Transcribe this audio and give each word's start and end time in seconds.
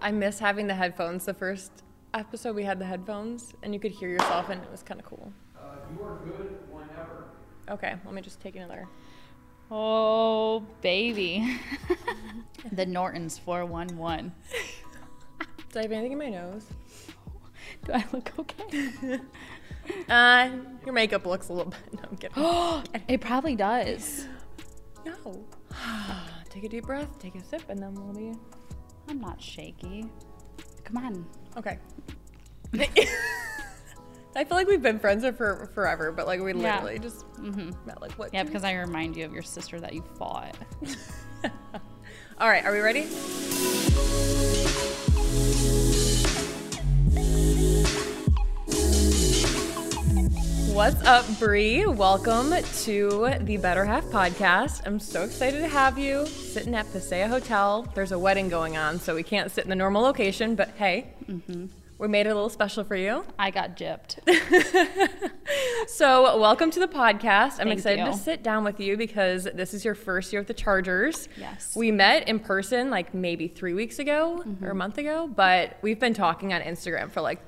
I 0.00 0.10
miss 0.12 0.38
having 0.38 0.66
the 0.66 0.74
headphones. 0.74 1.26
The 1.26 1.34
first 1.34 1.70
episode 2.14 2.56
we 2.56 2.64
had 2.64 2.78
the 2.78 2.86
headphones, 2.86 3.52
and 3.62 3.74
you 3.74 3.80
could 3.80 3.92
hear 3.92 4.08
yourself, 4.08 4.48
and 4.48 4.62
it 4.62 4.70
was 4.70 4.82
kind 4.82 4.98
of 4.98 5.06
cool. 5.06 5.32
Uh, 5.56 5.76
you 5.94 6.02
are 6.02 6.16
good 6.24 6.58
whenever. 6.70 7.24
Okay, 7.68 7.94
let 8.04 8.14
me 8.14 8.22
just 8.22 8.40
take 8.40 8.56
another. 8.56 8.88
Oh, 9.70 10.64
baby. 10.80 11.58
the 12.72 12.86
Nortons 12.86 13.38
411. 13.38 14.32
Did 15.72 15.78
I 15.78 15.82
have 15.82 15.92
anything 15.92 16.12
in 16.12 16.18
my 16.18 16.30
nose? 16.30 16.64
Do 17.84 17.92
I 17.92 18.04
look 18.12 18.32
okay? 18.38 19.20
Uh, 20.08 20.50
your 20.84 20.92
makeup 20.92 21.26
looks 21.26 21.48
a 21.48 21.52
little 21.52 21.72
bit. 21.72 21.94
No, 21.94 22.00
I'm 22.08 22.16
kidding. 22.16 23.02
it 23.08 23.20
probably 23.20 23.56
does. 23.56 24.28
no. 25.04 25.44
take 26.50 26.62
a 26.62 26.68
deep 26.68 26.86
breath, 26.86 27.18
take 27.18 27.34
a 27.34 27.42
sip, 27.42 27.68
and 27.68 27.82
then 27.82 27.94
we'll 27.94 28.12
be. 28.12 28.38
I'm 29.10 29.20
not 29.20 29.42
shaky. 29.42 30.06
Come 30.84 30.96
on. 30.96 31.26
Okay. 31.56 31.78
I 34.36 34.44
feel 34.44 34.56
like 34.56 34.68
we've 34.68 34.80
been 34.80 35.00
friends 35.00 35.24
for 35.36 35.68
forever, 35.74 36.12
but 36.12 36.28
like 36.28 36.40
we 36.40 36.54
Yeah. 36.54 36.76
literally 36.76 37.00
just 37.00 37.26
mm-hmm. 37.32 37.72
met 37.84 38.00
like 38.00 38.12
what? 38.12 38.32
Yeah, 38.32 38.44
because 38.44 38.62
I 38.62 38.74
remind 38.74 39.16
you 39.16 39.24
of 39.24 39.32
your 39.32 39.42
sister 39.42 39.80
that 39.80 39.94
you 39.94 40.04
fought. 40.16 40.56
All 42.38 42.48
right, 42.48 42.64
are 42.64 42.72
we 42.72 42.78
ready? 42.78 43.08
What's 50.72 51.02
up, 51.04 51.26
Bree? 51.38 51.84
Welcome 51.86 52.52
to 52.84 53.34
the 53.40 53.56
Better 53.58 53.84
Half 53.84 54.04
podcast. 54.06 54.86
I'm 54.86 54.98
so 54.98 55.22
excited 55.24 55.58
to 55.60 55.68
have 55.68 55.98
you 55.98 56.26
sitting 56.26 56.74
at 56.74 56.86
Pasea 56.86 57.28
Hotel. 57.28 57.86
There's 57.94 58.12
a 58.12 58.18
wedding 58.18 58.48
going 58.48 58.76
on, 58.76 58.98
so 58.98 59.14
we 59.14 59.22
can't 59.22 59.50
sit 59.50 59.64
in 59.64 59.70
the 59.70 59.76
normal 59.76 60.02
location, 60.02 60.54
but 60.54 60.70
hey, 60.70 61.12
we 61.98 62.08
made 62.08 62.26
it 62.26 62.30
a 62.30 62.34
little 62.34 62.48
special 62.48 62.84
for 62.84 62.96
you. 62.96 63.24
I 63.38 63.50
got 63.50 63.76
gypped. 63.76 64.18
So, 65.88 66.38
welcome 66.38 66.70
to 66.70 66.78
the 66.80 66.86
podcast. 66.86 67.52
I'm 67.58 67.66
Thank 67.66 67.72
excited 67.72 68.04
to 68.04 68.14
sit 68.14 68.42
down 68.44 68.62
with 68.62 68.78
you 68.78 68.96
because 68.96 69.44
this 69.52 69.74
is 69.74 69.84
your 69.84 69.94
first 69.96 70.32
year 70.32 70.40
with 70.40 70.46
the 70.46 70.54
Chargers. 70.54 71.28
Yes. 71.36 71.74
We 71.74 71.90
met 71.90 72.28
in 72.28 72.38
person 72.38 72.90
like 72.90 73.12
maybe 73.12 73.48
three 73.48 73.74
weeks 73.74 73.98
ago 73.98 74.42
Mm-hmm. 74.46 74.64
or 74.64 74.70
a 74.70 74.74
month 74.74 74.98
ago, 74.98 75.26
but 75.26 75.76
we've 75.82 75.98
been 75.98 76.14
talking 76.14 76.52
on 76.52 76.60
Instagram 76.60 77.10
for 77.10 77.20
like, 77.22 77.40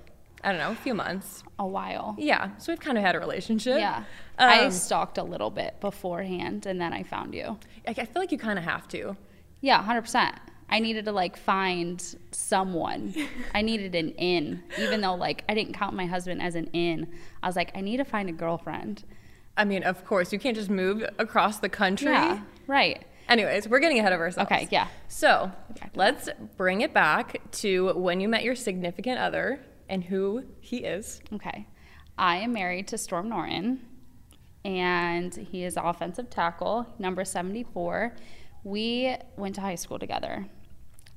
I 0.45 0.51
don't 0.51 0.59
know, 0.61 0.71
a 0.73 0.75
few 0.75 0.95
months. 0.95 1.43
A 1.59 1.67
while. 1.67 2.17
Yeah. 2.19 2.57
So, 2.59 2.73
we've 2.73 2.81
kind 2.81 2.99
of 2.99 3.05
had 3.05 3.15
a 3.15 3.21
relationship. 3.21 3.79
Yeah. 3.79 4.05
I 4.39 4.65
Um, 4.65 4.71
stalked 4.73 5.19
a 5.19 5.23
little 5.23 5.51
bit 5.51 5.79
beforehand 5.81 6.67
and 6.67 6.81
then 6.81 6.93
I 6.93 7.03
found 7.05 7.35
you. 7.35 7.59
I, 7.87 7.91
I 7.91 7.95
feel 8.05 8.21
like 8.23 8.33
you 8.33 8.39
kind 8.39 8.59
of 8.59 8.65
have 8.65 8.89
to. 8.89 9.17
Yeah, 9.61 9.83
100%. 9.85 10.35
I 10.69 10.79
needed 10.81 11.05
to 11.05 11.13
like 11.13 11.37
find 11.37 12.03
someone. 12.31 13.15
I 13.55 13.63
needed 13.63 13.95
an 13.95 14.11
in, 14.13 14.63
even 14.79 15.01
though 15.03 15.15
like 15.15 15.45
I 15.49 15.55
didn't 15.55 15.75
count 15.75 15.95
my 15.95 16.07
husband 16.07 16.43
as 16.43 16.55
an 16.55 16.67
in. 16.73 17.07
I 17.43 17.47
was 17.47 17.57
like, 17.57 17.71
I 17.77 17.81
need 17.83 17.99
to 17.99 18.05
find 18.05 18.29
a 18.29 18.33
girlfriend. 18.33 19.05
I 19.57 19.65
mean, 19.67 19.83
of 19.83 20.05
course, 20.07 20.33
you 20.33 20.39
can't 20.39 20.57
just 20.57 20.71
move 20.71 21.05
across 21.19 21.59
the 21.59 21.69
country. 21.69 22.11
Yeah, 22.11 22.41
right. 22.67 23.05
Anyways, 23.29 23.69
we're 23.69 23.81
getting 23.81 23.99
ahead 23.99 24.15
of 24.15 24.21
ourselves. 24.21 24.51
Okay, 24.51 24.67
yeah. 24.71 24.89
So 25.09 25.53
let's 25.95 26.29
bring 26.57 26.81
it 26.81 26.95
back 26.95 27.39
to 27.61 27.93
when 27.95 28.19
you 28.21 28.29
met 28.29 28.43
your 28.43 28.55
significant 28.55 29.19
other 29.19 29.61
and 29.93 30.03
who 30.03 30.43
he 30.61 30.79
is. 30.79 31.21
Okay. 31.35 31.69
I 32.17 32.39
am 32.39 32.55
married 32.55 32.89
to 32.89 32.99
Storm 32.99 33.29
Norton, 33.29 33.87
and 34.65 35.35
he 35.35 35.65
is 35.65 35.77
offensive 35.77 36.31
tackle, 36.31 36.87
number 36.99 37.27
74. 37.27 38.17
We 38.65 39.15
went 39.37 39.55
to 39.57 39.61
high 39.61 39.75
school 39.75 39.99
together. 39.99 40.47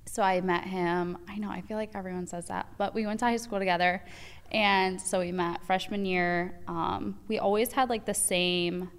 So 0.05 0.21
I 0.21 0.41
met 0.41 0.65
him. 0.65 1.17
I 1.29 1.37
know, 1.37 1.49
I 1.49 1.61
feel 1.61 1.77
like 1.77 1.95
everyone 1.95 2.27
says 2.27 2.47
that, 2.47 2.67
but 2.77 2.93
we 2.93 3.05
went 3.05 3.21
to 3.21 3.25
high 3.25 3.37
school 3.37 3.59
together. 3.59 4.03
And 4.51 5.01
so 5.01 5.21
we 5.21 5.31
met 5.31 5.65
freshman 5.65 6.03
year. 6.03 6.59
Um, 6.67 7.17
we 7.29 7.39
always 7.39 7.71
had 7.71 7.89
like 7.89 8.05
the 8.05 8.13
same 8.13 8.91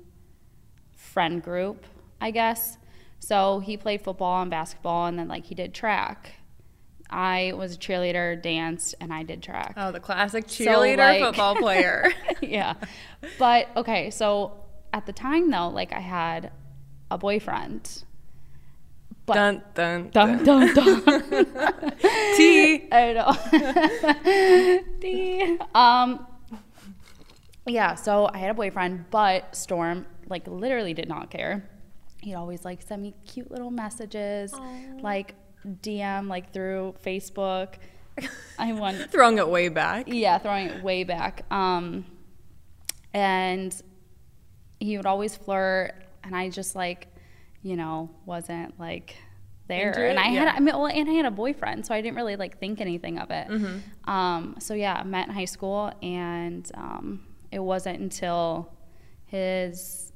friend 0.97 1.43
group, 1.43 1.85
I 2.19 2.31
guess. 2.31 2.79
So 3.19 3.59
he 3.59 3.77
played 3.77 4.01
football 4.01 4.41
and 4.41 4.51
basketball, 4.51 5.07
and 5.07 5.19
then 5.19 5.29
like 5.29 5.45
he 5.45 5.55
did 5.55 5.75
track. 5.75 6.33
I 7.09 7.53
was 7.57 7.75
a 7.77 7.79
cheerleader, 7.79 8.41
danced, 8.41 8.95
and 9.01 9.13
I 9.13 9.23
did 9.23 9.43
track 9.43 9.75
Oh, 9.77 9.93
the 9.93 10.01
classic 10.01 10.49
So, 10.49 10.65
cheerleader 10.65 10.99
like- 10.99 11.21
football 11.23 11.55
player. 11.57 12.13
yeah. 12.43 12.75
But 13.39 13.69
okay, 13.77 14.11
so 14.11 14.53
at 14.93 15.07
the 15.07 15.13
time 15.13 15.51
though, 15.51 15.69
like 15.69 15.93
I 15.93 16.01
had 16.01 16.51
a 17.11 17.19
boyfriend. 17.19 18.05
But 19.27 19.35
dun 19.35 19.63
dun 19.75 20.09
dun 20.11 20.45
dun 20.45 20.75
dun. 20.75 21.03
T. 22.37 22.89
I 22.93 23.13
know. 23.13 24.87
D. 25.01 25.59
Um 25.75 26.27
yeah, 27.69 27.97
so 27.97 28.29
I 28.33 28.39
had 28.39 28.51
a 28.51 28.55
boyfriend, 28.55 29.07
but 29.11 29.55
Storm 29.57 30.07
like 30.29 30.47
literally 30.47 30.95
did 30.95 31.09
not 31.09 31.31
care. 31.31 31.69
He'd 32.23 32.35
always 32.35 32.65
like 32.65 32.83
send 32.83 33.03
me 33.03 33.15
cute 33.27 33.51
little 33.51 33.71
messages, 33.73 34.53
like 35.01 35.35
DM 35.67 36.29
like 36.29 36.53
through 36.53 36.95
Facebook. 37.05 37.75
I 38.59 38.73
went 38.73 39.11
Throwing 39.13 39.39
it 39.39 39.49
way 39.49 39.69
back. 39.69 40.07
yeah, 40.09 40.39
throwing 40.39 40.69
it 40.69 40.83
way 40.83 41.05
back. 41.05 41.45
Um, 41.53 42.07
and 43.13 43.75
he 44.81 44.97
would 44.97 45.07
always 45.07 45.35
flirt, 45.37 45.93
and 46.23 46.35
I 46.37 46.49
just 46.51 46.75
like, 46.75 47.09
you 47.63 47.77
know, 47.77 48.11
wasn't 48.25 48.79
like 48.79 49.17
there. 49.69 49.93
And? 50.09 50.19
I 50.19 50.29
had, 50.29 50.49
I 50.49 50.61
mean, 50.61 50.75
well, 50.75 50.87
and 50.87 51.09
I 51.09 51.13
had 51.13 51.27
a 51.27 51.31
boyfriend, 51.31 51.87
so 51.87 51.95
I 51.95 52.01
didn't 52.01 52.17
really 52.17 52.37
like 52.37 52.59
think 52.59 52.81
anything 52.81 53.19
of 53.19 53.31
it. 53.31 53.49
Mm-hmm. 53.49 54.11
Um, 54.11 54.57
so 54.59 54.75
yeah, 54.75 54.95
I 54.95 55.05
met 55.05 55.29
in 55.29 55.35
high 55.35 55.45
school, 55.47 55.93
and 56.03 56.71
um, 56.75 57.27
it 57.51 57.59
wasn't 57.59 58.01
until 58.01 58.73
his, 59.27 60.13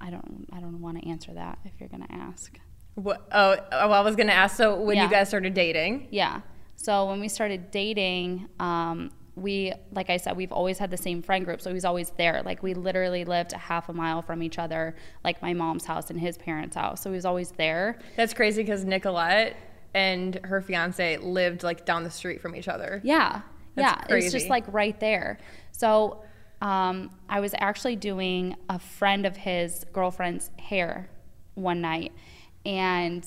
I 0.00 0.10
don't, 0.10 0.46
I 0.52 0.60
don't 0.60 0.80
want 0.80 1.00
to 1.02 1.08
answer 1.08 1.32
that 1.34 1.58
if 1.64 1.72
you're 1.80 1.88
gonna 1.88 2.06
ask. 2.10 2.58
What, 2.94 3.26
oh, 3.32 3.56
oh, 3.72 3.90
I 3.90 4.00
was 4.00 4.16
gonna 4.16 4.32
ask. 4.32 4.56
So 4.56 4.80
when 4.80 4.96
Yeah. 4.96 5.04
you 5.04 5.10
guys 5.10 5.28
started 5.28 5.54
dating, 5.54 6.08
Yeah. 6.10 6.40
So 6.76 7.06
when 7.06 7.20
we 7.20 7.28
started 7.28 7.70
dating, 7.70 8.48
um, 8.58 9.12
we, 9.36 9.72
like 9.92 10.10
I 10.10 10.16
said, 10.16 10.36
we've 10.36 10.52
always 10.52 10.78
had 10.78 10.90
the 10.90 10.96
same 10.96 11.22
friend 11.22 11.44
group. 11.44 11.60
So 11.62 11.72
he's 11.72 11.84
always 11.84 12.10
there. 12.10 12.42
Like 12.44 12.62
we 12.62 12.74
literally 12.74 13.24
lived 13.24 13.52
a 13.52 13.58
half 13.58 13.88
a 13.88 13.92
mile 13.92 14.20
from 14.20 14.42
each 14.42 14.58
other, 14.58 14.94
like 15.24 15.40
my 15.40 15.54
mom's 15.54 15.84
house 15.86 16.10
and 16.10 16.18
his 16.20 16.36
parents' 16.36 16.76
house. 16.76 17.00
So 17.00 17.10
he 17.10 17.14
was 17.14 17.24
always 17.24 17.52
there. 17.52 17.98
that's 18.16 18.34
crazy 18.34 18.62
because 18.62 18.84
Nicolette 18.84 19.56
and 19.94 20.34
her 20.44 20.60
fiance 20.60 21.16
lived 21.18 21.62
like 21.62 21.86
down 21.86 22.02
the 22.04 22.10
street 22.10 22.40
from 22.42 22.54
each 22.56 22.68
other. 22.68 23.00
Yeah. 23.04 23.42
That's 23.74 23.86
yeah. 23.92 23.98
It's 24.00 24.08
crazy. 24.08 24.38
just 24.38 24.50
like 24.50 24.64
right 24.72 24.98
there. 25.00 25.38
So 25.70 26.22
um, 26.60 27.10
I 27.28 27.40
was 27.40 27.54
actually 27.58 27.96
doing 27.96 28.56
a 28.68 28.78
friend 28.78 29.24
of 29.24 29.36
his 29.36 29.84
girlfriend's 29.92 30.50
hair 30.58 31.08
one 31.54 31.80
night. 31.80 32.12
And 32.64 33.26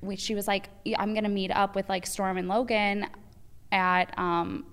we, 0.00 0.16
she 0.16 0.34
was 0.34 0.46
like, 0.46 0.68
I'm 0.96 1.14
going 1.14 1.24
to 1.24 1.30
meet 1.30 1.50
up 1.50 1.74
with 1.74 1.88
like 1.88 2.06
Storm 2.06 2.36
and 2.36 2.48
Logan 2.48 3.06
at 3.72 4.16
um, 4.18 4.64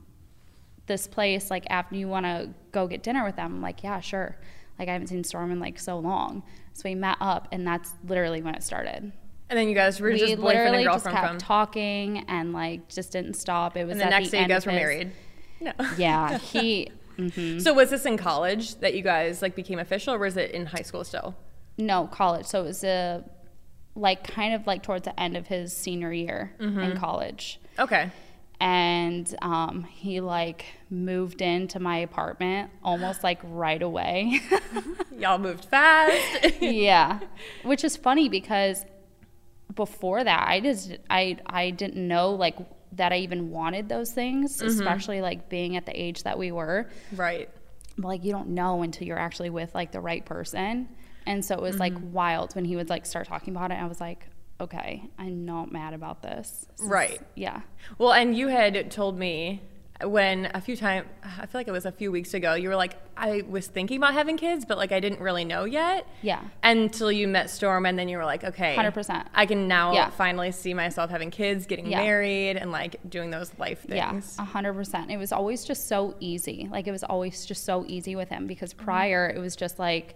this 0.88 1.07
place. 1.07 1.49
Like, 1.49 1.66
after 1.69 1.95
you 1.95 2.07
want 2.07 2.25
to 2.25 2.50
go 2.71 2.88
get 2.88 3.03
dinner 3.03 3.23
with 3.23 3.35
them? 3.38 3.55
I'm 3.55 3.61
like, 3.61 3.83
yeah, 3.83 4.00
sure. 4.00 4.38
Like, 4.77 4.89
I 4.89 4.94
haven't 4.94 5.07
seen 5.07 5.23
Storm 5.23 5.51
in 5.51 5.59
like 5.59 5.79
so 5.79 6.00
long. 6.00 6.44
So 6.73 6.83
we 6.85 6.95
met 6.95 7.17
up, 7.19 7.47
and 7.51 7.66
that's 7.67 7.91
literally 8.07 8.41
when 8.41 8.55
it 8.55 8.63
started. 8.63 9.11
And 9.50 9.59
then 9.59 9.67
you 9.67 9.75
guys 9.75 10.00
were 10.00 10.11
we 10.11 10.17
just 10.17 10.38
boyfriend 10.38 10.44
literally 10.44 10.85
and 10.85 10.94
just 10.94 11.03
girlfriend 11.03 11.17
kept 11.17 11.27
from. 11.31 11.38
talking 11.39 12.19
and 12.29 12.53
like 12.53 12.88
just 12.88 13.11
didn't 13.11 13.33
stop. 13.33 13.75
It 13.75 13.83
was 13.83 13.91
and 13.91 14.01
the 14.01 14.05
next 14.05 14.31
the 14.31 14.38
day 14.38 14.44
you 14.44 14.47
guys 14.47 14.66
were 14.66 14.71
married. 14.71 15.11
No. 15.59 15.73
Yeah, 15.95 16.38
he. 16.39 16.89
hmm 17.17 17.59
So 17.59 17.73
was 17.73 17.89
this 17.91 18.05
in 18.05 18.17
college 18.17 18.75
that 18.79 18.95
you 18.95 19.03
guys 19.03 19.41
like 19.44 19.53
became 19.55 19.77
official, 19.77 20.13
or 20.13 20.17
was 20.17 20.38
it 20.38 20.51
in 20.51 20.66
high 20.67 20.81
school 20.81 21.03
still? 21.03 21.35
No, 21.77 22.07
college. 22.07 22.45
So 22.47 22.61
it 22.61 22.66
was 22.67 22.83
a 22.83 23.23
like 23.96 24.25
kind 24.25 24.53
of 24.53 24.66
like 24.68 24.84
towards 24.84 25.03
the 25.06 25.19
end 25.19 25.35
of 25.38 25.47
his 25.47 25.75
senior 25.75 26.12
year 26.13 26.53
Mm-hmm. 26.59 26.79
in 26.79 26.97
college. 26.97 27.59
Okay. 27.79 28.09
And 28.59 29.33
um, 29.42 29.83
he 29.86 30.21
like 30.21 30.65
moved 30.89 31.42
into 31.42 31.80
my 31.80 31.98
apartment 31.98 32.69
almost 32.83 33.24
like 33.24 33.39
right 33.44 33.81
away. 33.81 34.39
Y'all 35.18 35.39
moved 35.39 35.65
fast. 35.65 36.54
yeah, 36.62 37.19
which 37.63 37.83
is 37.83 37.98
funny 37.98 38.30
because 38.30 38.86
before 39.74 40.24
that, 40.24 40.48
I 40.48 40.60
just 40.60 40.95
I 41.10 41.38
I 41.48 41.71
didn't 41.71 42.07
know 42.07 42.31
like 42.31 42.56
that 42.94 43.12
I 43.13 43.18
even 43.19 43.50
wanted 43.50 43.89
those 43.89 44.12
things, 44.12 44.57
Mm-hmm. 44.57 44.68
especially 44.68 45.21
like 45.21 45.50
being 45.50 45.75
at 45.75 45.86
the 45.86 46.00
age 46.00 46.24
that 46.24 46.38
we 46.38 46.51
were. 46.51 46.88
right. 47.15 47.50
But 47.98 48.07
like 48.07 48.24
you 48.24 48.31
don't 48.31 48.50
know 48.50 48.83
until 48.83 49.07
you're 49.07 49.18
actually 49.19 49.50
with 49.50 49.74
like 49.74 49.92
the 49.92 50.00
right 50.01 50.24
person. 50.25 50.88
And 51.25 51.44
so 51.45 51.56
it 51.56 51.62
was 51.62 51.79
like 51.79 51.94
Mm-hmm. 51.94 52.12
wild 52.13 52.53
when 52.56 52.65
he 52.65 52.75
would 52.75 52.89
like 52.89 53.06
start 53.06 53.27
talking 53.27 53.56
about 53.56 53.71
it. 53.71 53.75
I 53.75 53.85
was 53.85 54.00
like, 54.01 54.27
okay, 54.59 55.03
I'm 55.18 55.45
not 55.45 55.71
mad 55.71 55.94
about 55.94 56.21
this. 56.21 56.65
Is- 56.79 56.85
Right. 56.88 57.21
yeah. 57.35 57.62
Well, 57.97 58.13
and 58.13 58.35
you 58.38 58.47
had 58.47 58.91
told 58.91 59.18
me 59.18 59.62
when 60.03 60.50
a 60.56 60.62
few 60.62 60.75
times, 60.75 61.06
I 61.23 61.45
feel 61.45 61.59
like 61.59 61.68
it 61.68 61.71
was 61.71 61.85
a 61.85 61.91
few 61.91 62.12
weeks 62.12 62.33
ago, 62.33 62.56
you 62.56 62.69
were 62.69 62.75
like, 62.75 62.95
I 63.15 63.44
was 63.47 63.68
thinking 63.68 63.97
about 63.97 64.13
having 64.13 64.35
kids, 64.35 64.65
but 64.65 64.79
like 64.79 64.91
I 64.91 65.00
didn't 65.00 65.19
really 65.19 65.45
know 65.45 65.63
yet. 65.65 66.07
Yeah. 66.23 66.41
Until 66.63 67.12
you 67.12 67.27
met 67.27 67.51
Storm, 67.51 67.85
and 67.85 68.00
then 68.00 68.09
you 68.09 68.17
were 68.17 68.25
like, 68.25 68.44
okay, 68.44 68.75
100%. 68.75 69.25
I 69.35 69.45
can 69.45 69.67
now 69.67 69.94
Yeah. 69.94 70.09
finally 70.09 70.51
see 70.51 70.74
myself 70.74 71.12
having 71.12 71.29
kids, 71.29 71.67
getting 71.67 71.85
Yeah. 71.85 72.01
married, 72.01 72.57
and 72.57 72.71
like 72.71 72.95
doing 73.07 73.29
those 73.29 73.51
life 73.59 73.85
Yeah, 73.88 74.09
things. 74.09 74.38
a 74.39 74.44
hundred 74.44 74.74
percent. 74.74 75.12
It 75.12 75.17
was 75.17 75.31
always 75.31 75.63
just 75.65 75.88
so 75.88 76.15
easy. 76.19 76.67
Like 76.71 76.88
it 76.88 76.91
was 76.91 77.03
always 77.03 77.45
just 77.45 77.63
so 77.63 77.85
easy 77.88 78.15
with 78.15 78.29
him 78.29 78.47
because 78.47 78.74
prior 78.74 79.29
it 79.29 79.38
was 79.39 79.56
just 79.56 79.77
like 79.77 80.15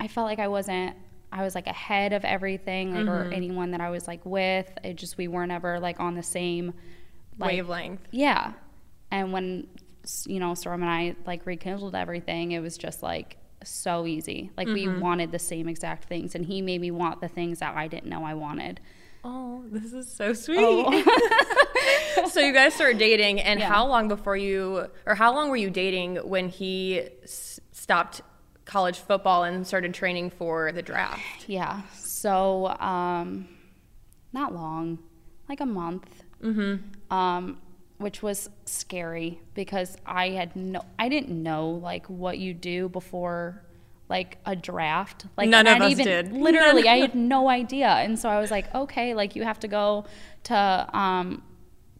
I 0.00 0.08
felt 0.08 0.26
like 0.26 0.38
I 0.38 0.48
wasn't. 0.48 0.96
I 1.30 1.42
was 1.42 1.54
like 1.54 1.66
ahead 1.66 2.12
of 2.12 2.24
everything, 2.24 2.94
like 2.94 3.06
or 3.06 3.24
mm-hmm. 3.24 3.32
anyone 3.32 3.70
that 3.72 3.80
I 3.80 3.90
was 3.90 4.08
like 4.08 4.24
with. 4.24 4.70
It 4.82 4.96
just 4.96 5.18
we 5.18 5.28
weren't 5.28 5.52
ever 5.52 5.78
like 5.78 6.00
on 6.00 6.14
the 6.14 6.22
same 6.22 6.72
like, 7.38 7.52
Wavelength. 7.52 8.00
Yeah, 8.10 8.52
and 9.10 9.32
when 9.32 9.68
you 10.26 10.40
know 10.40 10.54
Storm 10.54 10.82
and 10.82 10.90
I 10.90 11.16
like 11.26 11.44
rekindled 11.46 11.94
everything, 11.94 12.52
it 12.52 12.60
was 12.60 12.78
just 12.78 13.02
like 13.02 13.36
so 13.64 14.06
easy. 14.06 14.50
Like 14.56 14.68
we 14.68 14.86
mm-hmm. 14.86 15.00
wanted 15.00 15.32
the 15.32 15.38
same 15.38 15.68
exact 15.68 16.04
things, 16.04 16.34
and 16.34 16.44
he 16.44 16.62
made 16.62 16.80
me 16.80 16.90
want 16.90 17.20
the 17.20 17.28
things 17.28 17.58
that 17.60 17.76
I 17.76 17.88
didn't 17.88 18.08
know 18.08 18.24
I 18.24 18.34
wanted. 18.34 18.80
Oh, 19.24 19.64
this 19.70 19.92
is 19.92 20.10
so 20.10 20.32
sweet. 20.32 20.58
Oh. 20.60 22.28
so 22.30 22.40
you 22.40 22.52
guys 22.52 22.74
started 22.74 22.98
dating, 22.98 23.40
and 23.40 23.60
Yeah. 23.60 23.68
how 23.68 23.86
long 23.86 24.08
before 24.08 24.36
you, 24.36 24.86
or 25.06 25.14
how 25.14 25.34
long 25.34 25.50
were 25.50 25.56
you 25.56 25.70
dating 25.70 26.16
when 26.16 26.48
he 26.48 27.02
s- 27.24 27.60
stopped 27.72 28.22
college 28.68 28.98
football 28.98 29.42
and 29.42 29.66
started 29.66 29.92
training 29.94 30.30
for 30.30 30.70
the 30.70 30.82
draft? 30.82 31.48
Yeah. 31.48 31.82
So, 31.94 32.68
um, 32.78 33.48
not 34.32 34.54
long, 34.54 34.98
like 35.48 35.60
a 35.60 35.66
month. 35.66 36.22
Mm-hmm. 36.42 37.12
Um, 37.12 37.58
which 37.96 38.22
was 38.22 38.48
scary 38.64 39.40
because 39.54 39.96
I 40.06 40.28
had 40.28 40.54
no, 40.54 40.84
I 41.00 41.08
didn't 41.08 41.42
know 41.42 41.70
like 41.70 42.06
what 42.06 42.38
you 42.38 42.54
do 42.54 42.88
before 42.88 43.64
like 44.08 44.38
a 44.46 44.54
draft. 44.56 45.26
Like 45.36 45.48
None 45.48 45.66
of 45.66 45.80
us 45.82 45.90
even, 45.90 46.04
did. 46.04 46.32
Literally, 46.32 46.88
I 46.88 46.98
had 46.98 47.14
no 47.14 47.48
idea, 47.48 47.88
and 47.88 48.18
so 48.18 48.28
I 48.28 48.40
was 48.40 48.50
like, 48.50 48.72
okay, 48.74 49.14
like 49.14 49.36
you 49.36 49.42
have 49.42 49.58
to 49.60 49.68
go 49.68 50.06
to 50.44 50.88
um, 50.92 51.42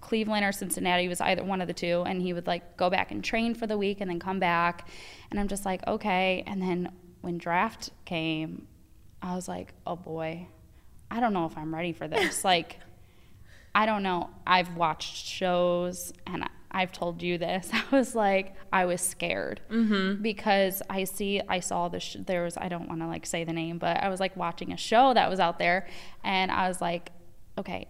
Cleveland 0.01 0.45
or 0.45 0.53
Cincinnati 0.53 1.05
it 1.05 1.09
was 1.09 1.21
either 1.21 1.43
one 1.45 1.61
of 1.61 1.67
the 1.69 1.75
two, 1.75 2.03
and 2.07 2.21
he 2.23 2.33
would 2.33 2.47
like 2.47 2.77
go 2.77 2.89
back 2.91 3.11
and 3.11 3.23
train 3.23 3.55
for 3.55 3.67
the 3.67 3.77
week 3.79 4.01
and 4.01 4.11
then 4.11 4.19
come 4.21 4.39
back, 4.39 4.89
and 5.31 5.39
I'm 5.41 5.49
just 5.49 5.65
like, 5.65 5.87
okay. 5.87 6.45
And 6.47 6.61
then 6.63 6.93
when 7.21 7.37
draft 7.39 7.91
came, 8.05 8.67
I 9.21 9.35
was 9.35 9.49
like, 9.49 9.75
oh 9.87 9.97
boy, 9.97 10.47
I 11.11 11.21
don't 11.21 11.33
know 11.33 11.47
if 11.47 11.57
I'm 11.59 11.75
ready 11.75 11.93
for 11.93 12.07
this. 12.07 12.45
like, 12.53 12.79
I 13.75 13.87
don't 13.87 14.03
know. 14.03 14.31
I've 14.47 14.77
watched 14.77 15.27
shows 15.27 16.13
and 16.27 16.45
I- 16.45 16.49
I've 16.71 16.93
told 16.93 17.23
you 17.23 17.39
this. 17.39 17.71
I 17.73 17.83
was 17.91 18.15
like, 18.15 18.55
I 18.73 18.85
was 18.85 19.01
scared 19.01 19.61
Mm-hmm. 19.71 20.23
because 20.23 20.83
I 20.91 21.05
see, 21.05 21.41
I 21.49 21.61
saw 21.61 21.89
the, 21.89 21.99
sh- 21.99 22.19
there 22.27 22.45
was, 22.45 22.57
I 22.57 22.69
don't 22.69 22.89
want 22.89 23.01
to 23.01 23.07
like 23.07 23.25
say 23.27 23.43
the 23.45 23.53
name, 23.53 23.79
but 23.79 23.97
I 24.03 24.09
was 24.11 24.21
like 24.21 24.37
watching 24.37 24.73
a 24.73 24.77
show 24.77 25.15
that 25.15 25.29
was 25.31 25.41
out 25.41 25.59
there 25.59 25.87
and 26.23 26.51
I 26.53 26.69
was 26.69 26.81
like, 26.81 27.11
okay, 27.57 27.87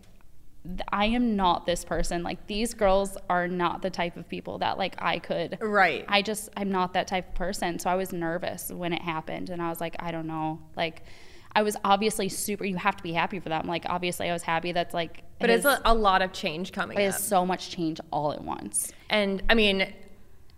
I 0.90 1.06
am 1.06 1.36
not 1.36 1.66
this 1.66 1.84
person. 1.84 2.22
Like, 2.22 2.46
these 2.46 2.74
girls 2.74 3.16
are 3.30 3.48
not 3.48 3.82
the 3.82 3.90
type 3.90 4.16
of 4.16 4.28
people 4.28 4.58
that 4.58 4.78
like 4.78 4.94
I 4.98 5.18
could. 5.18 5.58
Right. 5.60 6.04
I 6.08 6.22
just 6.22 6.50
I'm 6.56 6.70
not 6.70 6.92
that 6.94 7.06
type 7.06 7.28
of 7.28 7.34
person. 7.34 7.78
So 7.78 7.90
I 7.90 7.94
was 7.94 8.12
nervous 8.12 8.70
when 8.70 8.92
it 8.92 9.02
happened 9.02 9.50
and 9.50 9.62
I 9.62 9.68
was 9.68 9.80
like, 9.80 9.96
I 9.98 10.10
don't 10.10 10.26
know. 10.26 10.60
Like 10.76 11.02
I 11.52 11.62
was 11.62 11.76
obviously 11.84 12.28
super 12.28 12.64
you 12.64 12.76
have 12.76 12.96
to 12.96 13.02
be 13.02 13.12
happy 13.12 13.40
for 13.40 13.48
them. 13.48 13.66
Like 13.66 13.84
obviously 13.88 14.28
I 14.28 14.32
was 14.32 14.42
happy 14.42 14.72
that's 14.72 14.94
like 14.94 15.22
but 15.38 15.50
it 15.50 15.54
it's 15.54 15.64
a, 15.64 15.80
a 15.84 15.94
lot 15.94 16.22
of 16.22 16.32
change 16.32 16.72
coming 16.72 16.98
it 16.98 17.04
up. 17.04 17.14
is 17.14 17.22
so 17.22 17.46
much 17.46 17.70
change 17.70 18.00
all 18.10 18.32
at 18.32 18.42
once. 18.42 18.92
And 19.08 19.42
I 19.48 19.54
mean, 19.54 19.92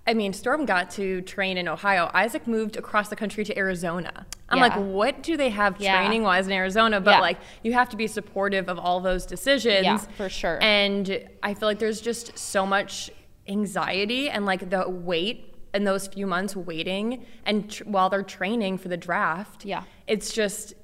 I 0.07 0.15
mean, 0.15 0.33
Storm 0.33 0.65
got 0.65 0.91
to 0.93 1.21
train 1.23 1.57
in 1.59 1.69
Ohio. 1.69 2.11
Isaac 2.15 2.47
moved 2.47 2.77
across 2.77 3.09
the 3.09 3.17
country 3.17 3.45
to 3.45 3.57
Arizona. 3.57 4.27
I'm 4.49 4.57
Yeah. 4.59 4.63
like, 4.65 4.75
what 4.77 5.23
do 5.23 5.37
they 5.37 5.51
have 5.51 5.81
Yeah. 5.81 5.99
training 5.99 6.23
wise 6.23 6.47
in 6.47 6.53
Arizona? 6.53 7.01
But 7.01 7.13
Yeah. 7.13 7.21
like, 7.21 7.39
you 7.63 7.75
have 7.75 7.89
to 7.91 7.97
be 7.97 8.07
supportive 8.07 8.69
of 8.69 8.79
all 8.79 9.01
those 9.01 9.27
decisions. 9.27 9.85
Yeah, 9.85 9.99
for 9.99 10.29
sure. 10.29 10.59
And 10.63 11.29
I 11.43 11.55
feel 11.55 11.69
like 11.69 11.79
there's 11.79 12.01
just 12.01 12.37
so 12.39 12.67
much 12.67 13.11
anxiety 13.47 14.31
and 14.31 14.47
like 14.47 14.71
the 14.71 14.89
wait 14.89 15.55
in 15.75 15.85
those 15.85 16.09
few 16.09 16.27
months 16.27 16.57
waiting 16.57 17.25
and 17.47 17.71
tr- 17.71 17.85
while 17.85 18.09
they're 18.11 18.23
training 18.25 18.79
for 18.79 18.89
the 18.89 18.97
draft. 18.97 19.65
Yeah. 19.65 19.83
It's 20.09 20.33
just, 20.33 20.75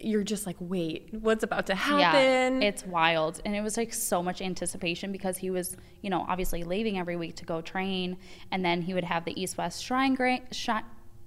you're 0.00 0.24
just 0.24 0.46
like, 0.46 0.56
wait, 0.60 1.08
what's 1.12 1.44
about 1.44 1.66
to 1.66 1.74
happen? 1.74 2.60
Yeah, 2.62 2.68
it's 2.68 2.84
wild. 2.86 3.40
And 3.44 3.54
it 3.54 3.60
was 3.60 3.76
like 3.76 3.92
so 3.92 4.22
much 4.22 4.40
anticipation 4.40 5.12
because 5.12 5.36
he 5.36 5.50
was, 5.50 5.76
you 6.02 6.10
know, 6.10 6.24
obviously 6.28 6.64
leaving 6.64 6.98
every 6.98 7.16
week 7.16 7.36
to 7.36 7.44
go 7.44 7.60
train. 7.60 8.16
And 8.50 8.64
then 8.64 8.82
he 8.82 8.94
would 8.94 9.04
have 9.04 9.24
the 9.24 9.40
East 9.40 9.58
West 9.58 9.82
Shrine, 9.84 10.14
gra- 10.14 10.40
shi- 10.52 10.72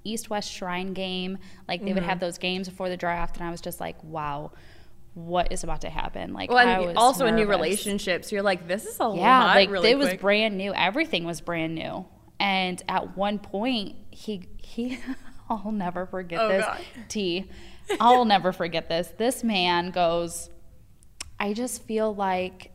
East 0.04 0.30
West 0.30 0.52
Shrine 0.52 0.94
game. 0.94 1.38
Like 1.68 1.82
they 1.84 1.94
would 1.94 2.02
Mm-hmm. 2.02 2.10
have 2.10 2.20
those 2.20 2.38
games 2.38 2.68
before 2.68 2.90
the 2.90 2.98
draft. 2.98 3.38
And 3.38 3.46
I 3.48 3.52
was 3.52 3.62
just 3.62 3.80
like, 3.80 3.96
wow, 4.04 4.52
what 5.14 5.52
is 5.52 5.64
about 5.64 5.82
to 5.82 5.90
happen? 5.90 6.34
Like, 6.34 6.50
well, 6.50 6.86
was 6.88 6.96
also 6.98 7.28
in 7.28 7.36
new 7.36 7.42
nervous. 7.46 7.56
relationships, 7.56 8.32
you're 8.32 8.42
like, 8.42 8.68
this 8.68 8.86
is 8.86 9.00
a 9.00 9.04
Yeah, 9.16 9.40
lot 9.46 9.56
like 9.56 9.70
really 9.70 9.92
it 9.92 9.98
was 9.98 10.08
quick. 10.10 10.22
brand 10.22 10.58
new. 10.58 10.74
Everything 10.74 11.24
was 11.26 11.40
brand 11.42 11.76
new. 11.76 12.06
And 12.40 12.82
at 12.90 13.16
one 13.16 13.38
point, 13.40 13.96
he 14.10 14.50
he, 14.58 14.98
I'll 15.50 15.72
never 15.72 16.06
forget 16.08 16.40
Oh, 16.42 16.48
this. 16.48 16.66
God. 16.66 16.80
T, 17.10 17.46
I'll 18.00 18.26
never 18.26 18.52
forget 18.52 18.90
this. 18.90 19.12
This 19.18 19.44
man 19.44 19.92
goes, 19.92 20.50
I 21.40 21.54
just 21.54 21.84
feel 21.84 22.14
like. 22.14 22.72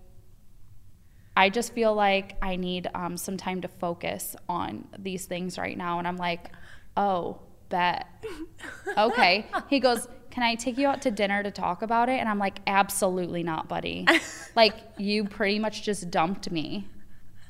I 1.37 1.51
just 1.51 1.73
feel 1.73 1.95
like 1.95 2.37
I 2.43 2.57
need 2.57 2.89
um, 2.97 3.17
some 3.17 3.37
time 3.37 3.61
to 3.61 3.69
focus 3.69 4.35
on 4.49 4.89
these 4.99 5.27
things 5.27 5.57
right 5.57 5.79
now. 5.79 6.01
And 6.01 6.09
I'm 6.09 6.17
like, 6.17 6.51
oh, 6.97 7.39
bet. 7.69 8.07
Okay. 8.97 9.47
He 9.69 9.79
goes, 9.81 10.09
Can 10.31 10.43
I 10.43 10.57
take 10.57 10.79
you 10.79 10.89
out 10.89 11.03
to 11.03 11.11
dinner 11.11 11.43
to 11.43 11.51
talk 11.51 11.83
about 11.83 12.09
it? 12.09 12.19
And 12.19 12.29
I'm 12.29 12.39
like, 12.39 12.59
Absolutely 12.67 13.43
not, 13.43 13.69
buddy. 13.69 14.07
like, 14.57 14.75
you 14.99 15.25
pretty 15.25 15.59
much 15.59 15.83
just 15.83 16.11
dumped 16.11 16.51
me. 16.51 16.89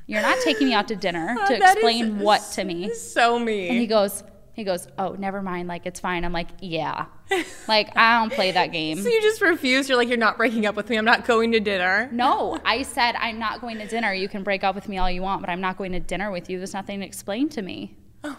You're 0.06 0.22
not 0.22 0.38
taking 0.42 0.68
me 0.68 0.74
out 0.74 0.88
to 0.88 0.96
dinner 0.96 1.36
to 1.46 1.56
explain 1.56 2.18
what 2.18 2.42
to 2.52 2.64
me. 2.64 2.92
So 2.94 3.38
mean. 3.38 3.70
And 3.70 3.78
he 3.78 3.86
goes, 3.86 4.22
he 4.58 4.64
goes, 4.64 4.86
oh, 4.98 5.12
never 5.18 5.40
mind. 5.42 5.68
Like 5.68 5.86
it's 5.86 6.00
fine. 6.00 6.24
I'm 6.24 6.32
like, 6.32 6.48
yeah. 6.60 7.06
Like 7.68 7.94
I 7.96 8.18
don't 8.20 8.32
play 8.32 8.52
that 8.52 8.72
game. 8.72 8.98
so 9.02 9.08
you 9.08 9.20
just 9.20 9.40
refuse. 9.42 9.88
You're 9.88 9.98
like, 9.98 10.08
you're 10.08 10.16
not 10.16 10.38
breaking 10.38 10.64
up 10.66 10.74
with 10.76 10.88
me. 10.88 10.96
I'm 10.96 11.04
not 11.04 11.26
going 11.26 11.52
to 11.52 11.60
dinner. 11.60 12.08
No, 12.12 12.58
I 12.64 12.82
said 12.82 13.14
I'm 13.16 13.38
not 13.38 13.60
going 13.60 13.76
to 13.78 13.86
dinner. 13.86 14.12
You 14.14 14.28
can 14.28 14.42
break 14.42 14.64
up 14.64 14.74
with 14.74 14.88
me 14.88 14.96
all 14.98 15.10
you 15.10 15.20
want, 15.22 15.42
but 15.42 15.50
I'm 15.50 15.60
not 15.60 15.76
going 15.76 15.92
to 15.92 16.00
dinner 16.00 16.30
with 16.30 16.48
you. 16.48 16.56
There's 16.58 16.72
nothing 16.72 17.00
to 17.00 17.06
explain 17.06 17.50
to 17.50 17.60
me. 17.62 17.96
Oh, 18.24 18.36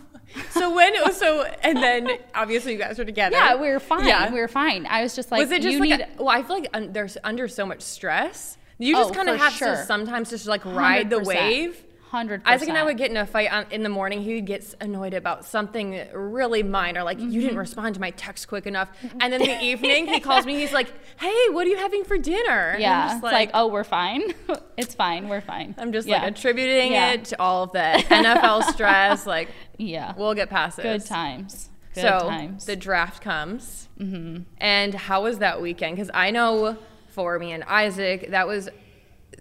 so 0.49 0.73
when 0.75 1.13
so 1.13 1.43
and 1.63 1.77
then 1.77 2.09
obviously 2.33 2.73
you 2.73 2.79
guys 2.79 2.97
were 2.97 3.05
together. 3.05 3.35
Yeah, 3.35 3.55
we 3.55 3.69
were 3.69 3.79
fine. 3.79 4.07
Yeah. 4.07 4.31
We 4.33 4.39
were 4.39 4.47
fine. 4.47 4.87
I 4.87 5.03
was 5.03 5.15
just 5.15 5.31
like, 5.31 5.39
was 5.41 5.51
it 5.51 5.61
just 5.61 5.73
you 5.73 5.79
like 5.79 5.89
need. 5.99 6.01
a, 6.01 6.23
well? 6.23 6.29
I 6.29 6.41
feel 6.41 6.55
like 6.59 6.69
un, 6.73 6.91
there's 6.91 7.17
under 7.23 7.47
so 7.47 7.65
much 7.67 7.81
stress. 7.81 8.57
You 8.79 8.95
just 8.95 9.11
Oh, 9.11 9.13
kind 9.13 9.29
of 9.29 9.37
have 9.37 9.53
sure. 9.53 9.75
to 9.75 9.85
sometimes 9.85 10.31
just 10.31 10.47
like 10.47 10.65
ride 10.65 11.09
the 11.11 11.17
100%. 11.17 11.25
wave. 11.25 11.83
Hundred 12.09 12.41
Isaac 12.43 12.69
and 12.69 12.77
I 12.77 12.83
would 12.83 12.97
get 12.97 13.11
in 13.11 13.17
a 13.17 13.25
fight 13.27 13.51
on, 13.51 13.65
in 13.69 13.83
the 13.83 13.89
morning. 13.89 14.21
He 14.23 14.33
would 14.35 14.47
get 14.47 14.73
annoyed 14.81 15.13
about 15.13 15.45
something 15.45 16.07
really 16.11 16.63
minor, 16.63 17.03
like 17.03 17.19
you 17.19 17.39
didn't 17.39 17.57
respond 17.57 17.93
to 17.95 18.01
my 18.01 18.09
text 18.11 18.47
quick 18.47 18.65
enough. 18.65 18.89
And 19.19 19.31
then 19.31 19.41
in 19.41 19.47
the 19.47 19.61
evening, 19.63 20.07
he 20.07 20.19
calls 20.19 20.43
me. 20.45 20.55
He's 20.59 20.73
like, 20.73 20.91
"Hey, 21.19 21.49
what 21.51 21.67
are 21.67 21.69
you 21.69 21.77
having 21.77 22.03
for 22.03 22.17
dinner?" 22.17 22.75
Yeah, 22.79 22.99
I'm 22.99 23.05
it's 23.05 23.13
just 23.21 23.23
like, 23.23 23.51
oh, 23.53 23.67
we're 23.67 23.83
fine. 23.83 24.23
it's 24.77 24.95
fine. 24.95 25.29
We're 25.29 25.41
fine. 25.41 25.75
I'm 25.77 25.91
just 25.91 26.07
Yeah. 26.07 26.23
like 26.23 26.31
attributing 26.31 26.93
Yeah. 26.93 27.11
it 27.11 27.25
to 27.25 27.39
all 27.39 27.63
of 27.63 27.73
the 27.73 27.79
NFL 28.09 28.63
stress. 28.73 29.27
Like, 29.27 29.49
Yeah. 29.77 30.13
we'll 30.17 30.33
get 30.33 30.49
past 30.49 30.77
this. 30.77 31.03
Good 31.03 31.07
times. 31.07 31.69
Good 31.93 32.01
so 32.01 32.19
times. 32.27 32.65
the 32.65 32.75
draft 32.75 33.21
comes, 33.21 33.87
mm-hmm. 33.99 34.43
and 34.57 34.93
how 34.95 35.23
was 35.23 35.39
that 35.39 35.61
weekend? 35.61 35.95
Because 35.95 36.09
I 36.13 36.31
know 36.31 36.77
for 37.09 37.37
me 37.37 37.51
and 37.51 37.63
Isaac, 37.65 38.31
that 38.31 38.47
was 38.47 38.69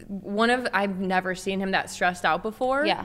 one 0.09 0.51
of 0.51 0.67
I've 0.73 0.99
never 0.99 1.35
seen 1.35 1.61
him 1.61 1.71
that 1.73 1.91
stressed 1.91 2.25
out 2.25 2.43
before. 2.43 2.85
Yeah. 2.87 3.05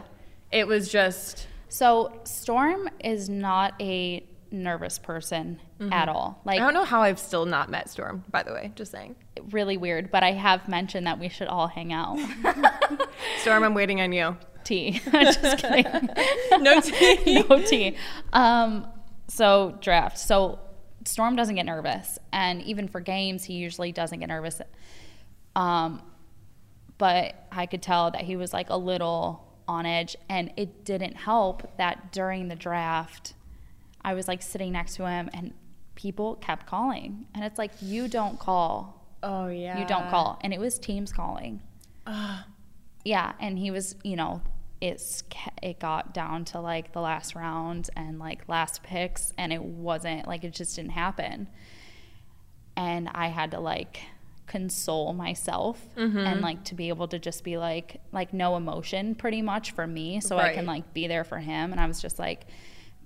it 0.51 0.67
was 0.67 0.89
just 0.89 1.47
so 1.69 2.19
Storm 2.23 2.89
is 3.03 3.29
not 3.29 3.73
a 3.81 4.25
nervous 4.51 4.99
person 4.99 5.59
at 5.91 6.07
all. 6.07 6.39
Like 6.45 6.61
I 6.61 6.63
don't 6.63 6.73
know 6.75 6.85
how 6.85 7.01
I've 7.01 7.19
still 7.19 7.45
not 7.45 7.69
met 7.69 7.89
Storm. 7.89 8.23
By 8.31 8.43
the 8.43 8.53
way, 8.53 8.71
just 8.75 8.91
saying, 8.91 9.15
really 9.51 9.75
weird, 9.77 10.11
but 10.11 10.23
I 10.23 10.31
have 10.31 10.67
mentioned 10.69 11.07
that 11.07 11.19
we 11.19 11.27
should 11.27 11.47
all 11.47 11.67
hang 11.67 11.91
out. 11.91 12.17
Storm, 13.39 13.63
I'm 13.63 13.73
waiting 13.73 13.99
on 13.99 14.13
you. 14.13 14.37
tea. 14.63 15.01
Just 15.11 15.57
kidding. 15.57 15.85
No 16.59 16.79
tea. 16.79 17.43
no 17.49 17.61
tea. 17.63 17.97
Um, 18.31 18.87
so 19.27 19.77
draft. 19.81 20.17
So 20.19 20.59
Storm 21.03 21.35
doesn't 21.35 21.55
get 21.55 21.65
nervous, 21.65 22.17
and 22.31 22.61
even 22.61 22.87
for 22.87 23.01
games, 23.01 23.43
he 23.43 23.55
usually 23.55 23.91
doesn't 23.91 24.19
get 24.19 24.29
nervous. 24.29 24.61
Um, 25.55 26.01
but 27.03 27.35
I 27.51 27.65
could 27.65 27.81
tell 27.81 28.11
that 28.11 28.21
he 28.21 28.37
was 28.37 28.53
like 28.53 28.69
a 28.69 28.77
little 28.77 29.45
on 29.67 29.85
edge, 29.85 30.15
and 30.29 30.53
it 30.55 30.85
didn't 30.85 31.17
help 31.17 31.75
that 31.75 32.13
during 32.13 32.47
the 32.47 32.55
draft, 32.55 33.33
I 34.05 34.13
was 34.13 34.29
like 34.29 34.41
sitting 34.41 34.71
next 34.71 34.95
to 34.95 35.05
him, 35.09 35.29
and 35.33 35.53
people 35.95 36.35
kept 36.35 36.65
calling, 36.65 37.25
and 37.35 37.43
it's 37.43 37.57
like 37.57 37.71
you 37.81 38.07
don't 38.07 38.39
call. 38.39 39.05
Oh 39.21 39.47
yeah, 39.47 39.81
you 39.81 39.85
don't 39.85 40.09
call. 40.09 40.39
And 40.45 40.53
it 40.53 40.61
was 40.61 40.79
teams 40.79 41.11
calling. 41.11 41.61
Yeah 43.03 43.33
and 43.37 43.59
he 43.59 43.69
was 43.69 43.97
you 44.05 44.15
know 44.15 44.41
it's 44.79 45.25
it 45.61 45.77
got 45.77 46.13
down 46.13 46.45
to 46.45 46.61
like 46.61 46.93
the 46.93 47.01
last 47.01 47.35
round 47.35 47.89
and 47.97 48.17
like 48.17 48.47
last 48.47 48.81
picks 48.81 49.33
and 49.37 49.51
it 49.51 49.61
wasn't 49.61 50.25
like 50.25 50.45
it 50.45 50.53
just 50.53 50.77
didn't 50.77 50.91
happen. 50.91 51.49
And 52.77 53.09
i 53.13 53.27
had 53.27 53.51
to 53.51 53.59
like 53.59 53.99
console 54.45 55.13
myself 55.13 55.79
Mm-hmm. 55.97 56.17
and 56.17 56.41
like 56.41 56.63
to 56.65 56.75
be 56.75 56.89
able 56.89 57.07
to 57.07 57.17
just 57.19 57.43
be 57.43 57.57
like 57.57 58.01
like 58.11 58.33
no 58.33 58.55
emotion 58.57 59.15
pretty 59.15 59.41
much 59.41 59.71
for 59.71 59.87
me 59.87 60.19
so 60.19 60.37
i 60.37 60.53
can 60.53 60.65
like 60.65 60.93
be 60.93 61.07
there 61.07 61.23
for 61.23 61.37
him 61.39 61.71
and 61.71 61.79
i 61.79 61.87
was 61.87 62.01
just 62.01 62.19
like 62.19 62.45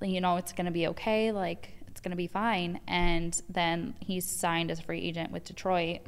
you 0.01 0.20
know 0.20 0.38
it's 0.38 0.51
gonna 0.53 0.72
be 0.72 0.88
okay 0.88 1.32
like 1.32 1.70
it's 1.88 2.01
gonna 2.01 2.15
be 2.15 2.27
fine 2.27 2.79
and 2.88 3.41
then 3.50 3.94
he's 4.00 4.25
signed 4.27 4.72
as 4.72 4.79
a 4.79 4.84
free 4.84 5.01
agent 5.01 5.32
with 5.32 5.44
detroit 5.44 6.00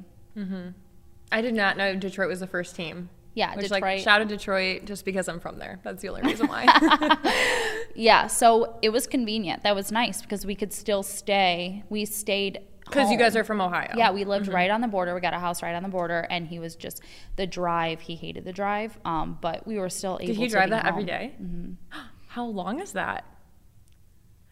I 1.31 1.41
did 1.41 1.53
not 1.53 1.77
know 1.77 1.95
Detroit 1.95 2.27
was 2.29 2.39
the 2.39 2.47
first 2.47 2.75
team. 2.75 3.09
yeah 3.35 3.53
Which, 3.55 3.63
detroit 3.65 3.81
like, 3.81 3.99
shout 3.99 4.21
out 4.21 4.27
Detroit 4.29 4.85
just 4.85 5.05
because 5.05 5.27
I'm 5.27 5.39
from 5.39 5.59
there. 5.59 5.79
That's 5.83 6.01
the 6.01 6.09
only 6.09 6.21
reason 6.23 6.47
why. 6.47 6.65
Yeah, 7.95 8.27
so 8.27 8.77
it 8.81 8.89
was 8.89 9.07
convenient. 9.07 9.63
That 9.63 9.75
was 9.75 9.91
nice 9.91 10.21
because 10.21 10.45
we 10.45 10.55
could 10.55 10.71
still 10.71 11.03
stay. 11.03 11.83
We 11.89 12.05
stayed 12.05 12.59
Because 12.89 13.11
you 13.11 13.17
guys 13.17 13.35
are 13.35 13.43
from 13.43 13.61
Ohio. 13.61 13.93
Yeah, 13.95 14.11
we 14.11 14.23
lived 14.23 14.45
mm-hmm. 14.45 14.55
right 14.55 14.71
on 14.71 14.81
the 14.81 14.87
border. 14.87 15.13
We 15.13 15.21
got 15.21 15.33
a 15.33 15.39
house 15.39 15.61
right 15.61 15.75
on 15.75 15.83
the 15.83 15.89
border, 15.89 16.27
and 16.29 16.47
he 16.47 16.59
was 16.59 16.75
just 16.75 17.01
the 17.35 17.47
drive. 17.47 18.01
He 18.01 18.15
hated 18.15 18.45
the 18.45 18.53
drive, 18.53 18.97
um, 19.05 19.37
but 19.41 19.65
we 19.65 19.77
were 19.77 19.89
still 19.89 20.17
able. 20.21 20.27
Did 20.27 20.35
he 20.35 20.47
to 20.47 20.51
drive 20.51 20.69
that 20.71 20.85
every 20.85 21.03
day? 21.03 21.33
home. 21.37 21.77
day? 21.91 21.97
Mm-hmm. 21.97 21.99
How 22.27 22.45
long 22.45 22.79
is 22.79 22.93
that? 22.93 23.25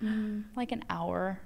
Mm, 0.01 0.45
like 0.55 0.71
an 0.71 0.83
hour. 0.89 1.41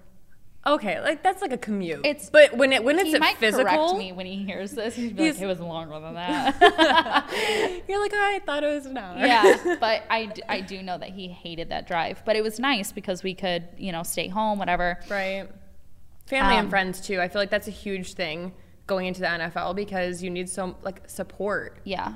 Okay, 0.65 1.01
like 1.01 1.23
that's 1.23 1.41
like 1.41 1.51
a 1.51 1.57
commute. 1.57 2.05
It's- 2.05 2.29
but 2.29 2.55
when 2.55 2.71
it 2.71 2.83
when 2.83 2.99
it's 2.99 3.17
might 3.19 3.37
physical, 3.37 3.65
correct 3.65 3.97
me 3.97 4.11
when 4.11 4.27
he 4.27 4.43
hears 4.43 4.71
this. 4.71 4.95
He'd 4.95 5.15
be 5.15 5.23
He's- 5.23 5.35
like, 5.35 5.43
"It 5.43 5.47
was 5.47 5.59
longer 5.59 5.99
than 5.99 6.13
that." 6.13 7.83
you're 7.87 7.99
like, 7.99 8.11
oh, 8.13 8.31
I 8.35 8.39
thought 8.45 8.63
it 8.63 8.67
was 8.67 8.85
an 8.85 8.97
hour. 8.97 9.17
yeah, 9.17 9.77
but 9.79 10.03
I, 10.09 10.31
I 10.47 10.61
do 10.61 10.83
know 10.83 10.99
that 10.99 11.09
he 11.09 11.27
hated 11.27 11.69
that 11.69 11.87
drive. 11.87 12.21
But 12.25 12.35
it 12.35 12.43
was 12.43 12.59
nice 12.59 12.91
because 12.91 13.23
we 13.23 13.33
could, 13.33 13.69
you 13.77 13.91
know, 13.91 14.03
stay 14.03 14.27
home, 14.27 14.59
whatever. 14.59 14.99
right. 15.09 15.49
Family 16.27 16.55
and 16.55 16.65
Um, 16.65 16.69
friends 16.69 17.01
too. 17.01 17.19
I 17.19 17.27
feel 17.27 17.41
like 17.41 17.49
that's 17.49 17.67
a 17.67 17.71
huge 17.71 18.13
thing 18.13 18.53
going 18.87 19.05
into 19.05 19.21
the 19.21 19.27
NFL 19.27 19.75
because 19.75 20.23
you 20.23 20.29
need 20.29 20.49
so 20.49 20.75
like 20.81 21.09
support. 21.09 21.79
Yeah, 21.83 22.13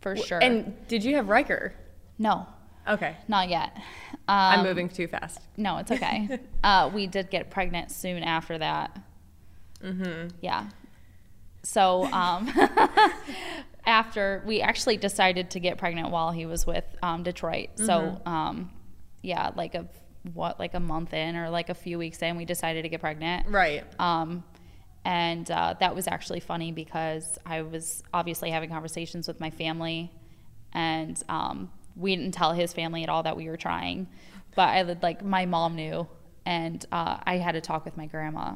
for 0.00 0.16
sure. 0.16 0.38
And 0.42 0.74
did 0.88 1.04
you 1.04 1.16
have 1.16 1.28
Riker? 1.28 1.74
no, 2.18 2.46
Okay, 2.88 3.16
not 3.28 3.48
yet. 3.48 3.76
I'm 4.26 4.58
Um, 4.60 4.66
moving 4.66 4.88
too 4.88 5.06
fast. 5.06 5.38
No, 5.56 5.76
it's 5.78 5.92
okay. 5.92 6.40
uh, 6.64 6.90
we 6.92 7.06
did 7.06 7.30
get 7.30 7.48
pregnant 7.50 7.92
soon 7.92 8.24
after 8.24 8.58
that. 8.58 8.98
Mm-hmm. 9.80 10.28
Yeah. 10.40 10.68
So 11.62 12.06
um, 12.06 12.50
after 13.86 14.42
we 14.46 14.60
actually 14.60 14.96
decided 14.96 15.50
to 15.50 15.60
get 15.60 15.78
pregnant 15.78 16.10
while 16.10 16.30
he 16.30 16.46
was 16.46 16.66
with 16.66 16.84
um, 17.02 17.22
Detroit. 17.22 17.70
So 17.76 18.20
um, 18.26 18.70
yeah, 19.22 19.50
like 19.54 19.74
a 19.74 19.86
what, 20.32 20.58
like 20.58 20.74
a 20.74 20.80
month 20.80 21.12
in 21.14 21.36
or 21.36 21.50
like 21.50 21.68
a 21.68 21.74
few 21.74 21.98
weeks 21.98 22.20
in, 22.22 22.36
we 22.36 22.44
decided 22.44 22.82
to 22.82 22.88
get 22.88 23.00
pregnant. 23.00 23.48
Right. 23.48 23.84
Um, 24.00 24.44
and 25.04 25.50
uh, 25.50 25.74
that 25.80 25.94
was 25.94 26.06
actually 26.06 26.40
funny 26.40 26.70
because 26.72 27.38
I 27.44 27.62
was 27.62 28.02
obviously 28.14 28.50
having 28.50 28.70
conversations 28.70 29.26
with 29.26 29.40
my 29.40 29.50
family, 29.50 30.12
and 30.72 31.20
um, 31.28 31.70
we 31.96 32.14
didn't 32.14 32.32
tell 32.32 32.52
his 32.52 32.72
family 32.72 33.02
at 33.02 33.08
all 33.08 33.24
that 33.24 33.36
we 33.36 33.48
were 33.48 33.56
trying. 33.56 34.06
But 34.54 34.68
I 34.68 34.82
would 34.82 35.02
like 35.02 35.24
my 35.24 35.44
mom 35.46 35.74
knew, 35.74 36.06
and 36.46 36.84
uh, 36.92 37.18
I 37.24 37.38
had 37.38 37.52
to 37.52 37.60
talk 37.60 37.84
with 37.84 37.96
my 37.96 38.06
grandma. 38.06 38.54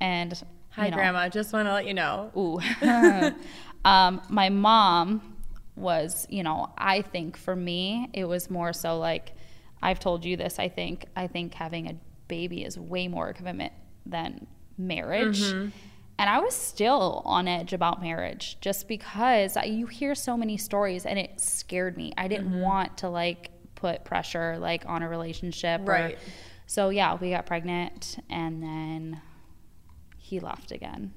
And 0.00 0.40
Hi, 0.76 0.90
know, 0.90 0.96
Grandma. 0.96 1.28
Just 1.30 1.54
want 1.54 1.66
to 1.68 1.72
let 1.72 1.86
you 1.86 1.94
know. 1.94 2.30
Ooh. 2.36 2.60
um, 3.84 4.20
my 4.28 4.50
mom 4.50 5.36
was, 5.74 6.26
you 6.28 6.42
know, 6.42 6.70
I 6.76 7.00
think 7.00 7.38
for 7.38 7.56
me, 7.56 8.10
it 8.12 8.24
was 8.24 8.50
more 8.50 8.74
so 8.74 8.98
like, 8.98 9.32
I've 9.82 9.98
told 10.00 10.24
you 10.24 10.36
this, 10.36 10.58
I 10.58 10.68
think, 10.68 11.06
I 11.14 11.26
think 11.26 11.54
having 11.54 11.88
a 11.88 11.94
baby 12.28 12.64
is 12.64 12.78
way 12.78 13.08
more 13.08 13.32
commitment 13.32 13.72
than 14.04 14.46
marriage. 14.78 15.40
Mm-hmm. 15.42 15.68
And 16.18 16.30
I 16.30 16.38
was 16.38 16.54
still 16.54 17.22
on 17.26 17.46
edge 17.46 17.72
about 17.74 18.00
marriage 18.00 18.56
just 18.60 18.88
because 18.88 19.56
I, 19.56 19.64
you 19.64 19.86
hear 19.86 20.14
so 20.14 20.36
many 20.36 20.56
stories 20.56 21.04
and 21.04 21.18
it 21.18 21.40
scared 21.40 21.96
me. 21.96 22.12
I 22.16 22.26
didn't 22.28 22.48
Mm-hmm. 22.50 22.60
want 22.60 22.98
to 22.98 23.08
like 23.10 23.50
put 23.74 24.04
pressure 24.04 24.56
like 24.58 24.84
on 24.86 25.02
a 25.02 25.08
relationship. 25.08 25.82
or- 25.82 25.92
Right. 25.92 26.18
so 26.66 26.88
yeah, 26.88 27.14
we 27.20 27.30
got 27.30 27.44
pregnant 27.44 28.16
and 28.30 28.62
then 28.62 29.20
he 30.16 30.40
left 30.40 30.72
again. 30.72 31.12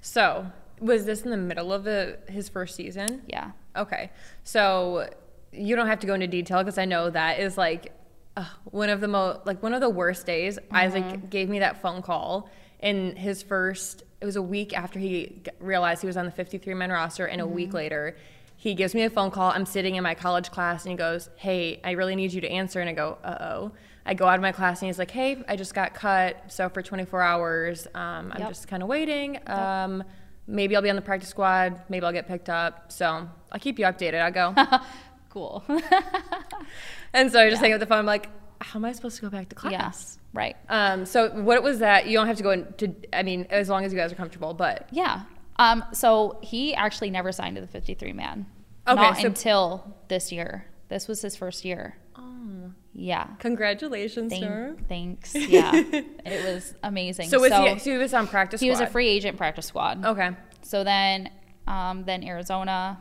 So, 0.00 0.50
was 0.80 1.04
this 1.06 1.22
in 1.22 1.30
the 1.30 1.36
middle 1.36 1.72
of 1.72 1.84
the 1.84 2.18
his 2.28 2.48
first 2.48 2.74
season? 2.74 3.22
Yeah. 3.28 3.52
Okay. 3.76 4.10
So, 4.42 5.08
you 5.52 5.76
don't 5.76 5.86
have 5.86 6.00
to 6.00 6.06
go 6.06 6.14
into 6.14 6.26
detail 6.26 6.58
because 6.58 6.78
I 6.78 6.84
know 6.84 7.10
that 7.10 7.38
is 7.40 7.56
like 7.58 7.92
uh, 8.36 8.44
one 8.64 8.88
of 8.88 9.00
the 9.00 9.08
most 9.08 9.40
like 9.46 9.62
one 9.62 9.74
of 9.74 9.80
the 9.80 9.90
worst 9.90 10.24
days. 10.26 10.58
Isaac 10.70 11.28
gave 11.30 11.48
me 11.48 11.58
that 11.60 11.80
phone 11.82 12.02
call 12.02 12.48
in 12.80 13.16
his 13.16 13.42
first. 13.42 14.02
It 14.20 14.24
was 14.24 14.36
a 14.36 14.42
week 14.42 14.72
after 14.76 14.98
he 14.98 15.42
realized 15.60 16.00
he 16.00 16.06
was 16.06 16.16
on 16.16 16.24
the 16.24 16.30
53 16.30 16.74
man 16.74 16.90
roster, 16.90 17.26
and 17.26 17.40
a 17.40 17.46
week 17.46 17.74
later, 17.74 18.16
he 18.56 18.72
gives 18.74 18.94
me 18.94 19.02
a 19.02 19.10
phone 19.10 19.30
call. 19.30 19.50
I'm 19.50 19.66
sitting 19.66 19.96
in 19.96 20.02
my 20.02 20.14
college 20.14 20.50
class, 20.50 20.84
and 20.84 20.92
he 20.92 20.96
goes, 20.96 21.28
"Hey, 21.36 21.80
I 21.84 21.90
really 21.92 22.14
need 22.16 22.32
you 22.32 22.40
to 22.40 22.48
answer." 22.48 22.80
And 22.80 22.88
I 22.88 22.92
go, 22.94 23.18
"Uh 23.24 23.36
oh." 23.40 23.72
I 24.06 24.14
go 24.14 24.26
out 24.26 24.34
of 24.36 24.42
my 24.42 24.50
class, 24.52 24.80
and 24.80 24.88
he's 24.88 24.98
like, 24.98 25.10
"Hey, 25.12 25.44
I 25.46 25.54
just 25.56 25.74
got 25.74 25.94
cut, 25.94 26.36
so 26.48 26.68
for 26.68 26.82
24 26.82 27.20
hours, 27.22 27.86
um, 27.94 28.32
I'm 28.32 28.40
Yep. 28.40 28.48
just 28.48 28.66
kind 28.68 28.82
of 28.82 28.88
waiting. 28.88 29.38
Um, 29.48 30.02
maybe 30.48 30.74
I'll 30.74 30.82
be 30.82 30.90
on 30.90 30.96
the 30.96 31.02
practice 31.02 31.28
squad. 31.28 31.80
Maybe 31.88 32.04
I'll 32.04 32.12
get 32.12 32.26
picked 32.26 32.48
up. 32.48 32.90
So 32.90 33.28
I'll 33.52 33.60
keep 33.60 33.78
you 33.78 33.84
updated." 33.84 34.20
I 34.22 34.30
go, 34.30 34.54
Cool. 35.32 35.64
and 37.14 37.32
so 37.32 37.40
I 37.40 37.48
just 37.48 37.62
hang 37.62 37.72
up 37.72 37.80
the 37.80 37.86
phone. 37.86 38.00
I'm 38.00 38.06
like, 38.06 38.28
"How 38.60 38.78
am 38.78 38.84
I 38.84 38.92
supposed 38.92 39.16
to 39.16 39.22
go 39.22 39.30
back 39.30 39.48
to 39.48 39.54
class?" 39.54 39.72
yes. 39.72 40.18
Right. 40.34 40.56
Um, 40.68 41.06
so 41.06 41.30
what 41.30 41.62
was 41.62 41.78
that? 41.78 42.06
You 42.06 42.18
don't 42.18 42.26
have 42.26 42.36
to 42.36 42.42
go 42.42 42.50
into. 42.50 42.94
I 43.14 43.22
mean, 43.22 43.46
as 43.48 43.70
long 43.70 43.84
as 43.84 43.92
you 43.94 43.98
guys 43.98 44.12
are 44.12 44.16
comfortable, 44.16 44.52
but 44.52 44.88
Yeah. 44.92 45.22
Um, 45.56 45.84
so 45.92 46.38
he 46.42 46.74
actually 46.74 47.10
never 47.10 47.30
signed 47.32 47.56
to 47.56 47.60
the 47.62 47.66
53 47.68 48.12
man. 48.12 48.46
Okay, 48.86 49.00
Not 49.00 49.18
so- 49.18 49.26
until 49.26 49.96
this 50.08 50.32
year. 50.32 50.66
This 50.88 51.08
was 51.08 51.22
his 51.22 51.34
first 51.36 51.64
year. 51.64 51.96
oh, 52.16 52.72
Yeah. 52.92 53.26
congratulations, 53.38 54.30
Thank- 54.32 54.44
sir. 54.44 54.76
thanks. 54.88 55.34
Yeah. 55.34 55.72
it 55.74 56.44
was 56.54 56.74
amazing. 56.82 57.28
So 57.30 57.38
was 57.40 57.52
he? 57.52 57.78
So 57.78 57.90
he 57.92 57.96
was 57.96 58.12
on 58.12 58.26
practice. 58.26 58.60
he 58.60 58.68
was 58.70 58.80
a 58.80 58.86
free 58.86 59.08
agent 59.08 59.36
practice 59.38 59.66
squad. 59.66 60.04
Okay. 60.04 60.30
So 60.62 60.84
then, 60.84 61.30
um, 61.66 62.04
then 62.04 62.22
Arizona, 62.24 62.98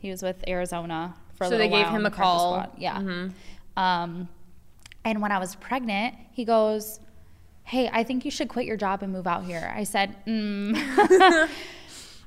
he 0.00 0.10
was 0.10 0.22
with 0.22 0.44
Arizona 0.46 1.14
for 1.36 1.44
a 1.44 1.48
So 1.48 1.58
they 1.58 1.68
gave 1.68 1.86
him 1.88 2.06
a 2.06 2.10
call. 2.10 2.58
Mm-hmm. 2.58 2.80
Yeah. 2.80 3.28
Um, 3.76 4.28
and 5.04 5.20
when 5.20 5.32
I 5.32 5.38
was 5.38 5.54
pregnant, 5.56 6.14
he 6.32 6.44
goes, 6.44 7.00
"Hey, 7.64 7.90
I 7.92 8.04
think 8.04 8.24
you 8.24 8.30
should 8.30 8.48
quit 8.48 8.66
your 8.66 8.76
job 8.76 9.02
and 9.02 9.12
move 9.12 9.26
out 9.26 9.44
here." 9.44 9.72
I 9.76 9.84
said, 9.84 10.16
mm, 10.26 10.74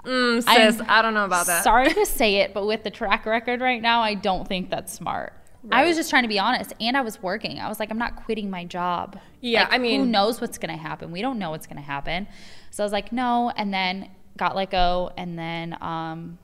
Mm, 0.03 0.43
I'm 0.47 0.85
I 0.89 1.01
don't 1.01 1.13
know 1.13 1.25
about 1.25 1.47
that. 1.47 1.63
Sorry 1.63 1.93
to 1.93 2.05
say 2.05 2.35
it, 2.37 2.53
but 2.53 2.65
with 2.65 2.83
the 2.83 2.91
track 2.91 3.25
record 3.25 3.61
right 3.61 3.81
now, 3.81 4.01
I 4.01 4.13
don't 4.13 4.47
think 4.47 4.69
that's 4.69 4.93
smart. 4.93 5.33
I 5.69 5.85
was 5.85 5.97
just 5.97 6.09
trying 6.09 6.23
to 6.23 6.29
be 6.29 6.39
honest, 6.39 6.73
and 6.79 6.95
I 6.95 7.01
was 7.01 7.21
working. 7.21 7.59
I 7.59 7.67
was 7.67 7.77
like, 7.77 7.91
I'm 7.91 7.97
not 7.97 8.15
quitting 8.15 8.49
my 8.49 8.63
job. 8.63 9.19
Yeah, 9.41 9.63
Like, 9.63 9.73
I 9.73 9.77
mean- 9.79 9.99
who 9.99 10.05
knows 10.05 10.39
what's 10.39 10.57
going 10.57 10.73
to 10.73 10.81
happen? 10.81 11.11
We 11.11 11.21
don't 11.21 11.37
know 11.39 11.49
what's 11.49 11.67
going 11.67 11.75
to 11.77 11.83
happen. 11.83 12.25
So 12.71 12.83
I 12.83 12.85
was 12.85 12.93
like, 12.93 13.11
no, 13.11 13.51
and 13.57 13.73
then 13.73 14.09
got 14.37 14.55
let 14.55 14.69
go, 14.71 15.11
and 15.17 15.37
then 15.37 15.75
um, 15.81 16.37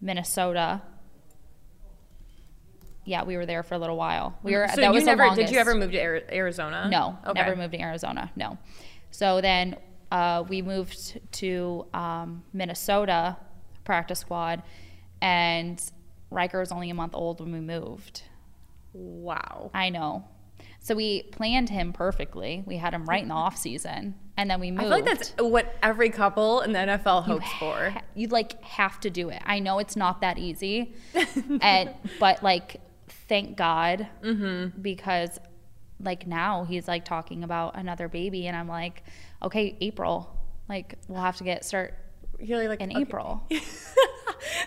Minnesota. 0.00 0.82
Yeah, 3.10 3.24
we 3.24 3.36
were 3.36 3.44
there 3.44 3.62
for 3.64 3.74
a 3.74 3.78
little 3.78 3.96
while. 3.96 4.38
We 4.44 4.52
were. 4.56 4.68
So 4.68 4.76
that 4.80 4.86
you 4.86 4.92
was 4.92 5.02
the 5.04 5.16
never 5.16 5.34
did 5.34 5.50
you 5.50 5.58
ever 5.58 5.74
move 5.74 5.90
to 5.92 5.98
Arizona? 6.34 6.88
No, 6.90 7.18
Okay. 7.26 7.40
never 7.42 7.56
moved 7.56 7.72
to 7.72 7.80
Arizona. 7.80 8.30
No. 8.36 8.56
So 9.10 9.40
then 9.40 9.76
uh, 10.12 10.44
we 10.48 10.62
moved 10.62 11.18
to 11.32 11.86
um, 11.92 12.44
Minnesota 12.52 13.36
practice 13.84 14.20
squad, 14.20 14.62
and 15.20 15.82
Riker 16.30 16.60
was 16.60 16.70
only 16.70 16.90
a 16.90 16.94
month 16.94 17.14
old 17.16 17.40
when 17.40 17.52
we 17.52 17.60
moved. 17.60 18.22
Wow. 18.92 19.70
I 19.74 19.88
know. 19.90 20.24
So 20.78 20.94
we 20.94 21.24
planned 21.24 21.68
him 21.68 21.92
perfectly. 21.92 22.62
We 22.66 22.76
had 22.76 22.94
him 22.94 23.04
right 23.04 23.22
in 23.22 23.28
the 23.28 23.34
off 23.34 23.56
season, 23.56 24.14
and 24.36 24.50
then 24.50 24.60
we 24.60 24.70
moved. 24.70 24.80
I 24.80 24.84
feel 24.84 24.90
like 24.92 25.04
that's 25.04 25.34
what 25.38 25.74
every 25.82 26.10
couple 26.10 26.60
in 26.62 26.72
the 26.72 26.78
NFL 26.78 27.26
You 27.26 27.32
hopes 27.34 27.52
for. 27.58 27.90
ha- 27.90 28.02
You 28.14 28.28
like 28.28 28.62
have 28.62 28.98
to 29.00 29.10
do 29.10 29.28
it. 29.30 29.42
I 29.44 29.58
know 29.58 29.78
it's 29.78 29.96
not 29.96 30.20
that 30.22 30.38
easy, 30.38 30.94
and 31.60 31.90
but 32.18 32.42
like, 32.42 32.80
thank 33.28 33.56
God, 33.56 34.06
Mm-hmm. 34.22 34.80
because 34.80 35.38
like 36.02 36.26
now 36.26 36.64
he's 36.64 36.88
like 36.88 37.04
talking 37.04 37.44
about 37.44 37.76
another 37.76 38.08
baby, 38.08 38.46
and 38.46 38.56
I'm 38.56 38.68
like, 38.68 39.02
okay, 39.42 39.76
April, 39.80 40.34
like 40.68 40.94
we'll 41.08 41.20
have 41.20 41.36
to 41.38 41.44
get 41.44 41.64
start 41.64 41.94
You're 42.38 42.68
like 42.68 42.80
in 42.80 42.90
okay. 42.92 43.00
April. 43.02 43.42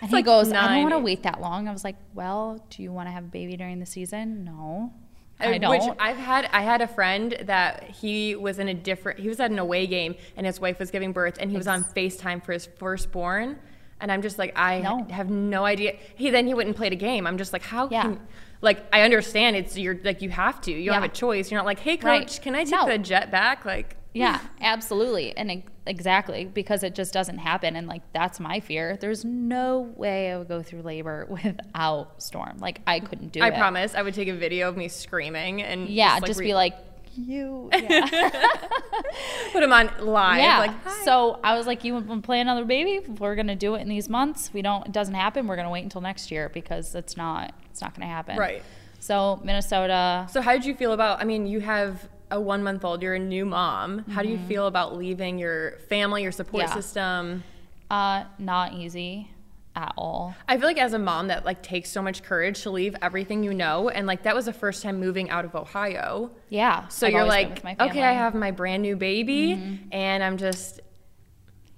And 0.00 0.08
he 0.08 0.16
like 0.16 0.24
goes, 0.24 0.52
I 0.52 0.68
don't 0.74 0.82
want 0.82 0.94
to 0.94 1.00
wait 1.00 1.24
that 1.24 1.40
long. 1.40 1.66
I 1.68 1.72
was 1.72 1.82
like, 1.82 1.96
well, 2.14 2.64
do 2.70 2.82
you 2.82 2.92
want 2.92 3.08
to 3.08 3.12
have 3.12 3.24
a 3.24 3.28
baby 3.28 3.56
during 3.56 3.80
the 3.80 3.86
season? 3.86 4.44
No, 4.44 4.92
I 5.40 5.58
don't. 5.58 5.70
Which 5.70 5.96
I've 5.98 6.16
had. 6.16 6.48
I 6.52 6.62
had 6.62 6.80
a 6.80 6.86
friend 6.86 7.36
that 7.42 7.82
he 7.90 8.36
was 8.36 8.60
in 8.60 8.68
a 8.68 8.74
different. 8.74 9.18
He 9.18 9.28
was 9.28 9.40
at 9.40 9.50
an 9.50 9.58
away 9.58 9.88
game, 9.88 10.14
and 10.36 10.46
his 10.46 10.60
wife 10.60 10.78
was 10.78 10.92
giving 10.92 11.12
birth, 11.12 11.38
and 11.40 11.50
he 11.50 11.56
was 11.56 11.66
on 11.66 11.82
Facetime 11.82 12.44
for 12.44 12.52
his 12.52 12.66
firstborn. 12.78 13.58
And 14.00 14.10
I'm 14.12 14.22
just 14.22 14.38
like, 14.38 14.52
I 14.58 14.80
No. 14.80 15.04
have 15.10 15.30
no 15.30 15.64
idea. 15.64 15.94
He 16.16 16.30
then 16.30 16.46
he 16.46 16.54
wouldn't 16.54 16.76
play 16.76 16.90
the 16.90 16.96
game. 16.96 17.26
I'm 17.26 17.38
just 17.38 17.52
like, 17.52 17.62
how 17.62 17.88
Yeah. 17.90 18.02
can 18.02 18.20
like 18.60 18.82
I 18.92 19.02
understand 19.02 19.56
it's 19.56 19.76
you're 19.76 19.98
like 20.04 20.22
you 20.22 20.30
have 20.30 20.60
to. 20.62 20.70
You 20.70 20.76
don't 20.76 20.84
Yeah. 20.86 20.94
have 20.94 21.04
a 21.04 21.08
choice. 21.08 21.50
You're 21.50 21.58
not 21.58 21.66
like, 21.66 21.78
hey 21.80 21.96
coach, 21.96 22.04
Right. 22.04 22.40
can 22.42 22.54
I 22.54 22.64
take 22.64 22.72
No. 22.72 22.86
the 22.86 22.98
jet 22.98 23.30
back? 23.30 23.64
Like 23.64 23.96
Yeah, 24.14 24.38
absolutely. 24.60 25.36
And 25.36 25.64
exactly 25.86 26.44
because 26.44 26.82
it 26.84 26.94
just 26.94 27.12
doesn't 27.12 27.38
happen. 27.38 27.74
And 27.76 27.88
like, 27.88 28.02
that's 28.12 28.38
my 28.40 28.60
fear. 28.60 28.96
There's 29.00 29.24
no 29.24 29.92
way 29.96 30.32
I 30.32 30.38
would 30.38 30.46
go 30.48 30.62
through 30.62 30.82
labor 30.82 31.26
without 31.30 32.22
Storm. 32.22 32.58
Like, 32.58 32.80
I 32.86 33.00
couldn't 33.00 33.32
do 33.32 33.40
I 33.42 33.48
it. 33.48 33.54
I 33.54 33.58
promise 33.58 33.94
I 33.94 34.02
would 34.02 34.14
take 34.14 34.28
a 34.28 34.34
video 34.34 34.68
of 34.68 34.76
me 34.76 34.86
screaming 34.88 35.62
and 35.62 35.88
Yeah, 35.88 36.14
like, 36.14 36.26
just 36.26 36.38
re- 36.40 36.46
be 36.46 36.54
like, 36.54 36.74
you. 37.18 37.70
Yeah. 37.72 38.30
put 39.52 39.62
him 39.62 39.72
on 39.72 39.90
live. 40.00 40.40
yeah. 40.40 40.58
Like, 40.58 40.88
so 41.04 41.38
I 41.44 41.56
was 41.56 41.66
like, 41.66 41.84
you 41.84 41.94
want 41.94 42.08
to 42.08 42.20
play 42.20 42.40
another 42.40 42.64
baby? 42.64 43.04
We're 43.06 43.34
going 43.34 43.46
to 43.48 43.54
do 43.54 43.74
it 43.74 43.80
in 43.80 43.88
these 43.88 44.08
months, 44.08 44.50
we 44.52 44.62
don't, 44.62 44.86
it 44.86 44.92
doesn't 44.92 45.14
happen. 45.14 45.46
We're 45.46 45.56
going 45.56 45.66
to 45.66 45.70
wait 45.72 45.84
until 45.84 46.00
next 46.00 46.30
year 46.30 46.50
because 46.52 46.94
it's 46.94 47.16
not, 47.16 47.52
it's 47.70 47.80
not 47.80 47.94
going 47.94 48.06
to 48.08 48.12
happen. 48.12 48.36
Right. 48.36 48.62
So, 49.00 49.40
Minnesota, 49.44 50.26
So 50.30 50.40
how 50.40 50.52
did 50.52 50.64
you 50.64 50.74
feel 50.74 50.92
about? 50.92 51.20
I 51.20 51.24
mean, 51.24 51.46
you 51.46 51.60
have 51.60 52.08
a 52.30 52.40
one 52.40 52.62
month 52.62 52.84
old. 52.84 53.02
You're 53.02 53.14
a 53.14 53.18
new 53.18 53.44
mom. 53.44 53.98
How 54.10 54.22
do 54.22 54.28
you 54.28 54.36
Mm-hmm. 54.38 54.48
feel 54.48 54.66
about 54.66 54.96
leaving 54.96 55.38
your 55.38 55.72
family, 55.90 56.22
your 56.22 56.32
support 56.32 56.64
Yeah. 56.64 56.74
system? 56.74 57.44
uh, 57.90 58.24
not 58.38 58.72
easy 58.72 59.30
at 59.76 59.92
all. 59.96 60.34
I 60.48 60.56
feel 60.56 60.66
like 60.66 60.78
as 60.78 60.92
a 60.92 60.98
mom 60.98 61.28
that 61.28 61.44
like 61.44 61.62
takes 61.62 61.90
so 61.90 62.00
much 62.02 62.22
courage 62.22 62.62
to 62.62 62.70
leave 62.70 62.94
everything 63.02 63.42
you 63.42 63.52
know, 63.54 63.88
and 63.88 64.06
like 64.06 64.22
that 64.22 64.34
was 64.34 64.44
the 64.46 64.52
first 64.52 64.82
time 64.82 65.00
moving 65.00 65.30
out 65.30 65.44
of 65.44 65.54
Ohio. 65.54 66.30
Yeah. 66.48 66.86
So 66.88 67.06
I've 67.06 67.12
you're 67.12 67.24
like, 67.24 67.64
okay, 67.64 67.78
I. 67.80 67.86
Mm-hmm. 67.88 68.18
have 68.18 68.34
my 68.34 68.50
brand 68.52 68.82
new 68.82 68.96
baby, 68.96 69.78
and 69.90 70.22
I'm 70.22 70.36
just 70.36 70.80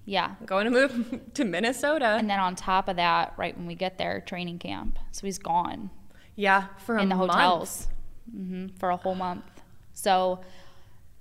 Yeah. 0.04 0.34
going 0.44 0.66
to 0.66 0.70
move 0.70 1.20
to 1.34 1.44
Minnesota. 1.44 2.16
And 2.18 2.28
then 2.30 2.38
on 2.38 2.54
top 2.54 2.88
of 2.88 2.96
that, 2.96 3.32
right 3.36 3.56
when 3.56 3.66
we 3.66 3.74
get 3.74 3.98
there, 3.98 4.20
training 4.20 4.58
camp. 4.58 4.98
So 5.12 5.26
he's 5.26 5.38
gone 5.38 5.90
yeah, 6.36 6.66
for 6.84 6.98
in 6.98 7.08
the 7.08 7.14
month. 7.16 7.32
hotels 7.32 7.88
hmm 8.30 8.66
for 8.78 8.90
a 8.90 8.96
whole 8.96 9.14
month. 9.14 9.44
So 9.94 10.40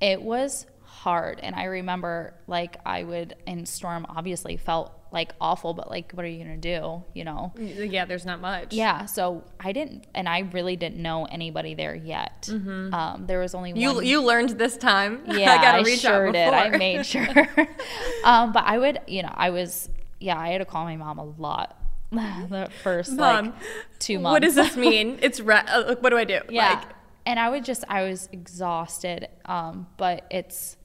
it 0.02 0.22
was 0.22 0.66
hard. 0.84 1.40
And 1.42 1.56
I 1.56 1.66
remember, 1.66 2.34
like, 2.48 2.78
I 2.86 3.04
would, 3.04 3.36
and 3.48 3.68
Storm 3.68 4.06
obviously 4.10 4.58
felt 4.58 4.92
like 5.16 5.34
awful, 5.42 5.74
but 5.74 5.90
like, 5.90 6.12
what 6.12 6.24
are 6.26 6.30
you 6.30 6.44
to 6.44 6.58
do? 6.58 7.04
You 7.14 7.24
know? 7.24 7.54
Yeah, 7.58 8.06
there's 8.06 8.26
not 8.26 8.40
much. 8.42 8.74
Yeah. 8.74 9.06
So 9.06 9.44
I 9.60 9.72
didn't, 9.72 10.06
and 10.14 10.30
I 10.30 10.40
really 10.52 10.76
didn't 10.76 11.02
know 11.02 11.26
anybody 11.26 11.74
there 11.74 11.96
yet. 11.96 12.48
Um, 12.52 13.24
there 13.26 13.40
was 13.40 13.56
only 13.56 13.72
Mm-hmm. 13.72 13.80
You 13.82 13.94
one. 13.96 14.06
you 14.06 14.22
learned 14.22 14.50
this 14.52 14.78
time. 14.78 15.24
Yeah, 15.36 15.54
I 15.54 15.56
gotta 15.58 15.78
I 15.80 15.82
reach 15.82 16.02
sure 16.02 16.28
out 16.28 16.34
did. 16.34 16.54
I 16.54 16.78
made 16.78 17.06
sure. 17.14 17.28
um, 18.24 18.52
but 18.52 18.64
I 18.66 18.78
would, 18.78 19.00
you 19.08 19.24
know, 19.24 19.34
I 19.34 19.50
was, 19.50 19.90
yeah, 20.20 20.38
I 20.38 20.50
had 20.50 20.60
to 20.60 20.66
call 20.66 20.84
my 20.86 20.96
mom 20.98 21.18
a 21.18 21.26
lot 21.26 21.82
the 22.12 22.70
first 22.84 23.14
Mom, 23.14 23.46
like 23.48 23.54
two 24.00 24.20
months. 24.20 24.34
What 24.34 24.42
does 24.44 24.56
this 24.56 24.78
mean? 24.78 25.18
It's 25.22 25.40
re- 25.40 25.56
uh, 25.68 25.84
like, 25.88 26.04
what 26.04 26.12
do 26.12 26.18
I 26.18 26.24
do? 26.26 26.40
Yeah. 26.50 26.70
Like, 26.76 26.84
and 27.26 27.40
I 27.40 27.50
would 27.50 27.66
just, 27.66 27.84
I 27.90 28.04
was 28.04 28.30
exhausted. 28.32 29.28
Um, 29.46 29.88
but 29.98 30.26
it's, 30.30 30.78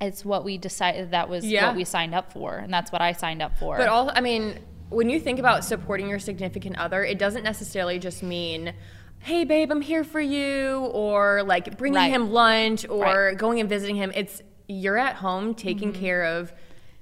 it's 0.00 0.24
what 0.24 0.44
we 0.44 0.58
decided 0.58 1.10
that 1.10 1.28
was 1.28 1.44
Yeah. 1.44 1.66
what 1.68 1.76
we 1.76 1.84
signed 1.84 2.14
up 2.14 2.32
for, 2.32 2.56
and 2.56 2.72
that's 2.72 2.92
what 2.92 3.00
I 3.02 3.12
signed 3.12 3.42
up 3.42 3.56
for. 3.58 3.76
But 3.76 3.88
all 3.88 4.10
I 4.14 4.20
mean, 4.20 4.58
when 4.90 5.10
you 5.10 5.20
think 5.20 5.38
about 5.38 5.64
supporting 5.64 6.08
your 6.08 6.18
significant 6.18 6.78
other, 6.78 7.04
it 7.04 7.18
doesn't 7.18 7.42
necessarily 7.44 7.98
just 7.98 8.22
mean, 8.22 8.72
"Hey, 9.20 9.44
babe, 9.44 9.70
I'm 9.70 9.80
here 9.82 10.04
for 10.04 10.20
you," 10.20 10.88
or 10.92 11.42
like 11.42 11.76
bringing 11.76 11.96
Right. 11.96 12.12
him 12.12 12.30
lunch 12.32 12.88
or 12.88 13.02
Right. 13.02 13.14
Mm-hmm. 13.16 13.36
going 13.38 13.60
and 13.60 13.68
visiting 13.68 13.96
him. 13.96 14.12
It's 14.14 14.42
you're 14.68 14.98
at 14.98 15.16
home 15.16 15.54
taking 15.54 15.92
care 15.92 16.24
of 16.24 16.52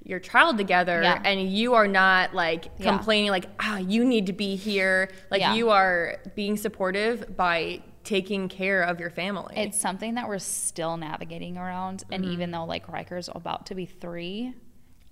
your 0.04 0.20
child 0.20 0.56
together, 0.56 1.02
Yeah. 1.02 1.20
and 1.24 1.40
you 1.40 1.74
are 1.74 1.88
not 1.88 2.32
like 2.32 2.66
Yeah. 2.78 2.90
complaining, 2.92 3.30
like, 3.30 3.46
"Ah, 3.58 3.78
you 3.78 4.04
need 4.04 4.26
to 4.26 4.32
be 4.32 4.54
here." 4.56 5.10
Like 5.32 5.54
you 5.56 5.70
are 5.70 6.16
being 6.36 6.56
supportive 6.56 7.36
by 7.36 7.80
taking 8.06 8.48
care 8.48 8.82
of 8.82 9.00
your 9.00 9.10
family. 9.10 9.54
it's 9.56 9.78
something 9.80 10.14
that 10.14 10.28
we're 10.28 10.38
still 10.38 10.96
navigating 10.96 11.58
around. 11.58 12.04
And 12.10 12.22
Mm-hmm. 12.24 12.32
even 12.32 12.50
though 12.52 12.64
like 12.64 12.88
Riker's 12.88 13.28
about 13.34 13.66
to 13.66 13.74
be 13.74 13.84
three, 13.84 14.54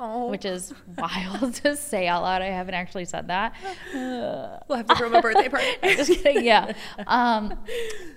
oh, 0.01 0.29
which 0.31 0.45
is 0.45 0.73
wild 0.97 1.55
to 1.57 1.77
say 1.77 2.07
out 2.09 2.23
loud, 2.23 2.41
I 2.41 2.47
haven't 2.47 2.75
actually 2.75 3.05
said 3.05 3.29
that. 3.29 3.55
we'll 3.95 4.77
have 4.79 4.87
to 4.87 4.95
throw 4.95 5.09
him 5.09 5.15
a 5.17 5.21
birthday 5.23 5.49
party. 5.49 5.67
just 5.97 6.13
kidding. 6.23 6.45
Yeah. 6.45 6.73
Um, 7.07 7.59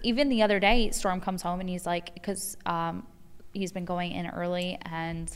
even 0.04 0.30
the 0.30 0.44
other 0.44 0.60
day, 0.60 0.92
Storm 0.92 1.20
comes 1.22 1.42
home 1.42 1.60
and 1.60 1.68
he's 1.70 1.86
like, 1.86 2.14
because 2.14 2.56
um, 2.66 3.06
he's 3.54 3.72
been 3.72 3.86
going 3.86 4.12
in 4.12 4.28
early 4.28 4.78
and 4.84 5.36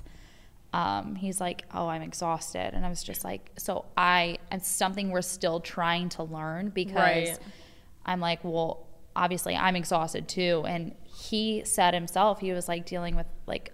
um, 0.74 1.16
he's 1.16 1.42
like, 1.42 1.66
oh, 1.74 1.88
I'm 1.88 2.02
exhausted. 2.04 2.74
And 2.74 2.86
I 2.86 2.90
was 2.90 3.04
just 3.04 3.24
like, 3.26 3.52
so 3.58 3.86
I, 3.98 4.38
it's 4.52 4.70
something 4.70 5.10
we're 5.12 5.22
still 5.22 5.60
trying 5.60 6.10
to 6.10 6.24
learn 6.24 6.70
because 6.70 6.96
Right. 6.96 7.40
I'm 8.06 8.20
like, 8.22 8.44
well, 8.44 8.88
obviously 9.22 9.56
I'm 9.56 9.76
exhausted 9.76 10.28
too. 10.28 10.64
And 10.68 10.96
he 11.06 11.62
said 11.64 11.94
himself, 11.94 12.40
he 12.40 12.52
was 12.54 12.68
like 12.68 12.88
dealing 12.88 13.16
with 13.16 13.28
like, 13.46 13.72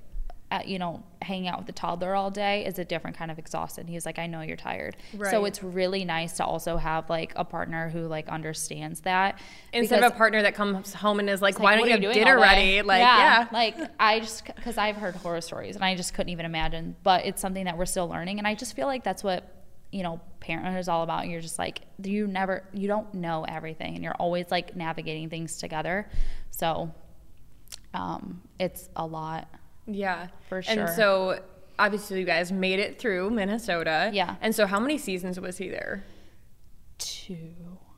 uh, 0.52 0.62
you 0.66 0.78
know, 0.78 1.04
hanging 1.22 1.48
out 1.48 1.58
with 1.58 1.68
the 1.68 1.74
toddler 1.74 2.16
all 2.16 2.32
day 2.32 2.66
is 2.66 2.80
a 2.80 2.86
different 2.86 3.18
kind 3.18 3.32
of 3.32 3.40
exhausted. 3.40 3.88
He's 3.88 4.06
like, 4.06 4.20
I 4.20 4.28
know 4.28 4.42
you're 4.42 4.58
tired. 4.58 4.96
So 5.32 5.46
it's 5.46 5.62
really 5.64 6.04
nice 6.06 6.34
to 6.38 6.46
also 6.46 6.78
have 6.78 7.10
like 7.10 7.32
a 7.36 7.44
partner 7.46 7.90
who 7.90 8.08
like 8.08 8.28
understands 8.30 9.02
that. 9.02 9.40
Instead 9.74 10.04
of 10.04 10.14
a 10.14 10.16
partner 10.16 10.42
that 10.42 10.54
comes 10.56 10.94
home 10.94 11.20
and 11.20 11.30
is 11.30 11.42
like, 11.42 11.60
"Why 11.60 11.76
like, 11.76 11.80
don't 11.80 12.02
you 12.02 12.08
have 12.08 12.14
dinner 12.16 12.40
ready?" 12.40 12.82
Like, 12.82 13.00
yeah, 13.00 13.48
Like 13.52 13.78
I 14.00 14.20
just, 14.20 14.46
cause 14.64 14.78
I've 14.78 14.96
heard 14.98 15.16
horror 15.16 15.42
stories 15.42 15.76
and 15.76 15.84
I 15.84 15.96
just 15.96 16.14
couldn't 16.14 16.32
even 16.32 16.46
imagine, 16.46 16.96
but 17.04 17.26
it's 17.26 17.42
something 17.42 17.66
that 17.66 17.78
we're 17.78 17.86
still 17.86 18.08
learning. 18.08 18.38
And 18.38 18.48
I 18.48 18.56
just 18.56 18.74
feel 18.76 18.88
like 18.88 19.04
that's 19.04 19.24
what, 19.24 19.57
you 19.92 20.04
know, 20.04 20.20
parenthood 20.40 20.80
is 20.80 20.88
all 20.90 21.04
about. 21.04 21.28
You're 21.28 21.42
just 21.42 21.60
like, 21.60 21.82
you 22.04 22.28
never, 22.28 22.64
you 22.74 22.88
don't 22.88 23.14
know 23.14 23.46
everything 23.48 23.96
and 23.96 24.04
you're 24.04 24.16
always 24.16 24.52
like 24.52 24.76
navigating 24.76 25.30
things 25.30 25.58
together. 25.58 26.10
So, 26.52 26.94
um, 27.94 28.42
it's 28.60 28.90
a 28.96 29.06
lot. 29.06 29.48
Yeah, 29.86 30.28
For 30.50 30.62
sure. 30.62 30.86
And 30.86 30.90
so 30.96 31.40
obviously 31.80 32.20
you 32.20 32.26
guys 32.26 32.52
made 32.52 32.80
it 32.80 33.00
through 33.00 33.30
Minnesota. 33.30 34.10
Yeah. 34.14 34.36
And 34.42 34.54
so 34.54 34.66
how 34.66 34.80
many 34.80 34.98
seasons 34.98 35.40
was 35.40 35.58
he 35.58 35.70
there? 35.70 36.04
Two. 36.98 37.54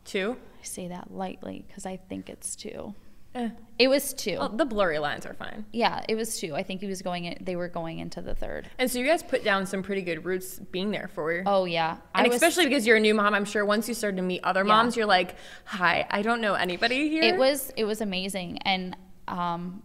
Two. 0.05 0.37
I 0.59 0.63
say 0.63 0.87
that 0.87 1.11
lightly 1.11 1.65
because 1.67 1.85
I 1.85 1.97
think 1.97 2.29
it's 2.29 2.55
two. 2.55 2.93
Eh. 3.35 3.49
It 3.77 3.87
was 3.87 4.13
two. 4.13 4.37
Well, 4.39 4.49
the 4.49 4.65
blurry 4.65 4.99
lines 4.99 5.25
are 5.25 5.33
fine. 5.33 5.65
Yeah, 5.71 6.03
it 6.09 6.15
was 6.15 6.39
two. 6.39 6.55
I 6.55 6.63
think 6.63 6.81
he 6.81 6.87
was 6.87 7.01
going 7.01 7.25
in, 7.25 7.37
they 7.41 7.55
were 7.55 7.69
going 7.69 7.99
into 7.99 8.21
the 8.21 8.33
third. 8.35 8.67
And 8.77 8.89
so 8.91 8.99
you 8.99 9.05
guys 9.05 9.23
put 9.23 9.43
down 9.43 9.65
some 9.67 9.83
pretty 9.83 10.01
good 10.01 10.25
roots 10.25 10.59
being 10.59 10.91
there 10.91 11.09
for 11.13 11.31
you. 11.31 11.43
Oh 11.45 11.65
yeah. 11.65 11.97
and 12.15 12.25
I 12.25 12.27
was- 12.27 12.35
especially 12.35 12.65
because 12.65 12.85
you're 12.87 12.97
a 12.97 12.99
new 12.99 13.13
mom, 13.13 13.33
I'm 13.35 13.45
sure 13.45 13.63
once 13.65 13.87
you 13.87 13.93
started 13.93 14.17
to 14.17 14.23
meet 14.23 14.43
other 14.43 14.61
Yeah. 14.61 14.67
moms, 14.73 14.97
you're 14.97 15.05
like, 15.05 15.35
"Hi, 15.65 16.05
I 16.09 16.21
don't 16.23 16.41
know 16.41 16.55
anybody 16.55 17.07
here." 17.09 17.23
it 17.23 17.37
was 17.37 17.71
it 17.77 17.85
was 17.85 18.01
amazing 18.01 18.57
and 18.65 18.97
um 19.27 19.83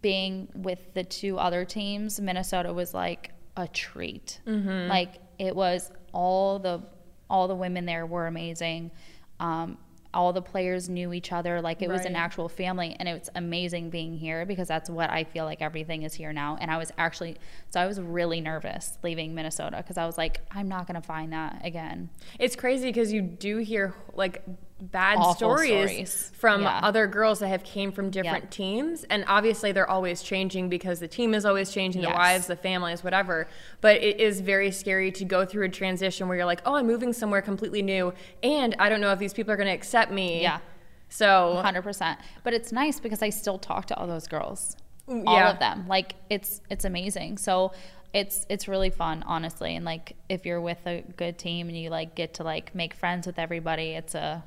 being 0.00 0.48
with 0.54 0.94
the 0.94 1.04
two 1.04 1.38
other 1.38 1.64
teams 1.64 2.20
minnesota 2.20 2.72
was 2.72 2.92
like 2.92 3.30
a 3.56 3.68
treat 3.68 4.40
Mm-hmm. 4.46 4.88
like 4.88 5.14
it 5.38 5.54
was 5.54 5.92
all 6.12 6.58
the 6.58 6.82
all 7.30 7.46
the 7.46 7.54
women 7.54 7.86
there 7.86 8.04
were 8.04 8.26
amazing 8.26 8.90
um 9.38 9.78
all 10.16 10.32
the 10.32 10.42
players 10.42 10.88
knew 10.88 11.12
each 11.12 11.30
other 11.30 11.60
like 11.60 11.82
it 11.82 11.88
was 11.88 12.06
an 12.06 12.16
actual 12.16 12.48
family 12.48 12.96
and 12.98 13.08
it's 13.08 13.28
amazing 13.34 13.90
being 13.90 14.16
here 14.16 14.46
because 14.46 14.66
that's 14.66 14.88
what 14.88 15.10
i 15.10 15.22
feel 15.22 15.44
like 15.44 15.60
everything 15.60 16.02
is 16.02 16.14
here 16.14 16.32
now 16.32 16.56
and 16.60 16.70
i 16.70 16.78
was 16.78 16.90
actually 16.96 17.36
so 17.68 17.78
i 17.78 17.86
was 17.86 18.00
really 18.00 18.40
nervous 18.40 18.96
leaving 19.02 19.34
minnesota 19.34 19.76
because 19.76 19.98
i 19.98 20.06
was 20.06 20.16
like 20.16 20.40
i'm 20.52 20.68
not 20.68 20.86
going 20.86 21.00
to 21.00 21.06
find 21.06 21.32
that 21.32 21.60
again. 21.64 22.08
It's 22.38 22.56
crazy 22.56 22.88
because 22.88 23.12
you 23.12 23.20
do 23.20 23.58
hear 23.58 23.94
like 24.14 24.42
bad 24.80 25.22
stories, 25.34 25.68
stories. 25.68 26.32
from 26.34 26.62
Yeah. 26.62 26.80
other 26.82 27.06
girls 27.06 27.38
that 27.38 27.48
have 27.48 27.64
came 27.64 27.90
from 27.92 28.10
different 28.10 28.44
Yeah. 28.44 28.50
teams, 28.50 29.04
and 29.04 29.24
obviously 29.26 29.72
they're 29.72 29.88
always 29.88 30.22
changing 30.22 30.68
because 30.68 31.00
the 31.00 31.08
team 31.08 31.32
is 31.34 31.46
always 31.46 31.72
changing, 31.72 32.02
the 32.02 32.10
wives, 32.10 32.46
the 32.46 32.56
families, 32.56 33.02
whatever. 33.02 33.48
But 33.80 34.02
it 34.02 34.20
is 34.20 34.40
very 34.40 34.70
scary 34.70 35.10
to 35.12 35.24
go 35.24 35.44
through 35.46 35.64
a 35.64 35.68
transition 35.70 36.28
where 36.28 36.36
you're 36.36 36.46
like, 36.46 36.60
oh, 36.66 36.74
I'm 36.76 36.86
moving 36.86 37.12
somewhere 37.14 37.40
completely 37.40 37.80
new, 37.82 38.12
and 38.42 38.76
I 38.78 38.88
don't 38.90 39.00
know 39.00 39.12
if 39.12 39.18
these 39.18 39.32
people 39.32 39.52
are 39.52 39.56
going 39.56 39.68
to 39.68 39.72
accept 39.74 40.12
me. 40.12 40.42
Yeah. 40.42 40.58
So 41.08 41.60
hundred 41.62 41.82
percent. 41.82 42.18
But 42.42 42.52
it's 42.52 42.72
nice 42.72 43.00
because 43.00 43.22
I 43.22 43.30
still 43.30 43.58
talk 43.58 43.86
to 43.86 43.96
all 43.96 44.06
those 44.06 44.26
girls, 44.26 44.76
mm, 45.08 45.22
all 45.26 45.38
of 45.38 45.58
them. 45.58 45.86
Like 45.88 46.16
it's 46.28 46.60
it's 46.68 46.84
amazing. 46.84 47.38
So 47.38 47.72
it's 48.12 48.44
it's 48.48 48.66
really 48.66 48.90
fun, 48.90 49.22
honestly. 49.26 49.76
And 49.76 49.84
like 49.84 50.16
if 50.28 50.44
you're 50.44 50.60
with 50.60 50.84
a 50.84 51.02
good 51.16 51.38
team 51.38 51.68
and 51.68 51.78
you 51.78 51.90
like 51.90 52.14
get 52.16 52.34
to 52.34 52.42
like 52.44 52.74
make 52.74 52.92
friends 52.92 53.26
with 53.26 53.38
everybody, 53.38 53.90
it's 53.92 54.14
a 54.16 54.44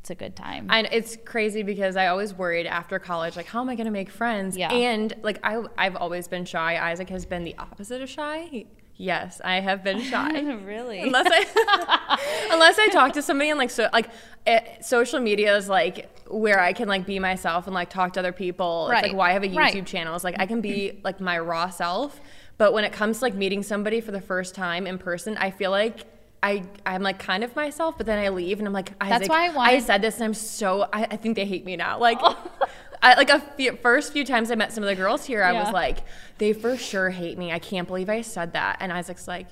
it's 0.00 0.10
a 0.10 0.14
good 0.14 0.36
time. 0.36 0.66
And 0.70 0.88
it's 0.92 1.16
crazy 1.24 1.62
because 1.62 1.96
I 1.96 2.06
always 2.06 2.32
worried 2.32 2.66
after 2.66 2.98
college, 2.98 3.36
like, 3.36 3.46
how 3.46 3.60
am 3.60 3.68
I 3.68 3.74
going 3.74 3.86
to 3.86 3.90
make 3.92 4.10
friends? 4.10 4.56
Yeah. 4.56 4.72
And 4.72 5.12
like, 5.22 5.38
I, 5.42 5.62
I've 5.76 5.96
always 5.96 6.28
been 6.28 6.44
shy. 6.44 6.76
Isaac 6.78 7.08
has 7.10 7.26
been 7.26 7.44
the 7.44 7.56
opposite 7.58 8.00
of 8.00 8.08
shy. 8.08 8.64
Yes, 8.96 9.40
I 9.44 9.60
have 9.60 9.84
been 9.84 10.00
shy. 10.02 10.40
really? 10.64 11.00
unless 11.00 11.26
I, 11.30 12.48
unless 12.52 12.78
I 12.78 12.88
talk 12.88 13.12
to 13.14 13.22
somebody 13.22 13.50
and 13.50 13.58
like, 13.58 13.70
so 13.70 13.88
like, 13.92 14.08
eh, 14.46 14.80
social 14.80 15.20
media 15.20 15.56
is 15.56 15.68
like 15.68 16.26
where 16.28 16.58
I 16.60 16.72
can 16.72 16.88
like 16.88 17.06
be 17.06 17.18
myself 17.18 17.66
and 17.66 17.74
like 17.74 17.90
talk 17.90 18.14
to 18.14 18.20
other 18.20 18.32
people. 18.32 18.86
It's 18.86 18.92
Right. 18.92 19.02
like 19.04 19.14
why 19.14 19.30
I 19.30 19.32
have 19.34 19.42
a 19.44 19.48
YouTube 19.48 19.56
Right. 19.56 19.86
channel. 19.86 20.14
It's 20.14 20.24
like 20.24 20.36
I 20.38 20.46
can 20.46 20.60
be 20.60 21.00
like 21.04 21.20
my 21.20 21.38
raw 21.38 21.70
self. 21.70 22.20
But 22.56 22.72
when 22.72 22.84
it 22.84 22.92
comes 22.92 23.18
to 23.18 23.24
like 23.24 23.34
meeting 23.34 23.62
somebody 23.62 24.00
for 24.00 24.10
the 24.10 24.20
first 24.20 24.54
time 24.54 24.86
in 24.86 24.98
person, 24.98 25.36
I 25.36 25.50
feel 25.52 25.70
like 25.70 26.04
I 26.42 26.62
I'm 26.86 27.02
like 27.02 27.18
kind 27.18 27.42
of 27.44 27.54
myself, 27.56 27.96
but 27.96 28.06
then 28.06 28.18
I 28.18 28.28
leave 28.28 28.58
and 28.58 28.66
I'm 28.68 28.72
like 28.74 28.92
Isaac, 29.00 29.28
why 29.28 29.46
I 29.46 29.48
wanted- 29.50 29.82
said 29.82 30.02
this 30.02 30.16
and 30.16 30.24
I'm 30.24 30.34
so 30.34 30.82
I, 30.92 31.02
I 31.10 31.16
think 31.16 31.36
they 31.36 31.44
hate 31.46 31.64
me 31.64 31.76
now. 31.76 31.98
Like 31.98 32.18
I, 33.02 33.14
like 33.14 33.30
a 33.30 33.40
few, 33.56 33.76
first 33.76 34.12
few 34.12 34.24
times 34.24 34.50
I 34.50 34.56
met 34.56 34.72
some 34.72 34.82
of 34.82 34.88
the 34.88 34.96
girls 34.96 35.24
here, 35.24 35.42
I 35.44 35.52
was 35.52 35.72
like, 35.72 35.98
they 36.38 36.52
for 36.52 36.76
sure 36.76 37.10
hate 37.10 37.38
me. 37.38 37.52
I 37.52 37.60
can't 37.60 37.86
believe 37.86 38.08
I 38.10 38.22
said 38.22 38.54
that. 38.54 38.78
And 38.80 38.92
Isaac's 38.92 39.28
like, 39.28 39.46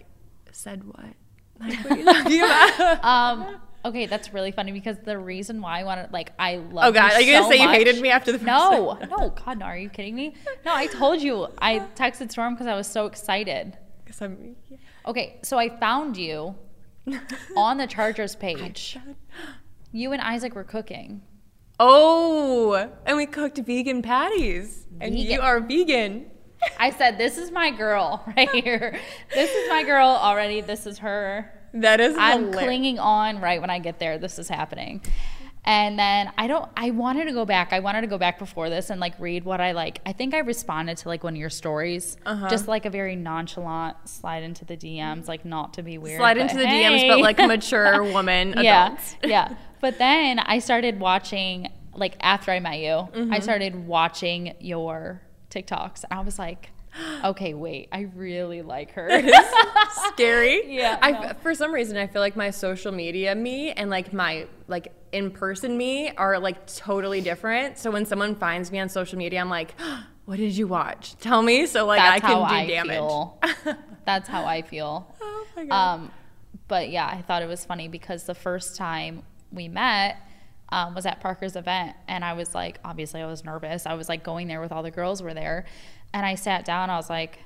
said 0.53 0.83
what? 0.85 1.05
Like, 1.61 1.79
what 1.85 1.93
are 1.93 1.97
you 1.97 2.05
talking 2.05 2.39
about? 2.45 3.05
Um, 3.05 3.57
okay, 3.85 4.07
that's 4.07 4.35
really 4.35 4.51
funny 4.51 4.73
because 4.73 4.99
the 4.99 5.17
reason 5.17 5.61
why 5.63 5.81
I 5.81 5.85
wanted, 5.85 6.13
like, 6.13 6.33
I 6.39 6.57
love. 6.57 6.85
Oh, 6.89 6.93
God, 6.93 7.13
are 7.13 7.21
you 7.23 7.33
gonna 7.33 7.45
so 7.47 7.51
say 7.53 7.63
you 7.63 7.69
hated 7.69 8.03
me 8.03 8.11
after 8.11 8.31
the 8.33 8.39
first 8.39 8.47
No, 8.47 8.97
time? 9.01 9.09
no, 9.09 9.31
God, 9.31 9.59
no. 9.61 9.65
Are 9.67 9.79
you 9.79 9.89
kidding 9.89 10.15
me? 10.17 10.35
No, 10.67 10.75
I 10.75 10.87
told 10.89 11.23
you. 11.23 11.47
I 11.59 11.79
texted 11.95 12.31
Storm 12.33 12.55
because 12.55 12.67
I 12.67 12.75
was 12.75 12.87
so 12.89 13.07
excited. 13.07 13.79
I'm- 14.21 14.57
Okay, 15.07 15.39
so 15.43 15.57
I 15.57 15.69
found 15.79 16.17
you 16.17 16.57
on 17.57 17.79
the 17.79 17.87
Chargers 17.87 18.37
page. 18.37 18.99
You 19.93 20.13
and 20.13 20.21
Isaac 20.21 20.55
were 20.55 20.65
cooking. 20.65 21.23
Oh, 21.79 22.91
and 23.05 23.17
we 23.17 23.27
cooked 23.27 23.59
vegan 23.59 24.03
patties, 24.03 24.87
and 25.01 25.19
you 25.19 25.41
are 25.41 25.61
vegan. 25.61 26.27
I 26.81 26.91
said, 26.91 27.19
"This 27.19 27.37
is 27.37 27.51
my 27.51 27.71
girl 27.71 28.25
right 28.37 28.51
here. 28.51 28.99
This 29.35 29.51
is 29.55 29.69
my 29.69 29.83
girl 29.83 30.09
already. 30.09 30.61
This 30.61 30.87
is 30.87 30.99
her." 30.99 31.53
That 31.75 32.01
is 32.01 32.17
I'm 32.17 32.45
hilarious. 32.47 32.65
clinging 32.65 32.99
on 32.99 33.41
right 33.41 33.61
when 33.61 33.69
I 33.69 33.79
get 33.79 33.99
there. 33.99 34.17
This 34.17 34.39
is 34.39 34.49
happening. 34.49 35.03
And 35.67 35.99
then 35.99 36.33
I 36.39 36.47
don't 36.47 36.71
I 36.77 36.91
wanted 36.91 37.25
to 37.25 37.33
go 37.33 37.45
back. 37.45 37.73
I 37.73 37.81
wanted 37.81 38.03
to 38.03 38.07
go 38.07 38.19
back 38.19 38.39
before 38.39 38.71
this 38.71 38.89
and 38.89 39.01
like 39.01 39.19
read 39.19 39.45
what 39.45 39.61
I 39.61 39.73
like. 39.73 40.01
I 40.07 40.13
think 40.13 40.33
I 40.33 40.39
responded 40.39 40.97
to 40.99 41.09
like 41.09 41.25
one 41.25 41.35
of 41.35 41.41
your 41.41 41.51
stories. 41.51 42.17
Uh-huh. 42.25 42.49
Just 42.49 42.69
like 42.69 42.87
a 42.87 42.91
very 42.91 43.17
nonchalant 43.17 43.97
slide 44.09 44.45
into 44.45 44.65
the 44.65 44.77
DMs, 44.77 45.27
like 45.27 45.45
not 45.45 45.75
to 45.75 45.83
be 45.83 45.99
weird. 45.99 46.19
Slide 46.19 46.39
into 46.39 46.57
the 46.57 46.65
DMs, 46.65 47.09
but 47.09 47.19
like 47.19 47.39
mature 47.47 48.05
woman 48.05 48.55
yeah. 48.59 48.97
yeah. 49.25 49.57
But 49.81 49.99
then 49.99 50.39
I 50.39 50.61
started 50.61 51.01
watching 51.01 51.73
like 51.95 52.17
after 52.21 52.53
I 52.53 52.61
met 52.61 52.79
you, 52.79 52.87
Mm-hmm. 52.87 53.33
I 53.33 53.41
started 53.41 53.75
watching 53.87 54.55
your 54.61 55.23
TikToks. 55.51 56.05
And 56.09 56.21
I 56.21 56.23
was 56.23 56.39
like, 56.39 56.71
okay, 57.25 57.55
wait, 57.55 57.89
I 57.93 58.09
really 58.15 58.63
like 58.63 58.93
her. 58.93 59.09
Scary. 60.13 60.75
Yeah, 60.75 60.99
I 61.01 61.11
no. 61.11 61.33
for 61.43 61.55
some 61.55 61.73
reason 61.73 61.97
I 61.97 62.07
feel 62.07 62.23
like 62.23 62.37
my 62.37 62.51
social 62.51 62.93
media 62.93 63.35
me 63.35 63.73
and 63.73 63.91
like 63.91 64.13
my 64.13 64.47
like 64.69 64.93
in 65.13 65.31
person 65.31 65.77
me 65.77 66.11
are 66.17 66.39
like 66.39 66.67
totally 66.67 67.21
different. 67.21 67.79
So 67.79 67.91
when 67.91 68.07
someone 68.07 68.35
finds 68.35 68.71
me 68.71 68.79
on 68.81 68.89
social 68.89 69.19
media, 69.19 69.41
I'm 69.41 69.51
like, 69.51 69.75
"What 70.25 70.37
did 70.37 70.57
you 70.57 70.67
watch? 70.67 71.17
Tell 71.19 71.43
me." 71.43 71.67
So 71.67 71.87
like 71.87 71.99
That's 71.99 72.25
I 72.25 72.27
can 72.27 72.37
do 72.37 72.43
I 72.43 72.67
damage. 72.67 73.77
That's 74.05 74.29
how 74.29 74.45
I 74.45 74.63
feel. 74.63 75.13
oh 75.21 75.47
my 75.57 75.65
god. 75.65 75.95
Um, 75.95 76.11
but 76.69 76.91
yeah, 76.91 77.07
I 77.07 77.23
thought 77.23 77.43
it 77.43 77.49
was 77.49 77.65
funny 77.65 77.89
because 77.89 78.25
the 78.25 78.35
first 78.35 78.77
time 78.77 79.23
we 79.53 79.69
met 79.69 80.21
um, 80.71 80.95
was 80.95 81.07
at 81.07 81.21
Parker's 81.21 81.57
event, 81.57 81.97
and 82.09 82.25
I 82.25 82.33
was 82.33 82.55
like, 82.55 82.79
obviously, 82.85 83.21
I 83.21 83.27
was 83.27 83.45
nervous. 83.45 83.87
I 83.87 83.95
was 83.95 84.09
like 84.09 84.25
going 84.25 84.49
there 84.49 84.61
with 84.61 84.73
all 84.73 84.83
the 84.83 84.91
girls 84.91 85.23
were 85.23 85.35
there, 85.35 85.65
and 86.13 86.25
I 86.25 86.35
sat 86.35 86.65
down. 86.65 86.91
I 86.91 86.97
was 86.97 87.11
like, 87.11 87.39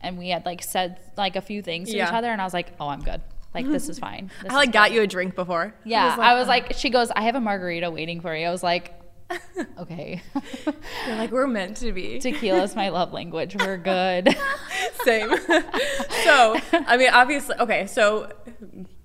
and 0.00 0.18
we 0.18 0.28
had 0.28 0.44
like 0.44 0.62
said 0.62 1.00
like 1.16 1.36
a 1.36 1.40
few 1.40 1.62
things 1.62 1.90
to 1.90 1.96
each 1.96 2.12
other, 2.12 2.30
and 2.30 2.40
I 2.40 2.44
was 2.44 2.54
like, 2.54 2.72
oh, 2.80 2.88
I'm 2.88 3.02
good. 3.02 3.20
Like 3.54 3.66
this 3.66 3.88
is 3.88 3.98
fine. 3.98 4.30
This 4.42 4.52
I 4.52 4.54
like 4.54 4.72
got 4.72 4.92
you 4.92 5.02
a 5.02 5.06
drink 5.06 5.34
before. 5.34 5.74
Yeah, 5.84 6.16
I 6.18 6.32
I 6.32 6.34
was 6.34 6.42
was 6.42 6.48
like, 6.48 6.66
oh. 6.70 6.76
she 6.76 6.90
goes, 6.90 7.10
I 7.10 7.22
have 7.22 7.34
a 7.34 7.40
margarita 7.40 7.90
waiting 7.90 8.20
for 8.20 8.36
you. 8.36 8.46
I 8.46 8.50
was 8.50 8.62
like, 8.62 8.92
okay. 9.78 10.22
You're 11.06 11.16
like 11.16 11.30
we're 11.30 11.46
meant 11.46 11.78
to 11.78 11.92
be. 11.92 12.18
Tequila's 12.20 12.76
my 12.76 12.90
love 12.90 13.12
language. 13.12 13.56
We're 13.56 13.78
good. 13.78 14.36
Same. 15.04 15.30
so, 16.24 16.60
I 16.72 16.96
mean, 16.96 17.10
obviously, 17.12 17.56
okay, 17.60 17.86
so 17.86 18.30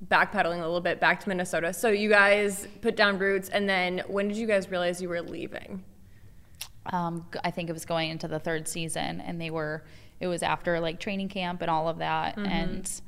backpedaling 0.08 0.58
a 0.58 0.65
little 0.65 0.82
bit 0.82 0.99
back 0.99 1.21
to 1.21 1.30
Minnesota. 1.30 1.73
So, 1.73 1.89
you 1.89 2.10
guys 2.10 2.67
put 2.82 2.95
down 2.95 3.19
roots, 3.19 3.49
and 3.49 3.69
then 3.69 4.04
when 4.08 4.27
did 4.27 4.38
you 4.38 4.47
guys 4.47 4.69
realize 4.69 5.01
you 5.01 5.10
were 5.10 5.21
leaving? 5.21 5.84
Um, 6.88 7.26
I 7.44 7.52
think 7.52 7.70
it 7.70 7.74
was 7.74 7.86
going 7.86 8.10
into 8.10 8.28
the 8.28 8.39
third 8.39 8.67
season, 8.67 9.22
and 9.22 9.39
they 9.39 9.50
were. 9.50 9.84
It 10.20 10.28
was 10.28 10.44
after 10.44 10.80
like 10.80 11.00
training 11.00 11.30
camp 11.30 11.62
and 11.62 11.70
all 11.72 11.88
of 11.89 11.98
that, 12.00 12.36
Mm-hmm. 12.38 12.46
and 12.46 13.02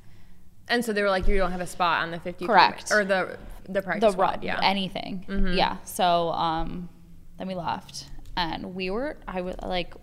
And 0.68 0.84
so 0.86 0.94
they 0.94 1.02
were 1.04 1.10
like, 1.10 1.28
you 1.28 1.38
don't 1.38 1.52
have 1.52 1.62
a 1.62 1.68
spot 1.68 2.02
on 2.04 2.12
the 2.12 2.20
50 2.20 2.48
Correct. 2.48 2.92
or 2.92 3.04
the 3.06 3.38
the 3.66 3.74
the 3.74 3.82
practice 3.82 4.08
ru- 4.08 4.12
squad. 4.14 4.44
Yeah. 4.44 4.60
anything, 4.64 5.26
Mm-hmm. 5.28 5.54
yeah. 5.54 5.78
So 5.84 6.30
um, 6.32 6.90
then 7.38 7.48
we 7.48 7.56
left, 7.56 8.06
and 8.36 8.74
we 8.76 8.90
were. 8.90 9.18
I 9.28 9.42
was 9.42 9.56
like, 9.64 9.94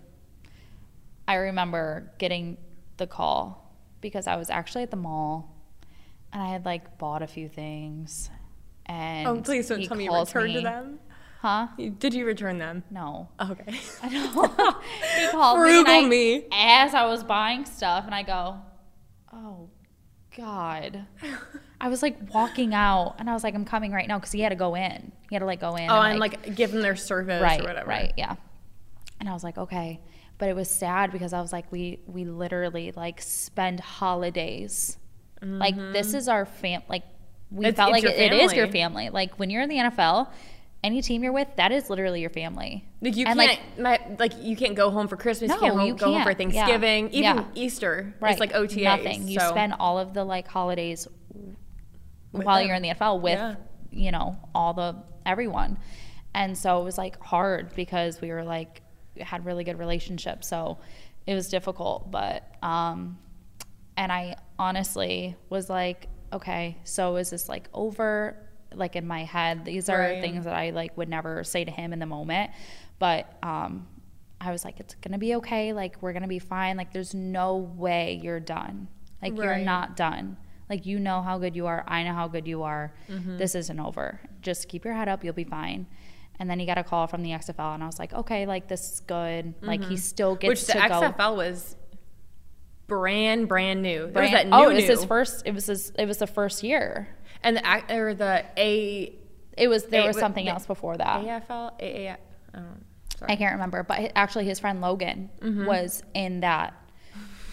I 1.27 1.35
remember 1.35 2.11
getting 2.17 2.57
the 2.97 3.07
call 3.07 3.73
because 4.01 4.27
I 4.27 4.35
was 4.35 4.49
actually 4.49 4.83
at 4.83 4.91
the 4.91 4.97
mall, 4.97 5.55
and 6.33 6.41
I 6.41 6.47
had 6.49 6.65
like 6.65 6.97
bought 6.97 7.21
a 7.21 7.27
few 7.27 7.47
things, 7.47 8.29
and 8.85 9.27
oh, 9.27 9.41
please 9.41 9.67
don't 9.67 9.83
tell 9.85 9.97
me 9.97 10.05
you 10.05 10.13
returned 10.17 10.53
to 10.53 10.61
them. 10.61 10.99
Huh? 11.41 11.67
Did 11.99 12.13
you 12.13 12.25
return 12.25 12.57
them? 12.57 12.83
No. 12.91 13.29
Oh, 13.39 13.51
okay. 13.51 13.73
I 14.03 14.09
know. 14.09 14.27
he 15.19 15.27
called 15.31 15.57
Frugal 15.59 15.83
me, 15.83 15.89
and 15.97 16.05
I- 16.05 16.07
me. 16.07 16.45
as 16.51 16.93
I 16.93 17.05
was 17.05 17.23
buying 17.23 17.65
stuff, 17.65 18.05
and 18.05 18.13
I 18.15 18.23
go, 18.23 18.57
"Oh, 19.33 19.69
God." 20.37 21.05
I 21.79 21.87
was 21.89 22.01
like 22.03 22.17
walking 22.33 22.73
out, 22.73 23.15
and 23.19 23.29
I 23.29 23.33
was 23.33 23.43
like, 23.43 23.55
"I'm 23.55 23.65
coming 23.65 23.91
right 23.91 24.07
now," 24.07 24.17
because 24.19 24.31
he 24.31 24.41
had 24.41 24.49
to 24.49 24.55
go 24.55 24.75
in. 24.75 25.11
He 25.29 25.35
had 25.35 25.39
to 25.39 25.45
like 25.45 25.59
go 25.59 25.75
in. 25.75 25.89
oh, 25.89 26.01
and 26.01 26.19
like, 26.19 26.55
give 26.55 26.71
them 26.71 26.81
their 26.81 26.95
service 26.95 27.41
right, 27.41 27.59
or 27.59 27.63
whatever. 27.63 27.89
right, 27.89 28.13
yeah. 28.17 28.35
And 29.19 29.27
I 29.29 29.33
was 29.33 29.43
like, 29.43 29.57
"Okay," 29.57 29.99
but 30.37 30.47
it 30.49 30.55
was 30.55 30.69
sad 30.69 31.11
because 31.11 31.33
I 31.33 31.41
was 31.41 31.51
like, 31.51 31.71
"We 31.71 31.99
we 32.07 32.23
literally 32.25 32.91
like 32.95 33.21
spend 33.21 33.79
holidays, 33.79 34.97
like 35.41 35.75
this 35.75 36.13
is 36.13 36.27
our 36.27 36.45
fam, 36.45 36.81
like." 36.87 37.03
We 37.53 37.65
Mm-hmm. 37.65 37.65
It's- 37.65 37.75
felt 37.75 37.95
it's 37.97 38.05
like 38.05 38.13
it, 38.15 38.31
it 38.31 38.33
is 38.43 38.53
your 38.53 38.67
family. 38.69 39.09
Like 39.09 39.35
when 39.37 39.49
you're 39.49 39.61
in 39.61 39.67
the 39.67 39.75
NFL, 39.75 40.29
any 40.83 41.01
team 41.01 41.23
you're 41.23 41.31
with, 41.33 41.47
that 41.57 41.71
is 41.71 41.89
literally 41.89 42.21
your 42.21 42.29
family. 42.31 42.83
Like 43.01 43.15
you 43.15 43.25
And, 43.27 43.39
can't, 43.39 43.59
my, 43.79 43.99
like 44.19 44.33
you 44.41 44.55
can't 44.55 44.75
go 44.75 44.89
home 44.89 45.07
for 45.07 45.15
Christmas. 45.17 45.49
No, 45.49 45.55
you 45.55 45.61
can't 45.61 45.75
home, 45.75 45.87
you 45.87 45.93
go 45.95 46.05
home 46.13 46.23
for 46.23 46.33
can't. 46.33 46.53
Yeah. 46.53 46.65
Thanksgiving, 46.65 47.05
even 47.11 47.37
Yeah. 47.37 47.45
Easter. 47.55 48.13
Right. 48.19 48.31
It's 48.31 48.39
like 48.39 48.53
OTAs. 48.53 48.83
Nothing. 48.83 49.27
You 49.27 49.39
so- 49.39 49.49
spend 49.49 49.73
all 49.79 49.99
of 49.99 50.13
the 50.13 50.23
like 50.23 50.47
holidays 50.47 51.07
With 52.31 52.45
while 52.45 52.57
them. 52.59 52.67
you're 52.67 52.75
in 52.75 52.81
the 52.81 52.89
NFL 52.89 53.21
with 53.21 53.37
Yeah. 53.37 53.55
you 53.91 54.11
know 54.11 54.37
all 54.55 54.73
the 54.73 54.95
everyone, 55.25 55.77
and 56.33 56.57
so 56.57 56.81
it 56.81 56.83
was 56.83 56.97
like 56.97 57.19
hard 57.21 57.75
because 57.75 58.19
we 58.21 58.31
were 58.31 58.43
like 58.43 58.81
had 59.19 59.45
really 59.45 59.63
good 59.63 59.77
relationships, 59.77 60.47
so 60.47 60.79
it 61.27 61.35
was 61.35 61.49
difficult. 61.49 62.09
But 62.09 62.43
um, 62.63 63.19
and 63.97 64.11
I 64.11 64.35
honestly 64.57 65.35
was 65.49 65.69
like, 65.69 66.07
okay, 66.33 66.77
so 66.85 67.17
is 67.17 67.29
this 67.29 67.47
like 67.49 67.67
over? 67.73 68.35
Like 68.73 68.95
in 68.95 69.05
my 69.07 69.23
head, 69.23 69.65
these 69.65 69.89
are 69.89 69.99
Right. 69.99 70.21
things 70.21 70.45
that 70.45 70.53
I 70.55 70.69
like 70.71 70.95
would 70.97 71.09
never 71.09 71.43
say 71.43 71.63
to 71.65 71.71
him 71.71 71.93
in 71.93 71.99
the 71.99 72.05
moment, 72.05 72.51
but 72.99 73.33
um, 73.43 73.87
I 74.39 74.51
was 74.51 74.63
like, 74.65 74.79
it's 74.79 74.95
gonna 74.95 75.17
be 75.17 75.35
okay. 75.35 75.73
Like 75.73 76.01
we're 76.01 76.13
gonna 76.13 76.27
be 76.27 76.39
fine. 76.39 76.77
Like 76.77 76.93
there's 76.93 77.13
no 77.13 77.57
way 77.57 78.19
you're 78.23 78.39
done. 78.39 78.87
Like 79.21 79.35
you're 79.37 79.57
not 79.57 79.95
done. 79.95 80.37
Like 80.69 80.85
you 80.85 80.99
know 80.99 81.21
how 81.21 81.37
good 81.37 81.55
you 81.55 81.67
are. 81.67 81.83
I 81.87 82.03
know 82.03 82.13
how 82.13 82.27
good 82.29 82.47
you 82.47 82.63
are. 82.63 82.93
Mm-hmm. 83.09 83.37
This 83.37 83.55
isn't 83.55 83.79
over. 83.79 84.21
Just 84.41 84.67
keep 84.69 84.85
your 84.85 84.93
head 84.93 85.09
up. 85.09 85.23
You'll 85.23 85.33
be 85.33 85.43
fine. 85.43 85.85
And 86.39 86.49
then 86.49 86.59
he 86.59 86.65
got 86.65 86.77
a 86.79 86.83
call 86.83 87.05
from 87.07 87.21
the 87.21 87.29
XFL, 87.31 87.75
and 87.75 87.83
I 87.83 87.85
was 87.85 87.99
like, 87.99 88.13
okay, 88.13 88.45
like 88.47 88.67
this 88.67 88.93
is 88.93 88.99
good. 89.01 89.53
Like 89.61 89.83
he 89.83 89.97
still 89.97 90.35
Mm-hmm. 90.37 90.47
Which 90.47 90.59
gets 90.65 90.67
the 90.67 90.73
to 90.79 90.87
go. 90.89 91.01
XFL 91.11 91.35
was 91.35 91.75
brand 92.87 93.47
brand 93.47 93.81
new. 93.81 94.07
Brand- 94.07 94.15
was 94.15 94.31
that 94.31 94.47
new 94.47 94.55
oh, 94.55 94.69
it 94.69 94.73
was 94.73 94.83
new. 94.85 94.89
his 94.91 95.05
first. 95.05 95.43
It 95.45 95.53
was 95.53 95.65
his. 95.67 95.91
It 95.97 96.05
was 96.07 96.17
the 96.17 96.27
first 96.27 96.63
year. 96.63 97.09
And 97.43 97.57
the 97.57 97.95
or 97.95 98.13
the 98.13 98.45
A 98.57 99.13
It 99.57 99.67
was 99.67 99.85
there 99.85 100.03
A- 100.03 100.07
was 100.07 100.17
something 100.17 100.45
the 100.45 100.51
else 100.51 100.65
before 100.65 100.97
that. 100.97 101.21
AFL 101.25 101.71
AA. 101.81 102.15
I. 102.53 102.59
Sorry. 103.17 103.33
I 103.33 103.35
can't 103.35 103.53
remember, 103.53 103.83
but 103.83 104.11
actually, 104.15 104.45
his 104.45 104.59
friend 104.59 104.81
Logan 104.81 105.29
was 105.41 106.01
in 106.13 106.39
that 106.41 106.73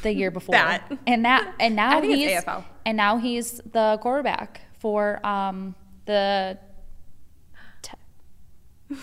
the 0.03 0.13
year 0.13 0.31
before. 0.31 0.55
Mm-hmm. 0.55 0.89
That. 0.95 0.99
and 1.07 1.25
that 1.25 1.55
and 1.61 1.77
now 1.83 1.99
I 1.99 2.01
think 2.01 2.13
it's 2.15 2.33
he's 2.33 2.43
AFL. 2.45 2.65
and 2.87 2.97
now 2.97 3.17
he's 3.19 3.61
the 3.73 3.99
quarterback 4.01 4.61
for 4.79 5.25
um 5.27 5.75
the. 6.07 6.59
te- 7.83 7.93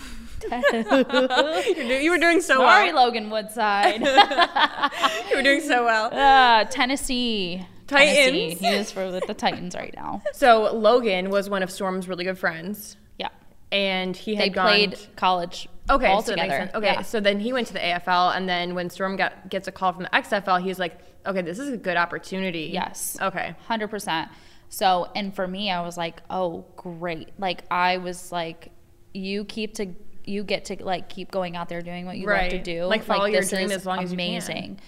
You're 0.50 1.88
do- 1.88 2.02
you 2.02 2.10
were 2.10 2.18
doing 2.18 2.40
so 2.40 2.56
Sorry, 2.56 2.92
well. 2.92 3.06
Logan 3.06 3.30
Woodside. 3.30 4.00
You 5.30 5.36
were 5.36 5.42
doing 5.42 5.60
so 5.60 5.84
well. 5.84 6.12
uh, 6.14 6.64
Tennessee. 6.64 7.64
Tennessee. 7.86 8.54
Titans. 8.54 8.60
He 8.60 8.66
is 8.68 8.90
for 8.92 9.10
with 9.10 9.26
the 9.26 9.34
Titans 9.34 9.74
right 9.74 9.94
now. 9.94 10.22
So 10.32 10.72
Logan 10.74 11.30
was 11.30 11.48
one 11.48 11.62
of 11.62 11.70
Storm's 11.70 12.08
really 12.08 12.24
good 12.24 12.38
friends, 12.38 12.96
Yeah, 13.18 13.28
and 13.72 14.16
he 14.16 14.34
had 14.34 14.44
they 14.46 14.50
gone. 14.50 14.66
played 14.68 14.98
college. 15.16 15.68
Okay, 15.88 16.08
all 16.08 16.20
so 16.22 16.32
that 16.32 16.36
makes 16.38 16.46
together. 16.52 16.64
sense. 16.66 16.74
Okay, 16.76 16.86
Yeah. 16.94 17.02
so 17.02 17.20
then 17.20 17.38
he 17.40 17.52
went 17.52 17.68
to 17.68 17.72
the 17.72 17.78
AFL, 17.78 18.36
and 18.36 18.48
then 18.48 18.74
when 18.74 18.90
Storm 18.90 19.16
got 19.16 19.48
gets 19.48 19.68
a 19.68 19.72
call 19.72 19.92
from 19.92 20.02
the 20.02 20.08
XFL, 20.14 20.60
he's 20.62 20.78
like, 20.80 20.98
"Okay, 21.24 21.42
this 21.42 21.58
is 21.60 21.70
a 21.72 21.76
good 21.76 21.96
opportunity." 21.96 22.70
Yes. 22.72 23.16
Okay. 23.22 23.54
Hundred 23.68 23.88
percent. 23.88 24.28
So, 24.68 25.08
and 25.14 25.32
for 25.34 25.46
me, 25.46 25.70
I 25.70 25.80
was 25.82 25.96
like, 25.96 26.22
oh, 26.28 26.64
great. 26.74 27.28
Like, 27.38 27.62
I 27.70 27.98
was 27.98 28.32
like, 28.32 28.72
you 29.14 29.44
keep 29.44 29.74
to, 29.74 29.94
you 30.24 30.42
get 30.42 30.64
to 30.66 30.84
like 30.84 31.08
keep 31.08 31.30
going 31.30 31.54
out 31.56 31.68
there 31.68 31.82
doing 31.82 32.04
what 32.04 32.18
you 32.18 32.26
love 32.26 32.48
to 32.50 32.56
Right. 32.56 32.64
do. 32.64 32.84
Like, 32.84 33.04
follow 33.04 33.26
your 33.26 33.42
this 33.42 33.50
dream 33.50 33.66
is 33.66 33.76
as 33.76 33.86
long 33.86 34.00
as 34.02 34.10
you 34.10 34.18
can. 34.18 34.26
amazing. 34.26 34.80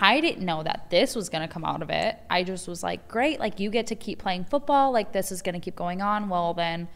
I 0.00 0.20
didn't 0.20 0.44
know 0.44 0.62
that 0.62 0.90
this 0.90 1.14
was 1.14 1.28
going 1.28 1.46
to 1.46 1.52
come 1.52 1.64
out 1.64 1.82
of 1.82 1.90
it. 1.90 2.16
I 2.28 2.42
just 2.42 2.68
was 2.68 2.82
like, 2.82 3.08
great, 3.08 3.40
like 3.40 3.60
you 3.60 3.70
get 3.70 3.88
to 3.88 3.94
keep 3.94 4.18
playing 4.18 4.44
football. 4.44 4.92
Like 4.92 5.12
this 5.12 5.32
is 5.32 5.42
going 5.42 5.54
to 5.54 5.60
keep 5.60 5.76
going 5.76 6.02
on. 6.02 6.28
Well, 6.28 6.54
then 6.54 6.88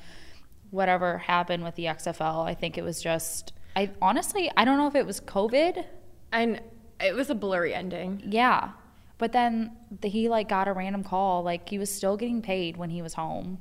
whatever 0.70 1.18
happened 1.18 1.64
with 1.64 1.74
the 1.76 1.84
XFL, 1.84 2.46
I 2.46 2.54
think 2.54 2.76
it 2.76 2.82
was 2.82 3.02
just, 3.02 3.52
I 3.74 3.90
honestly, 4.02 4.50
I 4.56 4.64
don't 4.64 4.76
know 4.76 4.86
if 4.86 4.94
it 4.94 5.06
was 5.06 5.20
COVID. 5.20 5.84
And 6.32 6.60
it 7.00 7.14
was 7.14 7.30
a 7.30 7.34
blurry 7.34 7.74
ending. 7.74 8.22
Yeah. 8.26 8.70
But 9.18 9.32
then 9.32 9.76
the, 10.00 10.08
he 10.08 10.28
like 10.28 10.48
got 10.48 10.68
a 10.68 10.72
random 10.72 11.02
call. 11.02 11.42
Like 11.42 11.68
he 11.68 11.78
was 11.78 11.92
still 11.92 12.16
getting 12.16 12.42
paid 12.42 12.76
when 12.76 12.90
he 12.90 13.02
was 13.02 13.14
home 13.14 13.58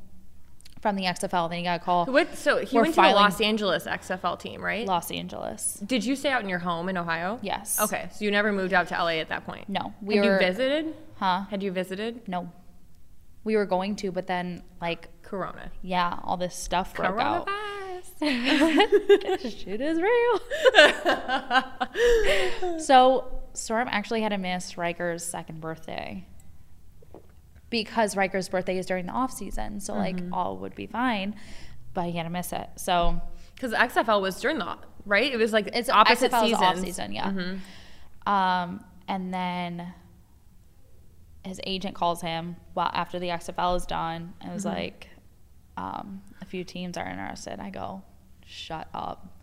from 0.81 0.95
the 0.95 1.03
XFL. 1.03 1.49
Then 1.49 1.59
he 1.59 1.63
got 1.63 1.81
a 1.81 1.83
call. 1.83 2.05
What, 2.05 2.35
so 2.37 2.57
he 2.57 2.75
We're 2.75 2.83
went 2.83 2.95
to 2.95 3.01
the 3.01 3.07
Los 3.09 3.41
Angeles 3.41 3.85
XFL 3.85 4.39
team, 4.39 4.61
right? 4.63 4.85
Los 4.85 5.11
Angeles. 5.11 5.73
Did 5.85 6.05
you 6.05 6.15
stay 6.15 6.29
out 6.29 6.41
in 6.41 6.49
your 6.49 6.59
home 6.59 6.89
in 6.89 6.97
Ohio? 6.97 7.39
Yes. 7.41 7.79
Okay, 7.81 8.09
so 8.13 8.23
you 8.25 8.31
never 8.31 8.51
moved 8.51 8.73
out 8.73 8.87
to 8.89 8.95
LA 8.95 9.19
at 9.19 9.29
that 9.29 9.45
point. 9.45 9.67
No, 9.69 9.93
we 10.01 10.15
Had 10.17 10.25
were. 10.25 10.33
you 10.33 10.39
visited? 10.39 10.95
Huh? 11.17 11.43
Had 11.49 11.63
you 11.63 11.71
visited? 11.71 12.27
No. 12.27 12.51
We 13.43 13.55
were 13.55 13.65
going 13.65 13.95
to, 13.97 14.11
but 14.11 14.27
then 14.27 14.63
like 14.81 15.07
Corona. 15.21 15.71
yeah, 15.81 16.19
all 16.23 16.37
this 16.37 16.55
stuff 16.55 16.93
broke 16.93 17.19
out. 17.19 17.47
Shit 18.21 19.81
is 19.81 19.99
real. 20.01 20.39
so 22.79 23.41
Storm 23.53 23.87
actually 23.91 24.21
had 24.21 24.29
to 24.29 24.37
miss 24.37 24.77
Riker's 24.77 25.23
second 25.23 25.61
birthday 25.61 26.25
because 27.69 28.15
Riker's 28.15 28.49
birthday 28.49 28.77
is 28.77 28.85
during 28.85 29.05
the 29.05 29.11
off 29.11 29.31
season, 29.31 29.79
so 29.79 29.93
like 29.93 30.19
all 30.31 30.57
would 30.57 30.75
be 30.75 30.87
fine, 30.87 31.35
but 31.93 32.05
he 32.05 32.13
had 32.17 32.23
to 32.23 32.29
miss 32.29 32.51
it. 32.53 32.67
So 32.77 33.21
Because 33.55 33.73
XFL 33.73 34.21
was 34.21 34.39
during 34.39 34.57
the 34.59 34.77
right. 35.05 35.31
It 35.31 35.37
was 35.37 35.53
like 35.53 35.69
it's 35.73 35.89
opposite 35.89 36.31
seasons. 36.31 36.61
off 36.61 36.79
season, 36.79 37.11
yeah. 37.11 37.27
Um, 38.25 38.83
and 39.07 39.33
then 39.33 39.93
his 41.43 41.59
agent 41.65 41.95
calls 41.95 42.21
him 42.21 42.55
well 42.75 42.89
after 42.93 43.17
the 43.19 43.27
XFL 43.29 43.77
is 43.77 43.85
done 43.85 44.33
and 44.41 44.53
was 44.53 44.65
like, 44.65 45.09
um, 45.77 46.21
a 46.41 46.45
few 46.45 46.63
teams 46.63 46.97
are 46.97 47.07
interested. 47.07 47.59
I 47.59 47.69
go, 47.69 48.03
shut 48.45 48.87
up. 48.93 49.35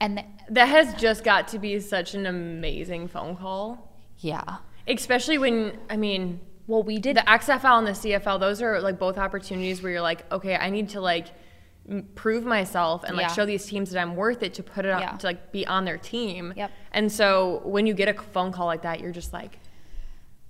And 0.00 0.16
th- 0.18 0.26
That 0.50 0.66
has 0.66 0.94
just 0.94 1.24
got 1.24 1.48
to 1.48 1.58
be 1.58 1.78
such 1.80 2.14
an 2.14 2.24
amazing 2.26 3.08
phone 3.08 3.36
call, 3.36 3.92
yeah, 4.18 4.58
especially 4.86 5.38
when 5.38 5.76
I 5.90 5.96
mean 5.96 6.40
well, 6.68 6.82
we 6.84 6.98
did 6.98 7.16
the 7.16 7.22
XFL 7.22 7.78
and 7.78 7.86
the 7.88 7.92
CFL. 7.92 8.38
Those 8.38 8.62
are 8.62 8.80
like 8.80 8.98
both 8.98 9.18
opportunities 9.18 9.82
where 9.82 9.90
you're 9.90 10.00
like, 10.02 10.30
okay, 10.30 10.54
I 10.54 10.70
need 10.70 10.90
to 10.90 11.00
like 11.00 11.26
prove 12.14 12.44
myself 12.44 13.02
and 13.04 13.16
like 13.16 13.28
Yeah. 13.28 13.32
show 13.32 13.46
these 13.46 13.64
teams 13.66 13.90
that 13.90 14.00
I'm 14.00 14.14
worth 14.14 14.42
it 14.42 14.54
to 14.54 14.62
put 14.62 14.84
it 14.84 14.90
up 14.90 15.00
Yeah. 15.00 15.16
to 15.16 15.26
like 15.26 15.50
be 15.50 15.66
on 15.66 15.84
their 15.86 15.96
team. 15.98 16.52
Yep. 16.56 16.70
And 16.92 17.10
so 17.10 17.62
when 17.64 17.86
you 17.86 17.94
get 17.94 18.08
a 18.08 18.14
phone 18.22 18.52
call 18.52 18.66
like 18.66 18.82
that, 18.82 19.00
you're 19.00 19.10
just 19.12 19.32
like, 19.32 19.58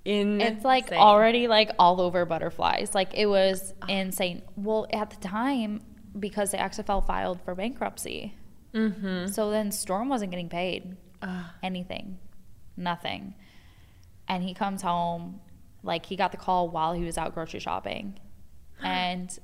in 0.05 0.39
it's 0.41 0.63
like 0.65 0.91
already 0.91 1.47
like 1.47 1.71
all 1.79 2.01
over 2.01 2.25
butterflies. 2.25 2.93
Like 2.93 3.13
it 3.13 3.25
was 3.27 3.73
insane. 3.87 4.41
Well, 4.55 4.87
at 4.91 5.09
the 5.11 5.17
time, 5.17 5.81
because 6.19 6.51
the 6.51 6.57
XFL 6.57 7.05
filed 7.05 7.41
for 7.41 7.55
bankruptcy, 7.55 8.35
Mm-hmm. 8.73 9.27
so 9.31 9.49
then 9.49 9.71
Storm 9.71 10.09
wasn't 10.09 10.29
getting 10.31 10.47
paid 10.49 10.95
anything, 11.63 12.19
nothing. 12.77 13.33
And 14.27 14.43
he 14.43 14.53
comes 14.53 14.83
home, 14.83 15.41
like 15.83 16.05
he 16.05 16.15
got 16.15 16.31
the 16.31 16.37
call 16.37 16.69
while 16.69 16.93
he 16.93 17.03
was 17.03 17.17
out 17.17 17.33
grocery 17.33 17.59
shopping, 17.59 18.19
and 18.83 19.37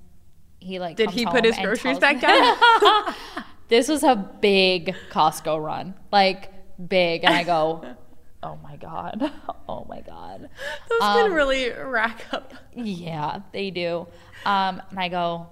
he 0.59 0.79
like 0.79 0.95
Did 0.97 1.11
he 1.11 1.25
put 1.25 1.43
his 1.45 1.57
groceries 1.57 1.99
back 1.99 2.21
down? 2.21 3.13
this 3.67 3.87
was 3.87 4.03
a 4.03 4.15
big 4.15 4.95
Costco 5.11 5.63
run, 5.63 5.93
like 6.11 6.51
big, 6.87 7.23
and 7.23 7.33
I 7.33 7.43
go, 7.43 7.83
oh 8.43 8.57
my 8.63 8.75
god, 8.77 9.31
oh 9.69 9.85
my 9.89 10.01
god. 10.01 10.49
Those 10.89 11.01
Um, 11.01 11.17
can 11.27 11.33
really 11.33 11.69
rack 11.71 12.25
up. 12.31 12.53
Yeah, 12.73 13.39
they 13.51 13.71
do. 13.71 14.07
Um, 14.45 14.81
and 14.89 14.99
I 14.99 15.09
go, 15.09 15.47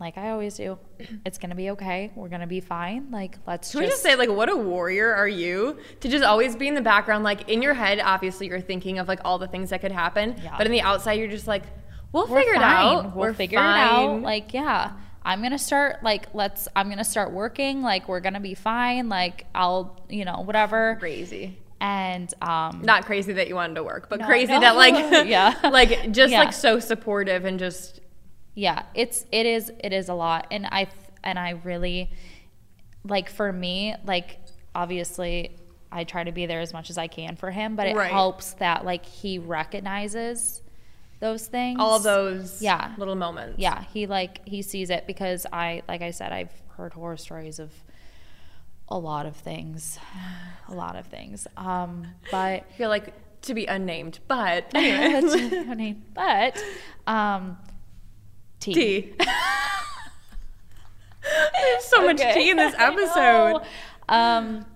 like 0.00 0.18
I 0.18 0.30
always 0.30 0.56
do, 0.56 0.78
it's 1.24 1.38
gonna 1.38 1.54
be 1.54 1.70
okay. 1.70 2.10
We're 2.14 2.28
gonna 2.28 2.46
be 2.46 2.60
fine. 2.60 3.10
Like 3.10 3.38
let's 3.46 3.70
Can 3.70 3.80
we 3.80 3.86
just 3.86 4.02
say, 4.02 4.16
like, 4.16 4.28
what 4.28 4.50
a 4.50 4.56
warrior 4.56 5.14
are 5.14 5.28
you 5.28 5.78
to 6.00 6.08
just 6.08 6.24
always 6.24 6.56
be 6.56 6.68
in 6.68 6.74
the 6.74 6.80
background? 6.82 7.24
Like, 7.24 7.48
in 7.48 7.62
your 7.62 7.74
head, 7.74 8.00
obviously, 8.00 8.48
you're 8.48 8.60
thinking 8.60 8.98
of 8.98 9.08
like 9.08 9.20
all 9.24 9.38
the 9.38 9.48
things 9.48 9.70
that 9.70 9.80
could 9.80 9.92
happen, 9.92 10.36
Yeah. 10.42 10.54
but 10.58 10.66
in 10.66 10.72
the 10.72 10.82
outside, 10.82 11.12
you're 11.14 11.28
just 11.28 11.46
like, 11.46 11.62
we'll 12.12 12.26
we're 12.26 12.40
figure 12.40 12.54
it 12.54 12.62
out. 12.62 13.14
We'll 13.16 13.26
We're 13.28 13.34
figure 13.34 13.58
it 13.58 13.62
out. 13.62 14.06
fine. 14.10 14.22
Like 14.22 14.52
yeah, 14.52 14.92
I'm 15.22 15.42
gonna 15.42 15.58
start. 15.58 16.02
Like 16.02 16.26
let's. 16.34 16.66
I'm 16.76 16.88
gonna 16.90 17.04
start 17.04 17.32
working. 17.32 17.80
Like 17.82 18.08
we're 18.08 18.20
gonna 18.20 18.40
be 18.40 18.54
fine. 18.54 19.08
Like 19.08 19.46
I'll, 19.54 20.00
you 20.08 20.24
know, 20.24 20.40
whatever. 20.44 20.96
crazy. 20.98 21.58
And 21.80 22.32
um, 22.40 22.80
Not 22.82 23.04
crazy 23.04 23.34
that 23.34 23.46
you 23.48 23.56
wanted 23.56 23.74
to 23.74 23.82
work, 23.84 24.08
but 24.08 24.20
No, 24.20 24.26
crazy 24.26 24.52
no. 24.52 24.60
that 24.60 24.74
like, 24.74 24.94
Yeah. 25.28 25.54
like 25.70 26.12
just 26.12 26.32
Yeah. 26.32 26.40
like 26.44 26.52
so 26.54 26.78
supportive 26.78 27.44
and 27.44 27.58
just 27.58 28.00
yeah 28.54 28.82
it's 28.94 29.26
it 29.32 29.46
is 29.46 29.72
it 29.82 29.92
is 29.92 30.08
a 30.08 30.14
lot 30.14 30.46
and 30.50 30.66
i 30.66 30.86
and 31.22 31.38
i 31.38 31.50
really 31.64 32.10
like 33.04 33.28
for 33.28 33.52
me 33.52 33.94
like 34.06 34.38
obviously 34.74 35.56
i 35.90 36.04
try 36.04 36.22
to 36.24 36.32
be 36.32 36.46
there 36.46 36.60
as 36.60 36.72
much 36.72 36.88
as 36.90 36.96
i 36.98 37.06
can 37.06 37.36
for 37.36 37.50
him 37.50 37.74
but 37.76 37.86
it 37.86 37.96
Right. 37.96 38.10
helps 38.10 38.54
that 38.54 38.84
like 38.84 39.04
he 39.04 39.38
recognizes 39.38 40.62
those 41.20 41.46
things 41.46 41.78
all 41.80 41.98
those 42.00 42.60
Yeah. 42.60 42.92
little 42.98 43.14
moments. 43.14 43.58
yeah 43.58 43.82
he 43.92 44.06
like 44.06 44.46
he 44.46 44.62
sees 44.62 44.90
it 44.90 45.06
because 45.06 45.46
i 45.52 45.82
like 45.88 46.02
i 46.02 46.10
said 46.10 46.32
i've 46.32 46.52
heard 46.76 46.92
horror 46.92 47.16
stories 47.16 47.58
of 47.58 47.72
a 48.88 48.98
lot 48.98 49.24
of 49.26 49.34
things 49.36 49.98
a 50.68 50.74
lot 50.74 50.96
of 50.96 51.06
things 51.06 51.46
um 51.56 52.06
but 52.30 52.36
I 52.36 52.64
feel 52.76 52.88
like 52.88 53.14
to 53.42 53.52
be 53.54 53.66
unnamed, 53.66 54.20
but 54.26 54.70
anyway, 54.74 55.96
That's. 56.14 56.62
But 57.04 57.12
um, 57.12 57.58
tea. 58.64 58.74
tea. 58.74 59.14
There's 61.62 61.84
so 61.88 62.02
much 62.04 62.20
Okay. 62.20 62.34
tea 62.34 62.50
in 62.50 62.56
this 62.56 62.74
episode. 62.78 63.62
Um, 64.08 64.66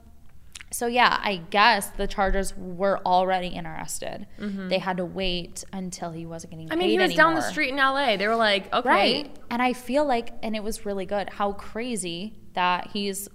so 0.71 0.87
yeah, 0.87 1.19
I 1.23 1.37
guess 1.51 1.89
the 1.91 2.07
Chargers 2.07 2.55
were 2.57 3.01
already 3.07 3.49
interested. 3.49 4.27
They 4.39 4.79
had 4.79 4.99
to 4.99 5.05
wait 5.05 5.65
until 5.73 6.11
he 6.11 6.27
wasn't 6.27 6.53
getting 6.53 6.67
Mm-hmm. 6.69 6.73
I 6.73 6.77
mean, 6.77 6.91
he 6.91 6.99
was 6.99 7.15
down 7.15 7.35
the 7.35 7.41
street 7.41 7.71
in 7.71 7.77
LA. 7.77 8.17
They 8.17 8.29
were 8.29 8.37
like, 8.37 8.73
okay, 8.73 8.89
right? 8.89 9.37
And 9.51 9.63
I 9.63 9.73
feel 9.73 10.05
like, 10.05 10.33
and 10.43 10.55
it 10.55 10.63
was 10.63 10.85
really 10.85 11.07
good. 11.07 11.31
How 11.31 11.53
crazy 11.53 12.35
that 12.53 12.89
he's 12.93 13.29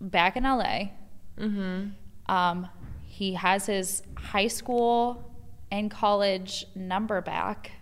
back 0.00 0.36
in 0.36 0.44
LA. 0.44 0.90
Mm-hmm. 1.38 1.88
Um, 2.32 2.68
he 3.04 3.34
has 3.34 3.66
his 3.66 4.02
high 4.16 4.46
school 4.46 5.32
and 5.72 5.90
college 5.90 6.64
number 6.76 7.20
back, 7.20 7.72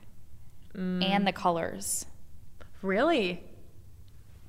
Mm. 0.76 1.02
and 1.04 1.26
the 1.26 1.32
colors. 1.32 2.06
really? 2.82 3.42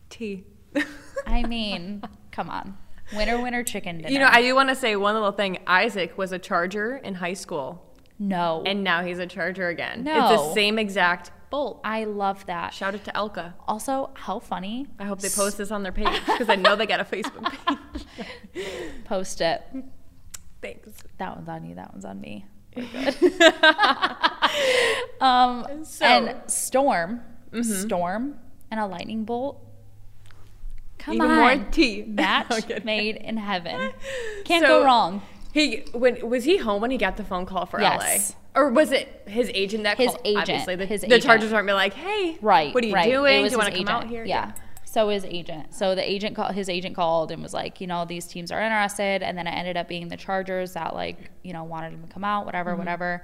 Tea. 0.10 0.44
I 1.26 1.44
mean, 1.44 2.04
come 2.32 2.50
on. 2.50 2.78
Winner, 3.16 3.42
winner, 3.42 3.64
chicken 3.64 3.98
dinner. 4.00 4.10
You 4.10 4.20
know, 4.20 4.30
I 4.30 4.42
do 4.42 4.54
want 4.54 4.70
to 4.70 4.76
say 4.76 4.96
one 4.96 5.14
little 5.14 5.32
thing. 5.32 5.60
Isaac 5.66 6.18
was 6.18 6.32
a 6.34 6.40
Charger 6.40 6.98
in 6.98 7.16
high 7.16 7.34
school, 7.34 7.96
no. 8.20 8.64
and 8.66 8.84
now 8.84 9.04
he's 9.04 9.20
a 9.20 9.26
Charger 9.28 9.70
again. 9.70 10.04
No. 10.04 10.34
It's 10.34 10.42
the 10.42 10.54
same 10.54 10.78
exact 10.78 11.32
bolt. 11.50 11.80
I 11.86 12.04
love 12.04 12.46
that. 12.48 12.74
Shout 12.74 12.94
out 12.96 13.04
to 13.06 13.12
Elka. 13.12 13.54
Also, 13.68 14.10
how 14.14 14.40
funny. 14.40 14.88
I 15.00 15.06
hope 15.06 15.20
they 15.20 15.30
post 15.30 15.58
this 15.58 15.72
on 15.72 15.84
their 15.84 15.94
page 15.94 16.08
because 16.26 16.50
I 16.50 16.56
know 16.56 16.76
they 16.76 16.86
got 16.86 17.00
a 17.00 17.06
Facebook 17.06 17.50
page. 18.54 18.66
Post 19.06 19.40
it. 19.42 19.64
Thanks. 20.62 20.90
That 21.18 21.36
one's 21.36 21.48
on 21.48 21.64
you. 21.66 21.76
That 21.76 21.94
one's 21.94 22.04
on 22.06 22.20
me. 22.20 22.46
We're 22.76 22.86
good. 22.92 23.16
um, 25.22 25.84
So- 25.84 26.06
and 26.06 26.36
storm, 26.52 27.22
storm, 27.62 28.36
and 28.72 28.80
a 28.80 28.86
lightning 28.86 29.24
bolt. 29.24 29.64
Come 31.00 31.16
Even 31.16 31.30
on, 31.32 31.38
more 31.60 31.68
tea. 31.72 32.04
match 32.08 32.52
Okay. 32.52 32.82
made 32.84 33.16
in 33.18 33.38
heaven. 33.38 33.92
Can't 34.46 34.64
So- 34.64 34.80
go 34.80 34.86
wrong. 34.86 35.22
He 35.54 35.86
when 35.94 36.28
was 36.30 36.44
he 36.44 36.58
home 36.58 36.82
when 36.82 36.92
he 36.92 36.98
got 36.98 37.18
the 37.18 37.24
phone 37.24 37.46
call 37.46 37.66
for 37.66 37.80
Yes. 37.82 38.36
LA? 38.56 38.62
Or 38.62 38.70
was 38.70 38.92
it 38.92 39.24
his 39.28 39.50
agent 39.54 39.84
that 39.84 39.98
His 39.98 40.08
called? 40.08 40.22
agent. 40.26 40.40
Obviously, 40.50 40.76
the, 40.76 40.86
His 40.86 41.02
the 41.02 41.08
agent. 41.08 41.24
Chargers 41.24 41.54
aren't 41.54 41.68
be 41.68 41.74
like, 41.74 41.94
hey, 41.94 42.38
Right. 42.42 42.74
What 42.74 42.84
are 42.84 42.88
you 42.88 42.94
right. 42.94 43.10
Doing? 43.10 43.46
Do 43.46 43.52
you 43.52 43.58
want 43.58 43.72
to 43.74 43.78
come 43.78 43.88
out 43.88 44.08
here? 44.08 44.24
Yeah. 44.26 44.52
So 44.86 45.10
his 45.10 45.26
agent. 45.26 45.74
So 45.74 45.96
the 45.96 46.08
agent 46.10 46.36
called 46.36 46.54
his 46.56 46.70
agent 46.70 46.96
called 46.96 47.32
and 47.32 47.42
was 47.42 47.54
like, 47.54 47.80
you 47.82 47.88
know, 47.88 48.06
these 48.06 48.26
teams 48.26 48.52
are 48.52 48.62
interested, 48.62 49.22
and 49.24 49.38
then 49.38 49.48
it 49.48 49.52
ended 49.52 49.78
up 49.78 49.88
being 49.88 50.08
the 50.10 50.18
Chargers 50.18 50.74
that 50.74 50.94
like, 50.96 51.30
you 51.44 51.54
know, 51.54 51.64
wanted 51.64 51.94
him 51.94 52.02
to 52.04 52.08
come 52.14 52.24
out, 52.24 52.46
whatever, 52.46 52.72
Mm-hmm. 52.72 52.80
whatever. 52.80 53.24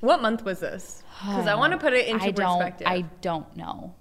What 0.00 0.22
month 0.22 0.44
was 0.44 0.60
this? 0.60 1.02
Because 1.20 1.46
I 1.46 1.54
want 1.54 1.72
to 1.72 1.78
put 1.78 1.92
it 1.92 2.06
into 2.08 2.24
I 2.24 2.30
don't. 2.30 2.58
perspective. 2.58 2.86
I 2.86 3.02
don't 3.20 3.56
know. 3.56 3.94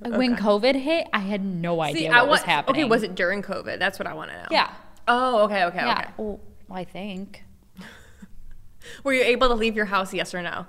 Like, 0.00 0.16
When 0.18 0.36
COVID 0.36 0.74
hit, 0.74 1.08
I 1.12 1.18
had 1.18 1.44
no 1.44 1.80
idea 1.80 2.02
See, 2.02 2.08
what 2.08 2.18
I 2.18 2.22
was 2.22 2.42
happening. 2.42 2.82
Okay, 2.82 2.88
was 2.88 3.02
it 3.02 3.14
during 3.14 3.42
COVID? 3.42 3.78
That's 3.78 3.98
what 3.98 4.06
I 4.06 4.14
want 4.14 4.30
to 4.30 4.36
know. 4.36 4.46
Yeah. 4.50 4.70
Oh, 5.08 5.44
okay, 5.44 5.64
okay, 5.64 5.78
Yeah. 5.78 5.98
okay. 6.00 6.10
Well, 6.16 6.40
I 6.70 6.84
think. 6.84 7.42
Were 9.04 9.12
you 9.12 9.22
able 9.22 9.48
to 9.48 9.54
leave 9.54 9.74
your 9.76 9.86
house? 9.86 10.14
Yes 10.14 10.34
or 10.34 10.42
no? 10.42 10.66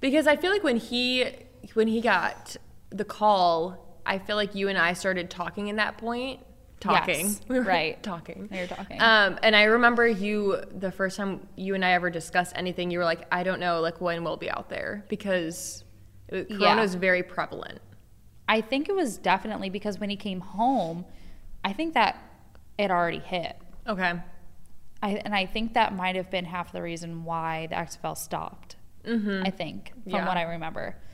Because 0.00 0.26
I 0.26 0.36
feel 0.36 0.50
like 0.52 0.62
when 0.64 0.76
he 0.76 1.26
when 1.74 1.88
he 1.88 2.00
got 2.00 2.56
the 2.90 3.04
call, 3.04 3.98
I 4.04 4.18
feel 4.18 4.36
like 4.36 4.54
you 4.54 4.68
and 4.68 4.78
I 4.78 4.92
started 4.92 5.30
talking 5.30 5.68
in 5.68 5.76
that 5.76 5.98
point. 5.98 6.40
Talking. 6.80 7.26
Yes, 7.26 7.40
We 7.48 7.58
were 7.58 7.64
right. 7.64 8.00
talking. 8.02 8.48
Were 8.50 8.66
talking. 8.66 9.00
Um, 9.00 9.38
and 9.42 9.56
I 9.56 9.64
remember 9.64 10.06
you 10.06 10.62
the 10.70 10.92
first 10.92 11.16
time 11.16 11.46
you 11.56 11.74
and 11.74 11.84
I 11.84 11.92
ever 11.92 12.10
discussed 12.10 12.52
anything. 12.56 12.90
You 12.90 12.98
were 12.98 13.04
like, 13.04 13.26
I 13.32 13.42
don't 13.42 13.60
know, 13.60 13.80
like 13.80 14.00
when 14.00 14.22
we'll 14.24 14.36
be 14.36 14.50
out 14.50 14.68
there 14.68 15.04
because 15.08 15.84
it- 16.28 16.48
Corona 16.48 16.62
Yeah. 16.76 16.82
is 16.82 16.94
very 16.94 17.22
prevalent. 17.22 17.80
I 18.48 18.60
think 18.60 18.88
it 18.88 18.94
was 18.94 19.18
definitely 19.18 19.70
because 19.70 19.98
when 19.98 20.10
he 20.10 20.16
came 20.16 20.40
home, 20.40 21.04
I 21.64 21.72
think 21.72 21.94
that 21.94 22.22
it 22.78 22.90
already 22.90 23.18
hit. 23.18 23.56
Okay. 23.88 24.12
I, 25.02 25.10
and 25.10 25.34
I 25.34 25.46
think 25.46 25.74
that 25.74 25.94
might 25.94 26.16
have 26.16 26.30
been 26.30 26.44
half 26.44 26.72
the 26.72 26.82
reason 26.82 27.24
why 27.24 27.66
the 27.68 27.76
XFL 27.76 28.16
stopped. 28.16 28.76
Mm-hmm. 29.04 29.42
I 29.46 29.50
think, 29.50 29.92
from 30.04 30.12
Yeah. 30.12 30.26
what 30.28 30.36
I 30.36 30.42
remember. 30.42 30.96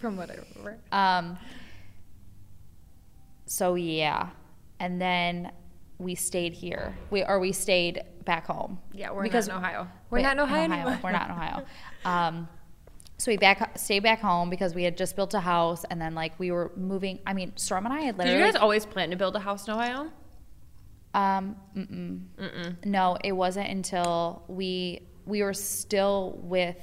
From 0.00 0.16
what 0.16 0.30
I 0.30 0.34
remember. 0.34 0.78
Um, 0.92 1.38
so 3.46 3.74
yeah, 3.74 4.30
and 4.78 5.00
then 5.00 5.52
we 5.98 6.14
stayed 6.14 6.52
here. 6.52 6.96
We 7.10 7.24
or 7.24 7.38
we 7.38 7.52
stayed 7.52 8.02
back 8.24 8.46
home. 8.46 8.78
Yeah, 8.92 9.12
we're 9.12 9.22
because 9.22 9.48
not 9.48 9.58
in 9.58 9.64
Ohio. 9.64 9.88
We're 10.10 10.18
Wait, 10.18 10.22
not 10.22 10.32
in 10.32 10.40
Ohio. 10.40 10.64
anymore. 10.64 10.98
We're 11.02 11.12
not 11.12 11.30
in 11.30 11.32
Ohio. 11.36 11.64
Um, 12.04 12.48
so 13.18 13.30
we 13.30 13.38
back 13.38 13.78
stayed 13.78 14.02
back 14.02 14.20
home 14.20 14.50
because 14.50 14.74
we 14.74 14.82
had 14.82 14.96
just 14.96 15.16
built 15.16 15.32
a 15.34 15.40
house, 15.40 15.84
and 15.84 16.00
then 16.00 16.14
like 16.14 16.38
we 16.38 16.50
were 16.50 16.72
moving. 16.76 17.20
I 17.26 17.32
mean, 17.32 17.52
Storm 17.56 17.86
and 17.86 17.94
I 17.94 18.00
had 18.00 18.18
Did 18.18 18.28
you 18.28 18.38
guys 18.38 18.56
always 18.56 18.84
plan 18.84 19.10
to 19.10 19.16
build 19.16 19.36
a 19.36 19.40
house 19.40 19.66
in 19.66 19.74
Ohio? 19.74 20.10
Um, 21.14 21.56
mm-mm. 21.74 22.20
Mm-mm. 22.38 22.84
No, 22.84 23.16
it 23.24 23.32
wasn't 23.32 23.68
until 23.70 24.42
we 24.48 25.08
we 25.24 25.42
were 25.42 25.54
still 25.54 26.38
with. 26.42 26.76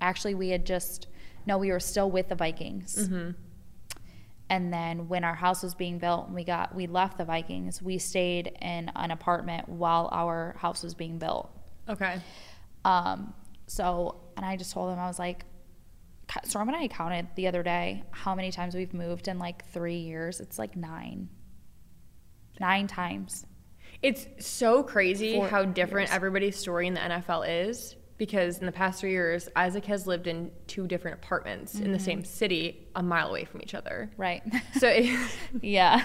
Actually, 0.00 0.34
we 0.34 0.50
had 0.50 0.64
just 0.64 1.08
no, 1.46 1.58
we 1.58 1.70
were 1.70 1.80
still 1.80 2.10
with 2.10 2.28
the 2.28 2.36
Vikings. 2.36 3.08
Mm-hmm. 3.08 3.30
And 4.50 4.72
then 4.72 5.08
when 5.08 5.22
our 5.22 5.34
house 5.34 5.62
was 5.62 5.74
being 5.74 5.98
built, 5.98 6.26
and 6.26 6.34
we 6.34 6.42
got 6.44 6.74
we 6.74 6.88
left 6.88 7.16
the 7.16 7.24
Vikings. 7.24 7.80
We 7.80 7.98
stayed 7.98 8.48
in 8.60 8.90
an 8.96 9.12
apartment 9.12 9.68
while 9.68 10.08
our 10.12 10.56
house 10.58 10.82
was 10.82 10.92
being 10.92 11.18
built. 11.18 11.50
Okay. 11.88 12.20
Um, 12.84 13.32
so, 13.68 14.20
and 14.36 14.44
I 14.44 14.56
just 14.56 14.72
told 14.72 14.92
him 14.92 14.98
I 14.98 15.06
was 15.06 15.18
like, 15.20 15.44
Storm 16.44 16.68
and 16.68 16.76
I 16.76 16.88
counted 16.88 17.28
the 17.36 17.46
other 17.46 17.62
day 17.62 18.02
how 18.10 18.34
many 18.34 18.50
times 18.50 18.74
we've 18.74 18.92
moved 18.92 19.28
in 19.28 19.38
like 19.38 19.64
three 19.66 19.98
years. 19.98 20.40
It's 20.40 20.58
like 20.58 20.76
nine, 20.76 21.28
nine 22.60 22.86
times. 22.86 23.46
It's 24.02 24.26
so 24.44 24.82
crazy 24.82 25.34
Four 25.34 25.48
how 25.48 25.64
different 25.64 26.08
years. 26.08 26.16
everybody's 26.16 26.56
story 26.56 26.86
in 26.86 26.94
the 26.94 27.00
NFL 27.00 27.68
is 27.68 27.96
because 28.20 28.58
in 28.58 28.66
the 28.66 28.72
past 28.72 29.00
three 29.00 29.12
years, 29.12 29.48
Isaac 29.56 29.86
has 29.86 30.06
lived 30.06 30.26
in 30.26 30.50
two 30.66 30.86
different 30.86 31.16
apartments 31.24 31.74
in 31.76 31.90
the 31.90 31.96
Mm-hmm. 31.96 32.04
same 32.04 32.24
city, 32.24 32.86
a 32.94 33.02
mile 33.02 33.28
away 33.30 33.46
from 33.46 33.62
each 33.62 33.74
other. 33.74 34.10
Right. 34.18 34.42
So, 34.78 34.88
yeah. 35.62 36.04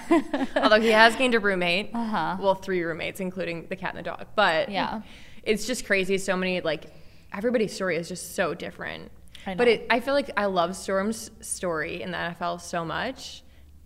although 0.56 0.80
he 0.80 0.88
has 0.88 1.14
gained 1.14 1.34
a 1.34 1.40
roommate, 1.40 1.90
Uh-huh. 1.94 2.38
well, 2.40 2.54
three 2.54 2.82
roommates, 2.82 3.20
including 3.20 3.66
the 3.68 3.76
cat 3.76 3.90
and 3.94 3.98
the 3.98 4.02
dog, 4.10 4.26
but 4.34 4.70
Yeah. 4.70 5.02
it's 5.42 5.66
just 5.66 5.84
crazy. 5.84 6.16
So 6.16 6.36
many 6.38 6.62
like 6.62 6.86
everybody's 7.34 7.74
story 7.74 7.96
is 7.98 8.08
just 8.08 8.34
so 8.34 8.54
different. 8.54 9.12
I 9.46 9.54
But 9.54 9.68
it, 9.68 9.86
I 9.90 10.00
feel 10.00 10.14
like 10.14 10.30
I 10.38 10.46
love 10.46 10.74
Storm's 10.74 11.30
story 11.40 12.00
in 12.00 12.12
the 12.12 12.16
NFL 12.18 12.62
so 12.62 12.82
much. 12.82 13.42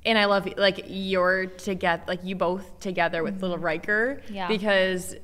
And 0.07 0.17
I 0.17 0.27
love 0.27 0.49
like 0.57 0.85
you're 0.87 1.47
together, 1.47 2.05
like 2.07 2.23
you 2.23 2.37
both 2.37 2.79
together 2.79 3.25
with 3.25 3.43
little 3.43 3.59
Riker, 3.59 4.23
Mm-hmm. 4.25 4.35
Yeah. 4.35 4.47
because 4.47 5.17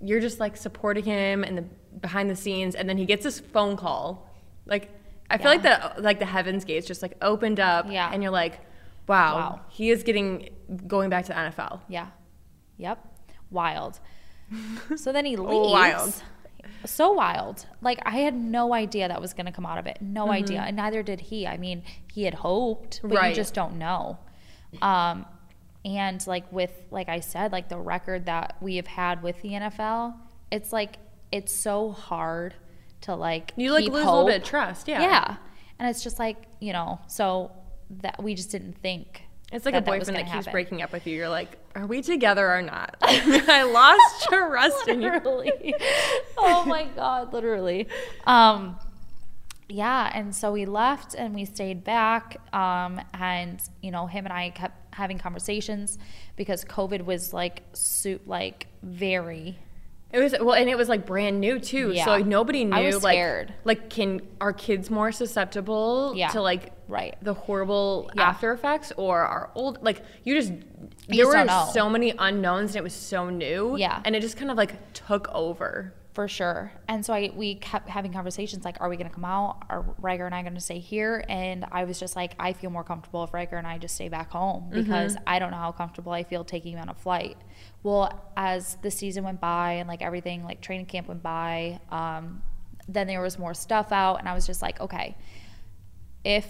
you're 0.00 0.20
just 0.20 0.40
like 0.40 0.56
supporting 0.56 1.04
him 1.04 1.42
and 1.44 1.56
the 1.58 1.64
behind 2.00 2.28
the 2.30 2.36
scenes, 2.36 2.74
and 2.74 2.88
then 2.88 2.98
he 2.98 3.04
gets 3.06 3.24
this 3.24 3.40
phone 3.40 3.76
call. 3.76 4.28
Like 4.66 4.90
I 5.30 5.38
feel 5.38 5.52
Yeah. 5.54 5.62
like 5.62 5.94
the 5.96 6.02
like 6.02 6.18
the 6.18 6.26
heavens 6.26 6.64
gates 6.64 6.86
just 6.86 7.02
like 7.02 7.16
opened 7.22 7.60
up, 7.60 7.86
Yeah. 7.90 8.10
and 8.12 8.22
you're 8.22 8.32
like, 8.32 8.60
wow, 9.08 9.36
Wow. 9.36 9.60
he 9.68 9.90
is 9.90 10.02
getting 10.02 10.50
going 10.86 11.10
back 11.10 11.24
to 11.26 11.32
the 11.32 11.38
NFL. 11.38 11.80
Yeah. 11.88 12.08
Yep. 12.78 12.98
Wild. 13.50 14.00
So 14.96 15.12
then 15.12 15.24
he 15.24 15.36
leaves. 15.36 15.50
Oh, 15.52 15.70
wild. 15.72 16.14
So 16.84 17.12
wild. 17.12 17.66
Like 17.80 18.00
I 18.04 18.18
had 18.18 18.34
no 18.34 18.72
idea 18.74 19.08
that 19.08 19.20
was 19.20 19.32
going 19.34 19.46
to 19.46 19.52
come 19.52 19.66
out 19.66 19.78
of 19.78 19.86
it. 19.86 19.98
No 20.00 20.24
Mm-hmm. 20.24 20.32
idea. 20.32 20.60
And 20.62 20.76
neither 20.76 21.02
did 21.02 21.20
he. 21.20 21.46
I 21.46 21.56
mean, 21.56 21.82
he 22.12 22.24
had 22.24 22.34
hoped, 22.34 23.00
but 23.02 23.12
Right. 23.12 23.28
you 23.30 23.34
just 23.34 23.54
don't 23.54 23.76
know. 23.78 24.18
Um 24.82 25.26
and 25.84 26.24
like 26.26 26.50
with 26.52 26.72
like 26.90 27.08
I 27.08 27.20
said, 27.20 27.52
like 27.52 27.68
the 27.68 27.78
record 27.78 28.26
that 28.26 28.56
we 28.60 28.76
have 28.76 28.86
had 28.88 29.22
with 29.22 29.40
the 29.42 29.50
NFL, 29.50 30.14
it's 30.50 30.72
like 30.72 30.96
it's 31.36 31.52
so 31.52 31.90
hard 31.92 32.54
to 33.02 33.14
like 33.14 33.52
You 33.56 33.72
like 33.72 33.84
keep 33.84 33.92
lose 33.92 34.02
a 34.04 34.10
little 34.10 34.26
bit 34.26 34.42
of 34.42 34.48
trust, 34.48 34.88
yeah. 34.88 35.00
Yeah. 35.02 35.36
And 35.78 35.88
it's 35.90 36.02
just 36.02 36.18
like, 36.18 36.36
you 36.60 36.72
know, 36.72 37.00
so 37.06 37.52
that 38.02 38.22
we 38.22 38.34
just 38.34 38.50
didn't 38.50 38.78
think 38.78 39.22
It's 39.52 39.64
like 39.64 39.74
that 39.74 39.82
a 39.82 39.86
boyfriend 39.86 40.06
that, 40.06 40.12
gonna 40.12 40.24
keeps 40.24 40.46
happen. 40.46 40.52
breaking 40.52 40.82
up 40.82 40.92
with 40.92 41.06
you. 41.06 41.14
You're 41.16 41.28
like, 41.28 41.58
are 41.74 41.86
we 41.86 42.00
together 42.02 42.50
or 42.50 42.62
not? 42.62 42.96
I 43.02 43.62
lost 43.64 44.24
trust 44.28 44.88
in 44.88 45.02
you. 45.02 45.10
literally. 45.12 45.74
oh 46.38 46.64
my 46.64 46.86
god, 46.96 47.32
literally. 47.32 47.86
Um, 48.26 48.78
yeah, 49.68 50.10
and 50.14 50.34
so 50.34 50.52
we 50.52 50.64
left 50.64 51.14
and 51.14 51.34
we 51.34 51.44
stayed 51.44 51.84
back. 51.84 52.40
Um, 52.54 53.00
and 53.12 53.60
you 53.82 53.90
know, 53.90 54.06
him 54.06 54.24
and 54.24 54.32
I 54.32 54.50
kept 54.50 54.94
having 54.94 55.18
conversations 55.18 55.98
because 56.36 56.64
COVID 56.64 57.04
was 57.04 57.32
like 57.34 57.62
suit 57.74 58.26
like 58.26 58.66
very 58.82 59.58
It 60.16 60.20
was 60.22 60.34
well, 60.40 60.54
and 60.54 60.70
it 60.70 60.78
was 60.78 60.88
like 60.88 61.04
brand 61.04 61.40
new 61.42 61.58
too. 61.58 61.92
Yeah. 61.92 62.06
So 62.06 62.10
like 62.12 62.24
nobody 62.26 62.64
knew 62.64 62.74
I 62.74 62.86
was 62.86 63.02
like 63.04 63.14
scared. 63.16 63.52
like 63.64 63.90
can 63.90 64.22
are 64.40 64.54
kids 64.54 64.90
more 64.90 65.12
susceptible 65.12 66.14
Yeah. 66.16 66.28
to 66.28 66.40
like 66.40 66.72
Right. 66.88 67.16
the 67.20 67.34
horrible 67.34 68.10
Yeah. 68.14 68.22
after 68.22 68.52
effects 68.52 68.92
or 68.96 69.18
are 69.20 69.50
old 69.54 69.82
like 69.84 70.02
you 70.24 70.34
just 70.34 70.52
You 71.08 71.24
there 71.30 71.44
just 71.44 71.66
were 71.68 71.72
so 71.74 71.90
many 71.90 72.14
unknowns 72.18 72.70
and 72.70 72.76
it 72.78 72.82
was 72.82 72.94
so 72.94 73.28
new. 73.28 73.76
Yeah. 73.76 74.00
And 74.06 74.16
it 74.16 74.20
just 74.22 74.38
kind 74.38 74.50
of 74.50 74.56
like 74.56 74.94
took 74.94 75.28
over. 75.34 75.92
For 76.16 76.26
sure. 76.28 76.72
And 76.88 77.04
so 77.04 77.12
I 77.12 77.30
we 77.36 77.56
kept 77.56 77.90
having 77.90 78.10
conversations 78.10 78.64
like, 78.64 78.78
are 78.80 78.88
we 78.88 78.96
going 78.96 79.06
to 79.06 79.14
come 79.14 79.26
out? 79.26 79.58
Are 79.68 79.84
Riker 80.00 80.24
and 80.24 80.34
I 80.34 80.40
going 80.40 80.54
to 80.54 80.62
stay 80.62 80.78
here? 80.78 81.22
And 81.28 81.66
I 81.70 81.84
was 81.84 82.00
just 82.00 82.16
like, 82.16 82.32
I 82.40 82.54
feel 82.54 82.70
more 82.70 82.84
comfortable 82.84 83.22
if 83.24 83.34
Riker 83.34 83.58
and 83.58 83.66
I 83.66 83.76
just 83.76 83.96
stay 83.96 84.08
back 84.08 84.30
home 84.30 84.70
because 84.70 85.14
I 85.26 85.38
don't 85.38 85.50
know 85.50 85.58
how 85.58 85.72
comfortable 85.72 86.12
I 86.12 86.24
feel 86.24 86.42
taking 86.42 86.72
him 86.72 86.80
on 86.80 86.88
a 86.88 86.94
flight. 86.94 87.36
Well, 87.82 88.32
as 88.34 88.78
the 88.80 88.90
season 88.90 89.24
went 89.24 89.42
by 89.42 89.72
and 89.72 89.86
like 89.86 90.00
everything, 90.00 90.42
like 90.42 90.62
training 90.62 90.86
camp 90.86 91.06
went 91.06 91.22
by, 91.22 91.80
um, 91.90 92.40
then 92.88 93.06
there 93.08 93.20
was 93.20 93.38
more 93.38 93.52
stuff 93.52 93.92
out, 93.92 94.16
and 94.16 94.26
I 94.26 94.32
was 94.32 94.46
just 94.46 94.62
like, 94.62 94.80
okay, 94.80 95.18
if 96.24 96.48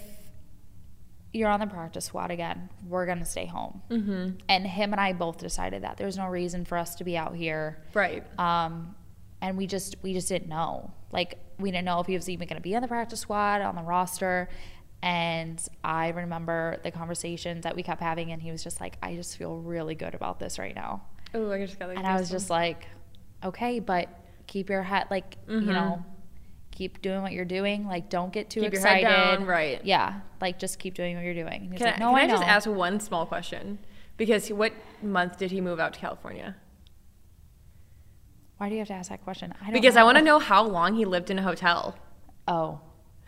you're 1.33 1.49
on 1.49 1.59
the 1.59 1.67
practice 1.67 2.05
squad 2.05 2.31
again, 2.31 2.71
we're 2.87 3.05
gonna 3.05 3.25
stay 3.25 3.47
home. 3.47 3.83
Mm-hmm. 3.91 4.37
And 4.49 4.65
him 4.65 4.93
and 4.93 5.01
I 5.01 5.13
both 5.13 5.39
decided 5.39 5.83
that 5.83 5.97
there's 5.97 6.17
no 6.17 6.29
reason 6.29 6.65
for 6.65 6.79
us 6.79 6.95
to 6.95 7.05
be 7.05 7.17
out 7.17 7.35
here 7.35 7.83
Right. 7.95 8.25
um, 8.39 8.95
and 9.41 9.57
we 9.57 9.67
just 9.67 9.97
we 10.03 10.13
just 10.13 10.29
didn't 10.29 10.49
know. 10.49 10.93
Like 11.13 11.39
we 11.59 11.71
didn't 11.71 11.85
know 11.85 12.01
if 12.01 12.07
he 12.07 12.15
was 12.15 12.29
even 12.29 12.49
going 12.49 12.57
to 12.57 12.63
be 12.63 12.75
on 12.77 12.83
the 12.83 12.89
practice 12.89 13.21
squad 13.21 13.63
on 13.63 13.77
the 13.77 13.83
roster. 13.83 14.49
And 15.03 15.63
I 15.85 16.09
remember 16.09 16.79
the 16.83 16.91
conversations 16.91 17.63
that 17.65 17.77
we 17.77 17.83
kept 17.83 18.01
having, 18.01 18.33
and 18.33 18.43
he 18.43 18.51
was 18.51 18.65
just 18.65 18.81
like, 18.81 18.97
"I 19.03 19.15
just 19.15 19.37
feel 19.37 19.59
really 19.59 19.95
good 19.95 20.15
about 20.15 20.41
this 20.41 20.59
right 20.59 20.75
now." 20.75 21.03
Oh, 21.35 21.53
I 21.53 21.65
just 21.65 21.79
got 21.79 21.89
like 21.89 21.99
And 21.99 22.07
I 22.07 22.19
was 22.19 22.31
just 22.31 22.51
like, 22.51 22.87
"Okay, 23.45 23.79
but 23.79 24.09
keep 24.47 24.69
your 24.71 24.83
head 24.83 25.07
like 25.11 25.37
you 25.49 25.61
know." 25.61 26.05
Keep 26.73 27.01
doing 27.01 27.23
what 27.23 27.33
you're 27.33 27.47
doing. 27.47 27.87
Like, 27.87 28.11
don't 28.11 28.31
get 28.31 28.51
too 28.51 28.61
Mm-hmm. 28.61 28.67
Keep 28.67 28.73
your 28.75 28.87
head 28.87 28.99
excited. 28.99 29.39
down, 29.39 29.47
right. 29.47 29.83
Yeah. 29.83 30.21
Like, 30.43 30.59
just 30.59 30.79
keep 30.79 30.93
doing 30.93 31.17
what 31.17 31.25
you're 31.25 31.33
doing. 31.33 31.63
And 31.63 31.73
he's 31.73 31.79
Can, 31.79 31.87
like, 31.87 31.97
I, 31.97 31.99
no, 31.99 32.11
can 32.11 32.19
I, 32.19 32.23
I, 32.25 32.27
just 32.27 32.43
know." 32.43 32.47
ask 32.47 32.69
one 32.69 33.01
small 33.01 33.25
question? 33.25 33.79
Because 34.19 34.51
what 34.51 34.75
month 35.03 35.39
did 35.39 35.53
he 35.53 35.63
move 35.63 35.81
out 35.81 35.95
to 35.95 36.01
California? 36.01 36.55
Why 38.59 38.69
do 38.69 38.75
you 38.75 38.81
have 38.81 38.89
to 38.89 38.95
ask 38.95 39.11
that 39.11 39.23
question? 39.23 39.53
I 39.61 39.65
don't 39.65 39.75
Because 39.75 39.97
I 39.97 40.03
want 40.03 40.17
to 40.19 40.25
know 40.25 40.39
how 40.39 40.65
long 40.65 40.95
he 40.95 41.05
lived 41.05 41.31
in 41.31 41.39
a 41.39 41.43
hotel. 41.43 41.97
Oh, 42.49 42.81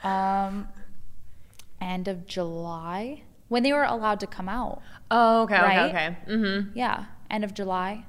um, 0.02 0.68
end 1.80 2.08
of 2.08 2.26
July 2.26 3.22
when 3.48 3.62
they 3.62 3.72
were 3.72 3.84
allowed 3.84 4.20
to 4.20 4.26
come 4.26 4.48
out. 4.48 4.80
Oh, 5.10 5.42
okay, 5.42 5.60
Right? 5.60 5.78
okay, 5.90 6.06
okay. 6.06 6.16
Mm-hmm. 6.32 6.70
Yeah, 6.78 7.06
end 7.30 7.44
of 7.44 7.52
July. 7.54 8.04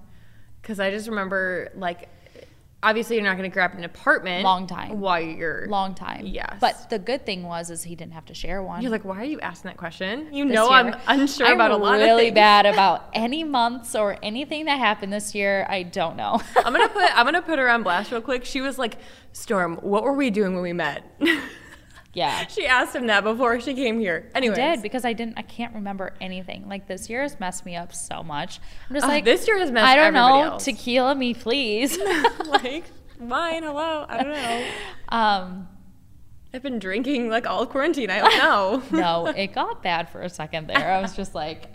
Because 0.61 0.79
I 0.79 0.91
just 0.91 1.07
remember, 1.07 1.71
like, 1.75 2.09
obviously 2.81 3.15
you're 3.17 3.25
not 3.25 3.37
going 3.37 3.49
to 3.49 3.53
grab 3.53 3.73
an 3.77 3.83
apartment. 3.83 4.43
Long 4.43 4.67
time. 4.67 4.99
While 4.99 5.21
you're 5.21 5.67
Long 5.67 5.93
time. 5.95 6.25
Yes. 6.25 6.57
But 6.59 6.89
the 6.89 6.99
good 6.99 7.25
thing 7.25 7.43
was 7.43 7.69
is 7.69 7.83
he 7.83 7.95
didn't 7.95 8.13
have 8.13 8.25
to 8.25 8.33
share 8.33 8.63
one. 8.63 8.81
You're 8.81 8.91
like, 8.91 9.03
why 9.05 9.17
are 9.17 9.25
you 9.25 9.39
asking 9.41 9.69
that 9.69 9.77
question? 9.77 10.33
You 10.33 10.45
know, 10.45 10.69
I'm 10.69 10.95
unsure 11.07 11.47
I'm 11.47 11.55
about 11.55 11.71
a 11.71 11.77
lot 11.77 11.93
really 11.93 12.09
of 12.09 12.17
things. 12.19 12.35
bad 12.35 12.65
about 12.65 13.09
any 13.13 13.43
months 13.43 13.95
or 13.95 14.17
anything 14.23 14.65
that 14.65 14.79
happened 14.79 15.11
this 15.11 15.35
year. 15.35 15.65
I 15.69 15.83
don't 15.83 16.15
know. 16.15 16.41
I'm 16.57 16.73
gonna 16.73 16.87
put 16.99 17.17
I'm 17.17 17.25
gonna 17.25 17.41
put 17.41 17.59
her 17.59 17.69
on 17.69 17.83
blast 17.83 18.11
real 18.11 18.21
quick. 18.21 18.45
She 18.45 18.61
was 18.61 18.77
like, 18.77 18.97
"Storm, 19.33 19.77
what 19.81 20.03
were 20.03 20.13
we 20.13 20.29
doing 20.29 20.53
when 20.53 20.63
we 20.63 20.73
met?" 20.73 21.03
yeah. 22.13 22.47
she 22.47 22.65
asked 22.65 22.95
him 22.95 23.07
that 23.07 23.23
before 23.23 23.59
she 23.59 23.73
came 23.73 23.99
here. 23.99 24.29
Anyway, 24.33 24.55
I 24.55 24.75
did 24.75 24.81
because 24.81 25.05
I 25.05 25.13
didn't. 25.13 25.37
I 25.37 25.41
can't 25.43 25.73
remember 25.75 26.13
anything. 26.19 26.67
Like 26.67 26.87
this 26.87 27.09
year 27.09 27.21
has 27.21 27.39
messed 27.39 27.65
me 27.65 27.75
up 27.75 27.93
so 27.93 28.23
much. 28.23 28.59
I'm 28.89 28.95
just 28.95 29.05
Ugh, 29.05 29.09
like 29.09 29.25
this 29.25 29.47
year 29.47 29.59
has 29.59 29.71
messed 29.71 29.87
I 29.87 29.95
don't 29.95 30.13
know. 30.13 30.43
else. 30.43 30.65
Tequila 30.65 31.15
me, 31.15 31.33
please. 31.33 31.97
like 32.45 32.85
mine. 33.19 33.63
Hello, 33.63 34.05
I 34.07 34.23
don't 34.23 34.33
know. 34.33 34.65
Um, 35.11 35.67
I've 36.53 36.61
been 36.63 36.77
drinking 36.79 37.29
like 37.29 37.47
all 37.47 37.65
quarantine. 37.65 38.09
I 38.09 38.19
don't 38.19 38.91
know. 38.91 39.25
no, 39.25 39.25
it 39.27 39.53
got 39.53 39.81
bad 39.83 40.09
for 40.09 40.21
a 40.21 40.29
second 40.29 40.67
there. 40.67 40.91
I 40.91 41.01
was 41.01 41.15
just 41.15 41.33
like, 41.35 41.65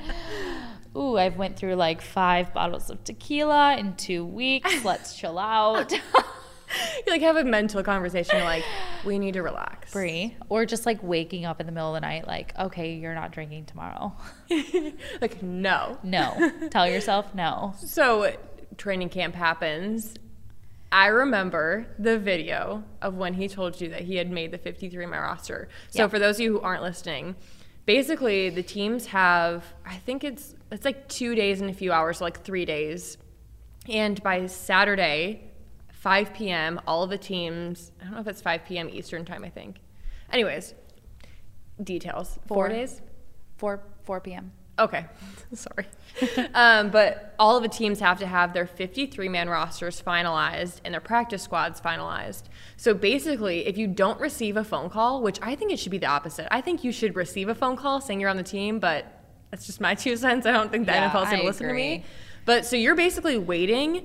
ooh, 0.96 1.16
I've 1.16 1.36
went 1.36 1.56
through 1.56 1.74
like 1.74 2.00
five 2.00 2.52
bottles 2.54 2.90
of 2.90 3.02
tequila 3.04 3.76
in 3.76 3.94
two 3.96 4.24
weeks. 4.24 4.84
Let's 4.84 5.16
chill 5.16 5.38
out. 5.38 5.92
You 6.70 7.02
like 7.12 7.20
have 7.22 7.36
a 7.36 7.44
mental 7.44 7.82
conversation. 7.82 8.40
Like, 8.40 8.64
we 9.04 9.18
need 9.18 9.34
to 9.34 9.42
relax. 9.42 9.92
Free. 9.92 10.36
Or 10.48 10.64
just 10.66 10.86
like 10.86 11.02
waking 11.02 11.44
up 11.44 11.60
in 11.60 11.66
the 11.66 11.72
middle 11.72 11.94
of 11.94 11.94
the 11.94 12.06
night, 12.06 12.26
like, 12.26 12.56
okay, 12.58 12.94
you're 12.94 13.14
not 13.14 13.30
drinking 13.32 13.66
tomorrow. 13.66 14.12
like, 15.20 15.42
no. 15.42 15.98
No. 16.02 16.50
Tell 16.70 16.88
yourself 16.88 17.34
no. 17.34 17.74
So 17.78 18.34
training 18.76 19.08
camp 19.10 19.34
happens. 19.34 20.14
I 20.90 21.06
remember 21.08 21.86
the 21.98 22.18
video 22.18 22.84
of 23.02 23.14
when 23.16 23.34
he 23.34 23.48
told 23.48 23.80
you 23.80 23.88
that 23.90 24.02
he 24.02 24.16
had 24.16 24.30
made 24.30 24.52
the 24.52 24.58
53 24.58 25.06
man 25.06 25.20
roster. 25.20 25.68
So 25.90 26.02
Yep. 26.02 26.10
for 26.10 26.18
those 26.20 26.36
of 26.36 26.40
you 26.42 26.52
who 26.52 26.60
aren't 26.60 26.82
listening, 26.82 27.34
basically 27.84 28.48
the 28.50 28.62
teams 28.62 29.06
have 29.06 29.64
I 29.84 29.96
think 29.96 30.22
it's 30.22 30.54
it's 30.70 30.84
like 30.84 31.08
2 31.08 31.34
days 31.34 31.60
and 31.60 31.68
a 31.68 31.74
few 31.74 31.92
hours, 31.92 32.18
so 32.18 32.24
like 32.24 32.42
3 32.44 32.64
days. 32.64 33.18
And 33.88 34.22
by 34.22 34.46
Saturday, 34.46 35.50
5 36.04 36.34
p.m., 36.34 36.78
all 36.86 37.02
of 37.02 37.08
the 37.08 37.16
teams, 37.16 37.90
I 37.98 38.04
don't 38.04 38.12
know 38.12 38.20
if 38.20 38.26
it's 38.26 38.42
5 38.42 38.66
p.m. 38.66 38.90
Eastern 38.90 39.24
time, 39.24 39.42
I 39.42 39.48
think. 39.48 39.76
Anyways, 40.30 40.74
details. 41.82 42.38
4 42.46 42.56
Four. 42.56 42.68
days? 42.68 43.00
4 43.56 43.82
4 44.02 44.20
p.m. 44.20 44.52
Okay, 44.78 45.06
sorry. 45.54 45.86
um, 46.54 46.90
but 46.90 47.34
all 47.38 47.56
of 47.56 47.62
the 47.62 47.70
teams 47.70 48.00
have 48.00 48.18
to 48.18 48.26
have 48.26 48.52
their 48.52 48.66
53 48.66 49.30
man 49.30 49.48
rosters 49.48 50.02
finalized 50.02 50.80
and 50.84 50.92
their 50.92 51.00
practice 51.00 51.42
squads 51.42 51.80
finalized. 51.80 52.42
So 52.76 52.92
basically, 52.92 53.66
if 53.66 53.78
you 53.78 53.86
don't 53.86 54.20
receive 54.20 54.58
a 54.58 54.64
phone 54.64 54.90
call, 54.90 55.22
which 55.22 55.38
I 55.40 55.54
think 55.54 55.72
it 55.72 55.78
should 55.78 55.92
be 55.92 55.96
the 55.96 56.08
opposite, 56.08 56.48
I 56.50 56.60
think 56.60 56.84
you 56.84 56.92
should 56.92 57.16
receive 57.16 57.48
a 57.48 57.54
phone 57.54 57.78
call 57.78 58.02
saying 58.02 58.20
you're 58.20 58.28
on 58.28 58.36
the 58.36 58.42
team, 58.42 58.78
but 58.78 59.06
that's 59.50 59.64
just 59.64 59.80
my 59.80 59.94
two 60.04 60.18
cents. 60.18 60.44
I 60.44 60.52
don't 60.52 60.70
think 60.70 60.84
the 60.84 60.92
Yeah, 60.92 61.10
NFL 61.10 61.22
is 61.22 61.28
going 61.30 61.40
to 61.40 61.46
listen 61.46 61.68
to 61.68 61.72
me. 61.72 62.04
But 62.44 62.66
so 62.66 62.76
you're 62.76 62.94
basically 62.94 63.38
waiting 63.38 64.04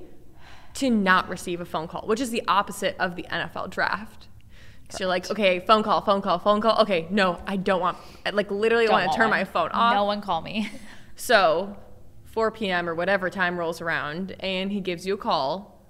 to 0.80 0.90
not 0.90 1.28
receive 1.28 1.60
a 1.60 1.66
phone 1.66 1.90
call, 1.90 2.08
which 2.08 2.22
is 2.22 2.30
the 2.30 2.42
opposite 2.48 2.96
of 3.00 3.18
the 3.18 3.24
NFL 3.24 3.70
draft. 3.70 4.28
So 4.90 5.00
you're 5.02 5.10
like, 5.10 5.30
okay, 5.30 5.60
phone 5.60 5.84
call, 5.84 6.02
phone 6.02 6.22
call, 6.22 6.40
phone 6.40 6.62
call. 6.62 6.82
Okay, 6.82 7.06
no, 7.10 7.42
I 7.46 7.58
don't 7.58 7.82
want, 7.82 7.98
I 8.26 8.30
like 8.30 8.50
literally 8.50 8.86
Don't 8.86 8.94
want 8.94 9.12
to 9.12 9.16
turn 9.16 9.30
one. 9.30 9.40
my 9.40 9.44
phone 9.44 9.70
off. 9.72 9.94
No 9.94 10.06
one 10.06 10.22
call 10.22 10.42
me. 10.42 10.70
So, 11.22 11.76
4 12.28 12.50
p.m. 12.52 12.88
or 12.88 12.96
whatever 12.96 13.30
time 13.30 13.60
rolls 13.60 13.82
around, 13.82 14.38
and 14.40 14.72
he 14.72 14.80
gives 14.80 15.06
you 15.06 15.16
a 15.16 15.18
call. 15.18 15.84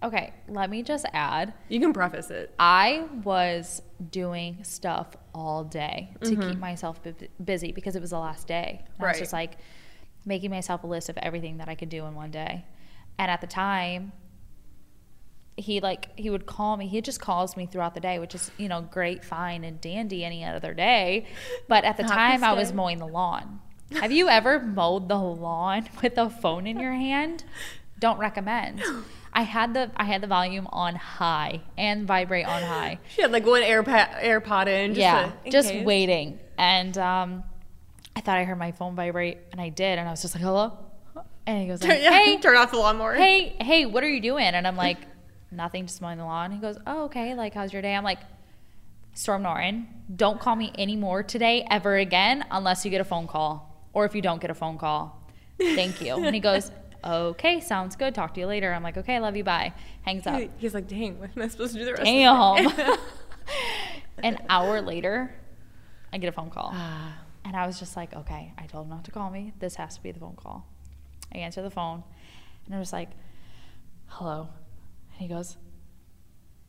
Okay, 0.00 0.32
let 0.46 0.70
me 0.70 0.84
just 0.84 1.04
add. 1.12 1.52
You 1.68 1.80
can 1.80 1.92
preface 1.92 2.30
it. 2.30 2.54
I 2.56 3.08
was 3.24 3.82
doing 4.12 4.62
stuff 4.62 5.08
all 5.34 5.64
day 5.64 6.14
to 6.22 6.30
keep 6.30 6.38
mm-hmm. 6.38 6.60
myself 6.60 7.02
bu- 7.02 7.26
busy 7.44 7.72
because 7.72 7.96
it 7.96 8.00
was 8.00 8.10
the 8.10 8.20
last 8.20 8.46
day. 8.46 8.84
And 8.96 9.06
I 9.06 9.10
was 9.10 9.18
just 9.18 9.32
like 9.32 9.56
making 10.24 10.50
myself 10.50 10.84
a 10.84 10.86
list 10.86 11.08
of 11.08 11.18
everything 11.18 11.56
that 11.56 11.68
I 11.68 11.74
could 11.74 11.88
do 11.88 12.04
in 12.06 12.14
one 12.14 12.30
day. 12.30 12.64
And 13.18 13.28
at 13.28 13.40
the 13.40 13.48
time, 13.48 14.12
he 15.60 15.80
like 15.80 16.08
he 16.18 16.30
would 16.30 16.46
call 16.46 16.76
me. 16.76 16.86
He 16.88 17.00
just 17.00 17.20
calls 17.20 17.56
me 17.56 17.66
throughout 17.66 17.94
the 17.94 18.00
day, 18.00 18.18
which 18.18 18.34
is 18.34 18.50
you 18.56 18.68
know 18.68 18.80
great, 18.82 19.24
fine, 19.24 19.64
and 19.64 19.80
dandy 19.80 20.24
any 20.24 20.44
other 20.44 20.74
day. 20.74 21.26
But 21.68 21.84
at 21.84 21.96
the 21.96 22.02
Not 22.04 22.12
time, 22.14 22.44
I 22.44 22.52
was 22.54 22.72
mowing 22.72 22.98
the 22.98 23.06
lawn. 23.06 23.60
Have 24.00 24.12
you 24.12 24.28
ever 24.28 24.60
mowed 24.60 25.08
the 25.08 25.16
lawn 25.18 25.88
with 26.02 26.16
a 26.18 26.30
phone 26.30 26.66
in 26.66 26.78
your 26.80 26.92
hand? 26.92 27.44
Don't 27.98 28.18
recommend. 28.18 28.82
I 29.32 29.42
had 29.42 29.74
the 29.74 29.90
I 29.96 30.04
had 30.04 30.22
the 30.22 30.26
volume 30.26 30.66
on 30.72 30.96
high 30.96 31.60
and 31.78 32.04
vibrate 32.06 32.46
on 32.46 32.62
high. 32.62 32.98
She 33.10 33.22
had 33.22 33.30
like 33.30 33.46
one 33.46 33.62
AirPod, 33.62 34.20
AirPod 34.22 34.66
in. 34.66 34.90
Just 34.94 35.00
yeah, 35.00 35.26
to- 35.26 35.32
in 35.44 35.50
just 35.52 35.70
case. 35.70 35.86
waiting. 35.86 36.40
And 36.58 36.98
um, 36.98 37.44
I 38.16 38.20
thought 38.22 38.38
I 38.38 38.44
heard 38.44 38.58
my 38.58 38.72
phone 38.72 38.96
vibrate, 38.96 39.38
and 39.52 39.60
I 39.60 39.68
did, 39.68 39.98
and 39.98 40.06
I 40.08 40.10
was 40.10 40.20
just 40.22 40.34
like, 40.34 40.42
"Hello," 40.42 40.76
and 41.46 41.62
he 41.62 41.68
goes, 41.68 41.80
like, 41.82 42.00
"Hey, 42.00 42.38
turn 42.38 42.56
off 42.56 42.70
the 42.72 42.76
lawnmower. 42.78 43.14
hey, 43.14 43.56
hey, 43.60 43.86
what 43.86 44.02
are 44.04 44.08
you 44.10 44.20
doing?" 44.20 44.44
And 44.44 44.66
I'm 44.66 44.76
like, 44.76 44.98
"Nothing, 45.50 45.86
just 45.86 46.00
mowing 46.00 46.18
the 46.18 46.24
lawn." 46.24 46.52
He 46.52 46.58
goes, 46.58 46.78
"Oh, 46.86 47.04
okay. 47.04 47.34
Like, 47.34 47.54
how's 47.54 47.72
your 47.72 47.82
day?" 47.82 47.94
I'm 47.94 48.04
like, 48.04 48.20
"Storm 49.14 49.42
Norton, 49.42 49.88
don't 50.14 50.40
call 50.40 50.56
me 50.56 50.72
anymore 50.78 51.22
today 51.22 51.66
ever 51.70 51.96
again 51.96 52.44
unless 52.50 52.84
you 52.84 52.90
get 52.90 53.00
a 53.00 53.04
phone 53.04 53.26
call, 53.26 53.86
or 53.92 54.04
if 54.04 54.14
you 54.14 54.22
don't 54.22 54.40
get 54.40 54.50
a 54.50 54.54
phone 54.54 54.78
call, 54.78 55.28
thank 55.58 56.00
you." 56.00 56.14
And 56.24 56.34
he 56.34 56.40
goes, 56.40 56.70
"Okay, 57.04 57.60
sounds 57.60 57.96
good. 57.96 58.14
Talk 58.14 58.34
to 58.34 58.40
you 58.40 58.46
later." 58.46 58.72
I'm 58.72 58.82
like, 58.82 58.96
"Okay, 58.96 59.18
love 59.20 59.36
you. 59.36 59.44
Bye." 59.44 59.72
Hangs 60.02 60.26
up. 60.26 60.42
He's 60.58 60.74
like, 60.74 60.88
dang, 60.88 61.18
what 61.18 61.30
am 61.36 61.42
I 61.42 61.48
supposed 61.48 61.72
to 61.74 61.78
do 61.78 61.84
the 61.84 61.92
rest 61.92 62.04
Damn. 62.04 62.66
of 62.66 62.76
the 62.76 62.82
day? 62.82 62.96
An 64.22 64.38
hour 64.48 64.80
later, 64.80 65.34
I 66.12 66.18
get 66.18 66.28
a 66.28 66.32
phone 66.32 66.50
call. 66.50 66.70
Ah. 66.74 67.18
And 67.44 67.56
I 67.56 67.66
was 67.66 67.78
just 67.78 67.96
like, 67.96 68.14
okay, 68.14 68.52
I 68.58 68.66
told 68.66 68.84
him 68.86 68.90
not 68.90 69.04
to 69.04 69.10
call 69.10 69.30
me. 69.30 69.52
This 69.58 69.76
has 69.76 69.96
to 69.96 70.02
be 70.02 70.12
the 70.12 70.20
phone 70.20 70.36
call. 70.36 70.66
I 71.34 71.38
answer 71.38 71.62
the 71.62 71.70
phone, 71.70 72.02
and 72.66 72.74
I 72.74 72.78
was 72.78 72.92
like, 72.92 73.10
hello. 74.06 74.48
And 75.20 75.28
he 75.28 75.34
goes, 75.34 75.58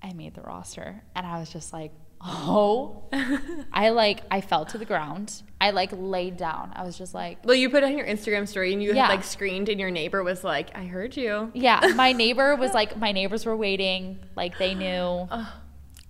I 0.03 0.11
made 0.13 0.33
the 0.35 0.41
roster. 0.41 1.03
And 1.15 1.25
I 1.25 1.39
was 1.39 1.49
just 1.49 1.71
like, 1.71 1.93
oh. 2.19 3.03
I 3.73 3.89
like, 3.91 4.23
I 4.29 4.41
fell 4.41 4.65
to 4.65 4.77
the 4.77 4.83
ground. 4.83 5.41
I 5.61 5.71
like 5.71 5.91
laid 5.93 6.35
down. 6.35 6.73
I 6.75 6.83
was 6.83 6.97
just 6.97 7.13
like, 7.13 7.37
well, 7.45 7.55
you 7.55 7.69
put 7.69 7.83
on 7.85 7.97
your 7.97 8.05
Instagram 8.05 8.45
story 8.47 8.73
and 8.73 8.83
you 8.83 8.93
Yeah. 8.93 9.03
had 9.07 9.09
like 9.15 9.23
screened, 9.23 9.69
and 9.69 9.79
your 9.79 9.89
neighbor 9.89 10.21
was 10.21 10.43
like, 10.43 10.75
I 10.75 10.83
heard 10.85 11.15
you. 11.15 11.49
yeah, 11.53 11.93
my 11.95 12.11
neighbor 12.23 12.55
was 12.57 12.73
like, 12.73 12.97
my 12.97 13.13
neighbors 13.13 13.45
were 13.45 13.55
waiting, 13.55 14.19
like 14.35 14.57
they 14.57 14.73
knew. 14.75 15.29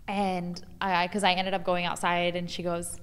And 0.08 0.62
I, 0.82 1.06
because 1.08 1.24
I 1.24 1.34
ended 1.34 1.54
up 1.54 1.64
going 1.64 1.86
outside, 1.86 2.36
and 2.36 2.50
she 2.50 2.64
goes, 2.64 2.98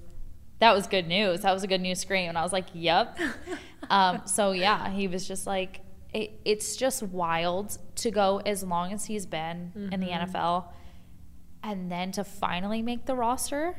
"That 0.59 0.75
was 0.75 0.85
good 0.85 1.07
news. 1.07 1.41
That 1.41 1.53
was 1.53 1.63
a 1.63 1.67
good 1.67 1.81
news 1.81 1.99
scream." 1.99 2.29
And 2.29 2.37
I 2.37 2.43
was 2.43 2.51
like, 2.53 2.65
"Yep." 2.73 3.17
um, 3.89 4.21
so 4.25 4.51
yeah, 4.51 4.89
he 4.91 5.07
was 5.07 5.27
just 5.27 5.47
like, 5.47 5.79
it, 6.13 6.39
"It's 6.45 6.75
just 6.75 7.03
wild 7.03 7.77
to 7.95 8.11
go 8.11 8.41
as 8.45 8.63
long 8.63 8.93
as 8.93 9.05
he's 9.05 9.25
been 9.25 9.71
in 9.91 9.99
the 9.99 10.07
mm-hmm. 10.07 10.35
NFL, 10.35 10.65
and 11.63 11.91
then 11.91 12.11
to 12.13 12.23
finally 12.23 12.81
make 12.81 13.05
the 13.05 13.15
roster 13.15 13.75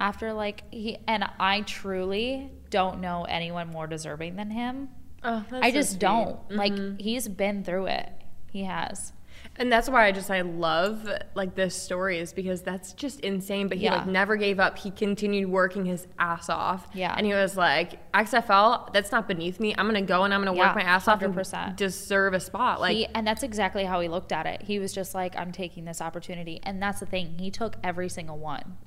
after 0.00 0.32
like 0.32 0.64
he 0.72 0.98
and 1.06 1.24
I 1.38 1.60
truly 1.62 2.50
don't 2.70 3.00
know 3.00 3.24
anyone 3.24 3.68
more 3.68 3.86
deserving 3.86 4.36
than 4.36 4.50
him. 4.50 4.88
Oh, 5.22 5.44
that's 5.48 5.64
I 5.64 5.70
just 5.70 5.98
don't 5.98 6.38
like. 6.50 6.72
Mm-hmm. 6.72 6.96
He's 6.98 7.28
been 7.28 7.62
through 7.62 7.86
it. 7.86 8.10
He 8.50 8.64
has. 8.64 9.12
And 9.56 9.70
that's 9.70 9.88
why 9.88 10.06
I 10.06 10.12
just 10.12 10.30
I 10.30 10.40
love 10.40 11.06
like 11.34 11.54
this 11.54 11.74
story 11.76 12.18
is 12.18 12.32
because 12.32 12.62
that's 12.62 12.94
just 12.94 13.20
insane. 13.20 13.68
But 13.68 13.76
he 13.78 13.84
Yeah. 13.84 13.96
like 13.96 14.06
never 14.06 14.36
gave 14.36 14.58
up. 14.58 14.78
He 14.78 14.90
continued 14.90 15.50
working 15.50 15.84
his 15.84 16.06
ass 16.18 16.48
off. 16.48 16.88
Yeah. 16.94 17.14
And 17.16 17.26
he 17.26 17.34
was 17.34 17.54
like, 17.56 17.98
XFL, 18.12 18.92
that's 18.94 19.12
not 19.12 19.28
beneath 19.28 19.60
me. 19.60 19.74
I'm 19.76 19.86
gonna 19.86 20.00
go 20.00 20.24
and 20.24 20.32
I'm 20.32 20.40
gonna 20.42 20.56
Yeah, 20.56 20.68
work 20.68 20.76
my 20.76 20.82
ass 20.82 21.06
off 21.06 21.20
100%. 21.20 21.68
and 21.68 21.76
deserve 21.76 22.32
a 22.32 22.40
spot. 22.40 22.80
Like 22.80 22.96
he, 22.96 23.06
and 23.14 23.26
that's 23.26 23.42
exactly 23.42 23.84
how 23.84 24.00
he 24.00 24.08
looked 24.08 24.32
at 24.32 24.46
it. 24.46 24.62
He 24.62 24.78
was 24.78 24.92
just 24.92 25.14
like, 25.14 25.36
I'm 25.36 25.52
taking 25.52 25.84
this 25.84 26.00
opportunity. 26.00 26.58
And 26.62 26.82
that's 26.82 27.00
the 27.00 27.06
thing. 27.06 27.36
He 27.38 27.50
took 27.50 27.76
every 27.84 28.08
single 28.08 28.38
one. 28.38 28.78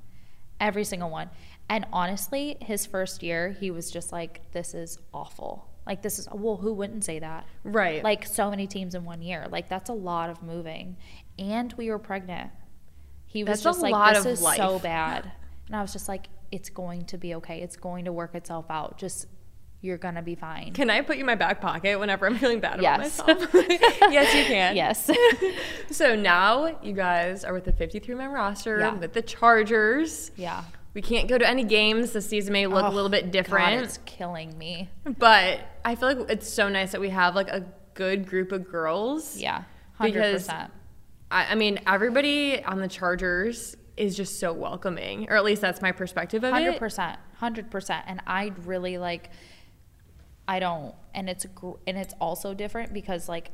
Every 0.58 0.84
single 0.84 1.10
one. 1.10 1.30
And 1.68 1.86
honestly, 1.92 2.56
his 2.60 2.86
first 2.86 3.22
year, 3.22 3.50
he 3.50 3.70
was 3.70 3.90
just 3.90 4.10
like, 4.10 4.50
this 4.52 4.74
is 4.74 4.98
awful. 5.14 5.68
Like, 5.86 6.02
this 6.02 6.18
is, 6.18 6.28
well, 6.32 6.56
who 6.56 6.72
wouldn't 6.72 7.04
say 7.04 7.18
that? 7.20 7.46
right. 7.62 8.02
Like, 8.02 8.26
so 8.26 8.50
many 8.50 8.66
teams 8.66 8.94
in 8.94 9.04
one 9.04 9.22
year. 9.22 9.46
Like, 9.50 9.68
that's 9.68 9.88
a 9.88 9.92
lot 9.94 10.30
of 10.30 10.42
moving. 10.42 10.96
And 11.38 11.72
we 11.74 11.90
were 11.90 11.98
pregnant. 11.98 12.50
He 13.26 13.44
was 13.44 13.48
That's 13.48 13.62
just 13.62 13.80
like, 13.82 14.14
this 14.14 14.26
is 14.26 14.40
so 14.56 14.78
bad. 14.78 15.30
And 15.66 15.76
I 15.76 15.82
was 15.82 15.92
just 15.92 16.08
like, 16.08 16.26
it's 16.50 16.70
going 16.70 17.04
to 17.06 17.18
be 17.18 17.34
okay. 17.36 17.60
It's 17.60 17.76
going 17.76 18.04
to 18.06 18.12
work 18.12 18.34
itself 18.34 18.66
out. 18.70 18.98
Just, 18.98 19.26
you're 19.80 19.98
going 19.98 20.14
to 20.14 20.22
be 20.22 20.34
fine. 20.34 20.72
Can 20.72 20.90
I 20.90 21.02
put 21.02 21.16
you 21.16 21.20
in 21.20 21.26
my 21.26 21.34
back 21.34 21.60
pocket 21.60 21.98
whenever 22.00 22.26
I'm 22.26 22.36
feeling 22.38 22.60
bad 22.60 22.80
Yes. 22.82 23.18
about 23.20 23.28
myself? 23.40 23.54
yes, 23.54 24.34
you 24.34 24.44
can. 24.44 24.74
Yes. 24.76 25.10
So 25.90 26.16
now 26.16 26.78
you 26.82 26.92
guys 26.92 27.44
are 27.44 27.52
with 27.52 27.64
the 27.64 27.72
53 27.72 28.14
man 28.16 28.30
roster 28.32 28.78
Yeah. 28.80 28.94
with 28.94 29.12
the 29.12 29.22
Chargers. 29.22 30.30
yeah. 30.36 30.64
We 30.96 31.02
can't 31.02 31.28
go 31.28 31.36
to 31.36 31.46
any 31.46 31.62
games. 31.62 32.12
The 32.12 32.22
season 32.22 32.54
may 32.54 32.66
look 32.66 32.82
a 32.82 32.86
Oh, 32.86 32.90
little 32.90 33.10
bit 33.10 33.24
God, 33.24 33.30
different. 33.32 33.82
it's 33.84 33.98
killing 34.06 34.56
me. 34.56 34.88
But 35.18 35.60
I 35.84 35.94
feel 35.94 36.08
like 36.14 36.30
it's 36.30 36.48
so 36.48 36.70
nice 36.70 36.92
that 36.92 37.02
we 37.02 37.10
have 37.10 37.34
like 37.34 37.50
a 37.50 37.66
good 37.92 38.26
group 38.26 38.50
of 38.50 38.66
girls. 38.66 39.36
Yeah, 39.36 39.64
hundred 39.92 40.14
Because 40.14 40.42
percent. 40.44 40.72
I, 41.30 41.52
I 41.52 41.54
mean, 41.54 41.80
everybody 41.86 42.64
on 42.64 42.78
the 42.80 42.88
Chargers 42.88 43.76
is 43.98 44.16
just 44.16 44.40
so 44.40 44.54
welcoming, 44.54 45.28
or 45.28 45.36
at 45.36 45.44
least 45.44 45.60
that's 45.60 45.82
my 45.82 45.92
perspective 45.92 46.42
of 46.44 46.54
Hundred 46.54 46.76
it. 46.76 46.78
percent, 46.78 47.18
hundred 47.34 47.70
percent. 47.70 48.04
And 48.08 48.22
I 48.26 48.52
really 48.64 48.96
like. 48.96 49.28
I 50.48 50.60
don't, 50.60 50.94
and 51.14 51.28
it's 51.28 51.44
gr- 51.44 51.76
and 51.86 51.98
it's 51.98 52.14
also 52.22 52.54
different 52.54 52.94
because 52.94 53.28
like 53.28 53.50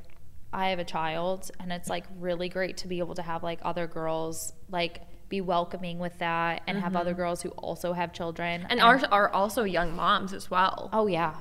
I 0.52 0.68
have 0.70 0.78
a 0.78 0.84
child, 0.84 1.50
and 1.58 1.72
it's 1.72 1.88
like 1.88 2.04
really 2.20 2.48
great 2.48 2.76
to 2.78 2.86
be 2.88 3.00
able 3.00 3.16
to 3.16 3.22
have 3.22 3.42
like 3.42 3.58
other 3.62 3.88
girls 3.88 4.52
like 4.70 5.00
be 5.32 5.40
welcoming 5.40 5.98
with 5.98 6.16
that, 6.18 6.62
and 6.66 6.78
have 6.78 6.94
other 6.94 7.14
girls 7.14 7.40
who 7.42 7.48
also 7.50 7.92
have 7.94 8.12
children, 8.12 8.60
Mm-hmm. 8.60 8.70
And 8.70 8.80
ours 8.80 9.02
are 9.10 9.28
also 9.30 9.64
young 9.64 9.96
moms 9.96 10.32
as 10.34 10.50
well. 10.50 10.90
oh 10.92 11.06
yeah, 11.06 11.34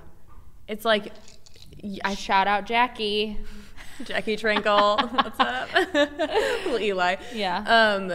It's 0.67 0.85
like 0.85 1.11
I 2.03 2.15
shout 2.15 2.47
out 2.47 2.65
Jackie. 2.65 3.37
Jackie 4.05 4.37
Trinkle. 4.37 4.97
What's 5.13 5.39
up? 5.39 5.69
Little 6.65 6.79
Eli. 6.79 7.15
Yeah. 7.33 7.57
Um, 7.77 8.11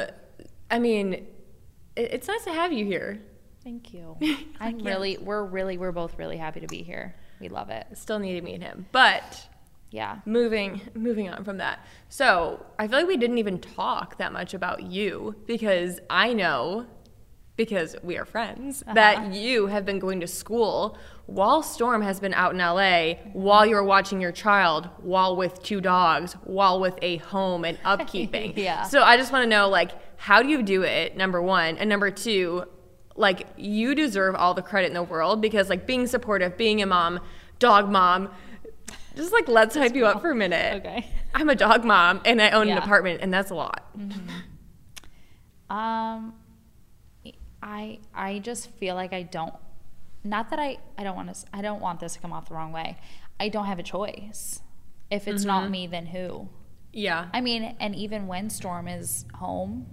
I 0.70 0.79
mean, 0.79 1.12
it- 1.14 1.29
it's 1.97 2.27
nice 2.29 2.45
to 2.45 2.53
have 2.53 2.72
you 2.72 2.85
here. 2.85 3.20
Thank 3.62 3.93
you. 3.93 4.16
I'm 4.61 4.79
really, 4.79 5.18
we're 5.18 5.45
really, 5.45 5.77
we're 5.79 5.93
both 5.93 6.18
really 6.18 6.37
happy 6.39 6.61
to 6.61 6.66
be 6.68 6.83
here. 6.83 7.14
We 7.41 7.49
love 7.49 7.68
it. 7.70 7.87
Still 7.95 8.18
need 8.18 8.35
to 8.35 8.41
meet 8.41 8.62
him, 8.62 8.87
but 8.93 9.47
Yeah. 9.97 10.18
moving 10.26 10.82
moving 10.94 11.28
on 11.30 11.42
from 11.42 11.57
that. 11.57 11.84
So 12.11 12.64
I 12.78 12.86
feel 12.86 12.99
like 12.99 13.09
we 13.09 13.16
didn't 13.16 13.38
even 13.38 13.59
talk 13.59 14.18
that 14.18 14.32
much 14.32 14.53
about 14.53 14.82
you 14.82 15.34
because 15.47 16.01
I 16.11 16.34
know 16.34 16.86
because 17.57 17.97
we 18.03 18.18
are 18.18 18.26
friends 18.26 18.82
uh-huh. 18.82 18.94
that 18.94 19.32
you 19.32 19.68
have 19.68 19.86
been 19.86 19.99
going 19.99 20.20
to 20.20 20.26
school 20.26 20.99
while 21.24 21.62
Storm 21.62 22.03
has 22.03 22.20
been 22.20 22.34
out 22.34 22.53
in 22.53 22.59
LA 22.59 23.14
while 23.32 23.64
you're 23.64 23.82
watching 23.82 24.20
your 24.20 24.32
child 24.32 24.90
while 24.99 25.34
with 25.34 25.62
two 25.62 25.80
dogs 25.80 26.34
while 26.44 26.78
with 26.78 26.99
a 27.01 27.16
home 27.16 27.64
and 27.64 27.78
upkeeping. 27.84 28.55
Yeah. 28.55 28.82
So 28.82 29.03
I 29.03 29.16
just 29.16 29.32
want 29.32 29.44
to 29.44 29.49
know 29.49 29.68
like 29.68 29.92
how 30.18 30.42
do 30.42 30.49
you 30.49 30.62
do 30.62 30.82
it 30.82 31.16
number 31.16 31.40
1 31.40 31.78
and 31.78 31.88
number 31.88 32.11
2 32.11 32.64
like 33.16 33.47
you 33.57 33.94
deserve 33.94 34.34
all 34.34 34.53
the 34.53 34.62
credit 34.62 34.88
in 34.88 34.94
the 34.94 35.03
world 35.03 35.40
because 35.40 35.70
like 35.70 35.86
being 35.86 36.07
supportive, 36.07 36.59
being 36.59 36.82
a 36.82 36.86
mom, 36.86 37.20
dog 37.59 37.90
mom, 37.90 38.28
just 39.17 39.33
like 39.33 39.49
let's 39.49 39.75
hype 39.75 39.95
you 39.97 40.07
up 40.07 40.21
for 40.21 40.31
a 40.31 40.35
minute. 40.35 40.85
Okay. 40.85 41.09
I'm 41.35 41.49
a 41.51 41.55
dog 41.55 41.85
mom 41.85 42.21
and 42.25 42.41
I 42.41 42.51
own 42.51 42.69
an 42.69 42.79
apartment 42.79 43.21
and 43.23 43.33
that's 43.33 43.51
a 43.51 43.55
lot. 43.55 43.85
Um, 45.69 46.35
I 47.62 47.99
I 48.14 48.39
just 48.39 48.71
feel 48.73 48.95
like 48.95 49.12
I 49.12 49.23
don't. 49.23 49.55
Not 50.25 50.51
that 50.51 50.59
I 50.59 50.79
I 50.97 51.05
don't 51.05 51.17
want 51.17 51.35
to. 51.35 51.47
I 51.53 51.62
don't 51.62 51.81
want 51.81 52.01
this 52.01 52.14
to 52.14 52.21
come 52.21 52.33
off 52.33 52.49
the 52.49 52.55
wrong 52.55 52.73
way. 52.73 52.97
I 53.41 53.49
don't 53.49 53.67
have 53.67 53.79
a 53.79 53.83
choice. 53.83 54.61
If 55.11 55.29
it's 55.29 55.43
Mm-hmm. 55.43 55.49
not 55.49 55.71
me, 55.71 55.87
then 55.87 56.07
who? 56.07 56.49
Yeah. 56.93 57.29
I 57.33 57.41
mean, 57.41 57.77
and 57.81 57.95
even 57.95 58.27
when 58.27 58.49
Storm 58.51 58.89
is 58.89 59.25
home, 59.35 59.87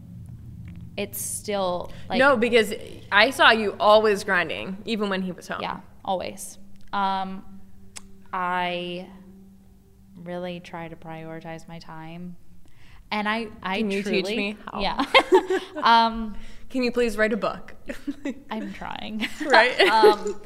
it's 0.96 1.20
still 1.22 1.92
like 2.10 2.20
no, 2.20 2.38
because 2.38 2.74
I 3.12 3.30
saw 3.32 3.52
you 3.52 3.76
always 3.80 4.24
grinding, 4.24 4.78
even 4.86 5.10
when 5.10 5.22
he 5.22 5.32
was 5.32 5.48
home. 5.48 5.62
yeah, 5.62 5.80
always. 6.06 6.58
Um, 6.94 7.44
I 8.34 9.08
really 10.16 10.60
try 10.60 10.88
to 10.88 10.96
prioritize 10.96 11.68
my 11.68 11.78
time, 11.78 12.36
and 13.12 13.30
I 13.30 13.48
I 13.62 13.78
Can 13.78 13.92
you 13.92 14.02
truly 14.02 14.24
teach 14.24 14.36
me 14.36 14.58
how? 14.66 14.82
yeah. 14.82 15.06
um, 15.84 16.36
Can 16.70 16.84
you 16.84 16.92
please 16.92 17.16
write 17.16 17.32
a 17.32 17.38
book? 17.38 17.76
I'm 18.50 18.74
trying. 18.74 19.28
Right. 19.46 19.80
um, 19.82 20.42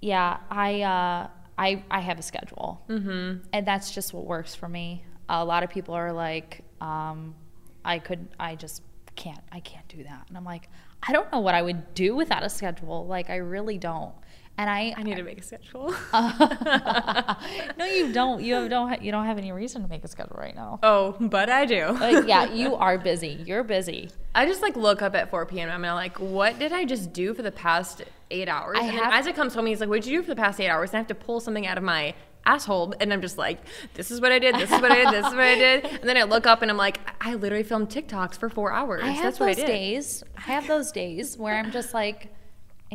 yeah, 0.00 0.38
I 0.50 0.82
uh, 0.82 1.28
I 1.58 1.84
I 1.90 2.00
have 2.00 2.18
a 2.18 2.22
schedule, 2.22 2.82
mm-hmm. 2.88 3.44
and 3.52 3.66
that's 3.66 3.90
just 3.90 4.14
what 4.14 4.24
works 4.24 4.54
for 4.54 4.68
me. 4.68 5.04
A 5.28 5.44
lot 5.44 5.62
of 5.62 5.70
people 5.70 5.94
are 5.94 6.12
like, 6.12 6.62
um, 6.80 7.34
I 7.84 7.98
could, 7.98 8.28
I 8.38 8.54
just 8.54 8.82
can't, 9.16 9.40
I 9.50 9.60
can't 9.60 9.86
do 9.88 10.04
that, 10.04 10.26
and 10.28 10.36
I'm 10.36 10.44
like, 10.44 10.68
I 11.02 11.12
don't 11.12 11.30
know 11.32 11.40
what 11.40 11.54
I 11.54 11.62
would 11.62 11.94
do 11.94 12.14
without 12.14 12.44
a 12.44 12.48
schedule. 12.48 13.06
Like, 13.06 13.28
I 13.28 13.36
really 13.36 13.76
don't. 13.78 14.14
And 14.58 14.70
I, 14.70 14.94
I 14.96 15.02
need 15.02 15.16
to 15.16 15.22
make 15.22 15.38
a 15.38 15.42
schedule. 15.42 15.94
no, 17.78 17.84
you 17.84 18.12
don't. 18.12 18.42
You 18.42 18.68
don't. 18.68 19.02
You 19.02 19.12
don't 19.12 19.26
have 19.26 19.38
any 19.38 19.52
reason 19.52 19.82
to 19.82 19.88
make 19.88 20.04
a 20.04 20.08
schedule 20.08 20.36
right 20.38 20.54
now. 20.54 20.78
oh, 20.82 21.14
but 21.20 21.50
I 21.50 21.66
do. 21.66 21.88
Like, 21.88 22.26
yeah, 22.26 22.44
you 22.52 22.74
are 22.74 22.98
busy. 22.98 23.42
You're 23.46 23.64
busy. 23.64 24.10
I 24.34 24.46
just 24.46 24.62
like 24.62 24.76
look 24.76 25.02
up 25.02 25.14
at 25.14 25.30
4 25.30 25.46
p.m. 25.46 25.68
and 25.68 25.86
I'm 25.86 25.94
like, 25.94 26.18
what 26.18 26.58
did 26.58 26.72
I 26.72 26.84
just 26.84 27.12
do 27.12 27.34
for 27.34 27.42
the 27.42 27.52
past 27.52 28.02
eight 28.30 28.48
hours? 28.48 28.76
I 28.78 28.82
and 28.84 28.90
have- 28.92 29.04
then 29.04 29.12
Isaac 29.12 29.34
comes 29.36 29.54
home, 29.54 29.66
he's 29.66 29.80
like, 29.80 29.88
what 29.88 30.02
did 30.02 30.10
you 30.10 30.18
do 30.20 30.22
for 30.22 30.30
the 30.34 30.40
past 30.40 30.60
eight 30.60 30.68
hours? 30.68 30.90
And 30.90 30.96
I 30.96 30.98
have 31.00 31.06
to 31.08 31.14
pull 31.14 31.40
something 31.40 31.66
out 31.66 31.78
of 31.78 31.84
my 31.84 32.14
asshole. 32.44 32.94
And 33.00 33.12
I'm 33.12 33.20
just 33.22 33.38
like, 33.38 33.60
this 33.94 34.10
is 34.10 34.20
what 34.20 34.32
I 34.32 34.38
did, 34.38 34.54
this 34.56 34.70
is 34.70 34.80
what 34.80 34.92
I 34.92 34.96
did, 34.96 35.08
this 35.08 35.26
is 35.26 35.32
what 35.32 35.40
I 35.42 35.54
did. 35.58 35.84
And 35.86 36.04
then 36.08 36.16
I 36.16 36.22
look 36.24 36.46
up 36.46 36.60
and 36.62 36.70
I'm 36.70 36.76
like, 36.76 37.00
I 37.20 37.34
literally 37.34 37.64
filmed 37.64 37.88
TikToks 37.88 38.36
for 38.38 38.48
four 38.50 38.72
hours. 38.72 39.02
I 39.04 39.08
have 39.08 39.24
That's 39.24 39.40
what 39.40 39.48
I 39.50 39.54
those 39.54 39.64
did. 39.64 39.66
days. 39.66 40.24
I 40.36 40.40
have 40.42 40.66
those 40.66 40.92
days 40.92 41.36
where 41.38 41.54
I'm 41.56 41.72
just 41.72 41.92
like 41.94 42.28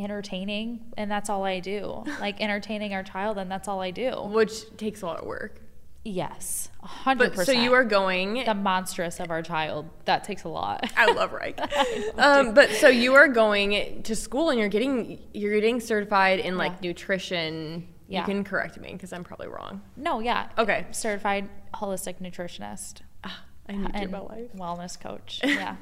entertaining, 0.02 0.92
and 0.96 1.10
that's 1.10 1.30
all 1.30 1.44
I 1.44 1.60
do. 1.60 2.04
Like 2.20 2.40
entertaining 2.40 2.94
our 2.94 3.02
child, 3.02 3.38
and 3.38 3.50
that's 3.50 3.68
all 3.68 3.80
I 3.80 3.90
do. 3.90 4.10
Which 4.22 4.76
takes 4.76 5.02
a 5.02 5.06
lot 5.06 5.20
of 5.20 5.26
work. 5.26 5.60
Yes, 6.04 6.68
a 6.82 6.86
hundred 6.88 7.18
But 7.30 7.34
percent. 7.36 7.56
so 7.58 7.62
you 7.62 7.74
are 7.74 7.84
going 7.84 8.44
the 8.44 8.54
monstrous 8.54 9.20
of 9.20 9.30
our 9.30 9.40
child. 9.42 9.88
That 10.06 10.24
takes 10.24 10.42
a 10.42 10.48
lot. 10.48 10.90
I 10.96 11.12
love 11.12 11.32
Reich. 11.32 11.60
um, 12.18 12.54
but 12.54 12.70
so 12.70 12.88
you 12.88 13.14
are 13.14 13.28
going 13.28 14.02
to 14.02 14.16
school 14.16 14.50
and 14.50 14.58
you're 14.58 14.68
getting 14.68 15.20
you're 15.32 15.54
getting 15.54 15.78
certified 15.78 16.40
in 16.40 16.56
like 16.58 16.72
Yeah. 16.80 16.88
nutrition. 16.90 17.86
Yeah. 18.08 18.20
You 18.20 18.26
can 18.26 18.44
correct 18.44 18.78
me 18.80 18.92
because 18.92 19.12
I'm 19.12 19.22
probably 19.24 19.46
wrong. 19.48 19.80
no, 19.96 20.18
yeah. 20.18 20.48
Okay. 20.58 20.86
Certified 20.90 21.48
holistic 21.72 22.20
nutritionist 22.20 23.02
Ah, 23.24 23.44
I 23.68 23.72
need 23.76 23.90
and 23.94 24.10
my 24.10 24.18
life. 24.20 24.52
wellness 24.56 24.98
coach. 25.00 25.40
Yeah. 25.44 25.76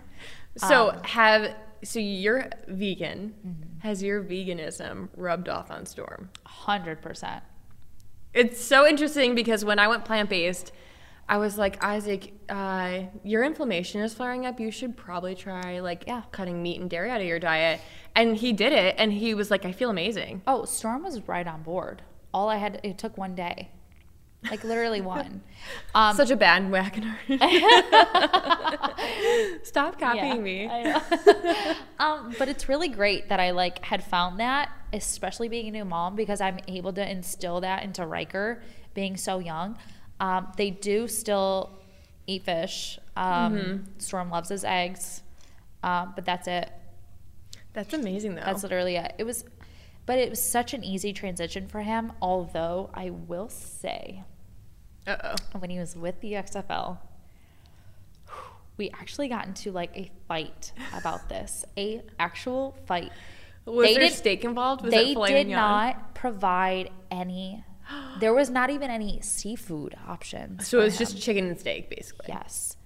So 0.57 0.91
Um, 0.91 1.03
have 1.05 1.55
so 1.83 1.99
you're 1.99 2.49
vegan. 2.69 3.35
Mm-hmm. 3.47 3.79
Has 3.81 4.03
your 4.03 4.23
veganism 4.23 5.09
rubbed 5.17 5.49
off 5.49 5.71
on 5.71 5.87
Storm? 5.87 6.31
Hundred 6.45 7.01
percent. 7.03 7.43
It's 8.35 8.61
so 8.61 8.87
interesting 8.87 9.35
because 9.35 9.65
when 9.65 9.79
I 9.79 9.89
went 9.89 10.05
plant 10.05 10.31
based, 10.31 10.73
I 11.29 11.37
was 11.39 11.57
like, 11.59 11.83
Isaac, 11.83 12.33
uh, 12.49 13.03
your 13.23 13.45
inflammation 13.45 14.01
is 14.01 14.13
flaring 14.15 14.47
up. 14.47 14.59
You 14.61 14.71
should 14.71 14.97
probably 14.97 15.35
try 15.35 15.81
like 15.81 16.05
Yeah. 16.07 16.23
cutting 16.33 16.63
meat 16.63 16.81
and 16.81 16.91
dairy 16.91 17.11
out 17.11 17.21
of 17.21 17.27
your 17.27 17.39
diet. 17.39 17.81
And 18.17 18.37
he 18.37 18.53
did 18.53 18.73
it, 18.73 18.97
and 18.99 19.13
he 19.13 19.35
was 19.35 19.51
like, 19.51 19.65
I 19.65 19.71
feel 19.73 19.91
amazing. 19.91 20.43
Oh, 20.47 20.65
Storm 20.65 21.05
was 21.05 21.29
right 21.29 21.47
on 21.47 21.63
board. 21.63 22.03
All 22.35 22.49
I 22.49 22.57
had, 22.57 22.81
it 22.83 22.99
took 22.99 23.17
one 23.17 23.35
day, 23.37 23.71
like 24.49 24.65
literally 24.65 25.01
one. 25.01 25.43
Um, 25.95 26.17
Such 26.17 26.31
a 26.31 26.37
bandwagoner. 26.37 27.17
Stop 29.65 29.99
copying 30.01 30.37
Yeah, 30.37 30.41
me. 30.41 31.75
Um, 32.01 32.35
but 32.39 32.49
it's 32.49 32.67
really 32.69 32.89
great 32.89 33.29
that 33.29 33.41
I 33.41 33.51
like 33.51 33.85
had 33.85 34.03
found 34.03 34.41
that, 34.41 34.71
especially 34.93 35.49
being 35.49 35.69
a 35.69 35.71
new 35.71 35.85
mom, 35.85 36.17
because 36.17 36.41
I'm 36.41 36.59
able 36.67 36.93
to 36.95 37.09
instill 37.11 37.61
that 37.61 37.83
into 37.83 38.07
Riker 38.07 38.63
being 38.95 39.17
so 39.19 39.39
young. 39.39 39.77
Um, 40.19 40.51
they 40.57 40.71
do 40.71 41.09
still 41.09 41.71
eat 42.27 42.45
fish. 42.45 42.99
Um, 43.17 43.53
Mm-hmm. 43.55 43.83
Storm 43.99 44.31
loves 44.31 44.49
his 44.49 44.65
eggs, 44.65 45.23
um, 45.83 46.13
but 46.15 46.25
that's 46.25 46.49
it. 46.49 46.71
That's 47.75 47.93
amazing, 47.93 48.37
though. 48.37 48.43
That's 48.45 48.63
literally 48.63 48.97
it. 48.97 49.13
It 49.19 49.25
was, 49.25 49.45
but 50.07 50.19
it 50.19 50.31
was 50.31 50.43
such 50.43 50.73
an 50.73 50.83
easy 50.85 51.13
transition 51.13 51.69
for 51.69 51.83
him. 51.83 52.13
Although 52.23 52.89
I 52.95 53.11
will 53.11 53.51
say, 53.51 54.23
uh 55.11 55.37
oh. 55.55 55.59
when 55.59 55.71
he 55.71 55.79
was 55.79 55.97
with 55.97 56.21
the 56.21 56.33
XFL, 56.33 56.99
we 58.77 58.91
actually 58.91 59.29
got 59.29 59.47
into 59.47 59.73
like 59.73 59.91
a 59.97 60.11
fight 60.29 60.73
about 60.97 61.29
this, 61.29 61.65
a 61.77 62.03
actual 62.19 62.77
fight. 62.87 63.13
Was 63.67 63.87
They 63.87 63.95
there 63.95 64.09
did- 64.09 64.13
steak 64.17 64.45
involved? 64.45 64.83
Was 64.83 64.93
they 64.93 65.15
did 65.15 65.19
mignon? 65.19 65.51
not 65.51 66.15
provide 66.15 66.91
any. 67.11 67.65
There 68.21 68.33
was 68.33 68.51
not 68.51 68.71
even 68.71 68.89
any 68.89 69.21
seafood 69.21 69.97
options. 70.07 70.69
So 70.69 70.79
it 70.81 70.85
was 70.85 70.95
him. 70.95 70.99
just 71.07 71.21
chicken 71.21 71.49
and 71.49 71.59
steak, 71.59 71.91
basically. 71.91 72.27
Yes. 72.29 72.77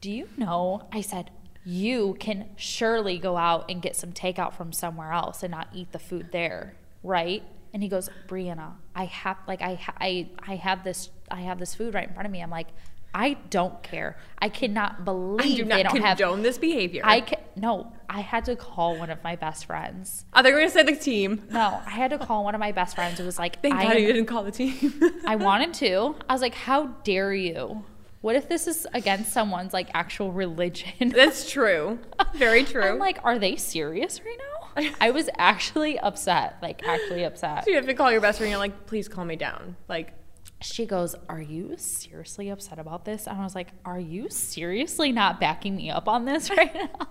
Do 0.00 0.10
you 0.10 0.28
know? 0.36 0.86
I 0.92 1.00
said, 1.00 1.30
you 1.64 2.16
can 2.20 2.50
surely 2.56 3.18
go 3.18 3.36
out 3.36 3.68
and 3.70 3.82
get 3.82 3.96
some 3.96 4.12
takeout 4.12 4.54
from 4.54 4.72
somewhere 4.72 5.12
else 5.12 5.42
and 5.42 5.50
not 5.50 5.66
eat 5.74 5.90
the 5.92 5.98
food 5.98 6.28
there, 6.32 6.74
right? 7.02 7.42
And 7.74 7.82
he 7.82 7.88
goes, 7.88 8.10
Brianna, 8.28 8.72
I 8.94 9.04
have 9.06 9.38
like 9.48 9.62
I 9.62 9.74
ha- 9.74 9.94
I 10.00 10.28
I 10.46 10.56
have 10.56 10.84
this 10.84 11.10
I 11.30 11.40
have 11.42 11.58
this 11.58 11.74
food 11.74 11.94
right 11.94 12.06
in 12.08 12.12
front 12.14 12.26
of 12.26 12.32
me. 12.32 12.42
I'm 12.42 12.50
like, 12.50 12.68
I 13.14 13.34
don't 13.50 13.82
care. 13.82 14.16
I 14.38 14.48
cannot 14.48 15.04
believe 15.04 15.40
I 15.40 15.56
do 15.56 15.64
they 15.64 15.82
not 15.82 15.92
don't 15.92 16.02
have. 16.02 16.18
condone 16.18 16.42
this 16.42 16.58
behavior. 16.58 17.02
I 17.04 17.20
can 17.22 17.38
no. 17.56 17.92
I 18.08 18.20
had 18.20 18.44
to 18.46 18.56
call 18.56 18.98
one 18.98 19.08
of 19.08 19.22
my 19.24 19.36
best 19.36 19.64
friends. 19.64 20.26
Oh, 20.34 20.40
I 20.40 20.42
think 20.42 20.54
we're 20.54 20.60
gonna 20.60 20.70
say 20.70 20.82
the 20.82 20.96
team. 20.96 21.42
No, 21.50 21.80
I 21.86 21.90
had 21.90 22.10
to 22.10 22.18
call 22.18 22.44
one 22.44 22.54
of 22.54 22.60
my 22.60 22.72
best 22.72 22.94
friends. 22.94 23.18
It 23.18 23.24
was 23.24 23.38
like, 23.38 23.60
Thank 23.62 23.74
I 23.74 23.84
God 23.84 23.92
you 24.00 24.06
didn't 24.08 24.26
call 24.26 24.44
the 24.44 24.50
team. 24.50 24.92
I 25.26 25.36
wanted 25.36 25.72
to. 25.74 26.14
I 26.28 26.32
was 26.34 26.42
like, 26.42 26.54
how 26.54 26.88
dare 27.04 27.32
you? 27.34 27.84
What 28.20 28.36
if 28.36 28.48
this 28.48 28.66
is 28.66 28.86
against 28.92 29.32
someone's 29.32 29.72
like 29.72 29.88
actual 29.94 30.30
religion? 30.30 31.08
That's 31.08 31.50
true. 31.50 31.98
Very 32.34 32.64
true. 32.72 32.82
I'm 32.84 32.98
like, 32.98 33.18
are 33.24 33.38
they 33.38 33.56
serious 33.56 34.20
right 34.24 34.38
now? 34.38 34.61
I 35.00 35.10
was 35.10 35.28
actually 35.38 35.98
upset, 35.98 36.56
like 36.62 36.82
actually 36.86 37.24
upset. 37.24 37.64
so 37.64 37.70
you 37.70 37.76
have 37.76 37.86
to 37.86 37.94
call 37.94 38.10
your 38.10 38.20
best 38.20 38.38
friend. 38.38 38.50
You're 38.50 38.58
like, 38.58 38.86
please 38.86 39.08
calm 39.08 39.26
me 39.28 39.36
down. 39.36 39.76
Like, 39.88 40.12
She 40.60 40.86
goes, 40.86 41.14
"Are 41.28 41.40
you 41.40 41.74
seriously 41.76 42.48
upset 42.48 42.78
about 42.78 43.04
this?" 43.04 43.26
And 43.26 43.38
I 43.38 43.44
was 43.44 43.54
like, 43.54 43.68
"Are 43.84 43.98
you 44.00 44.28
seriously 44.30 45.10
not 45.12 45.40
backing 45.40 45.74
me 45.76 45.90
up 45.90 46.08
on 46.08 46.24
this 46.24 46.50
right 46.56 46.74
now?" 46.74 47.08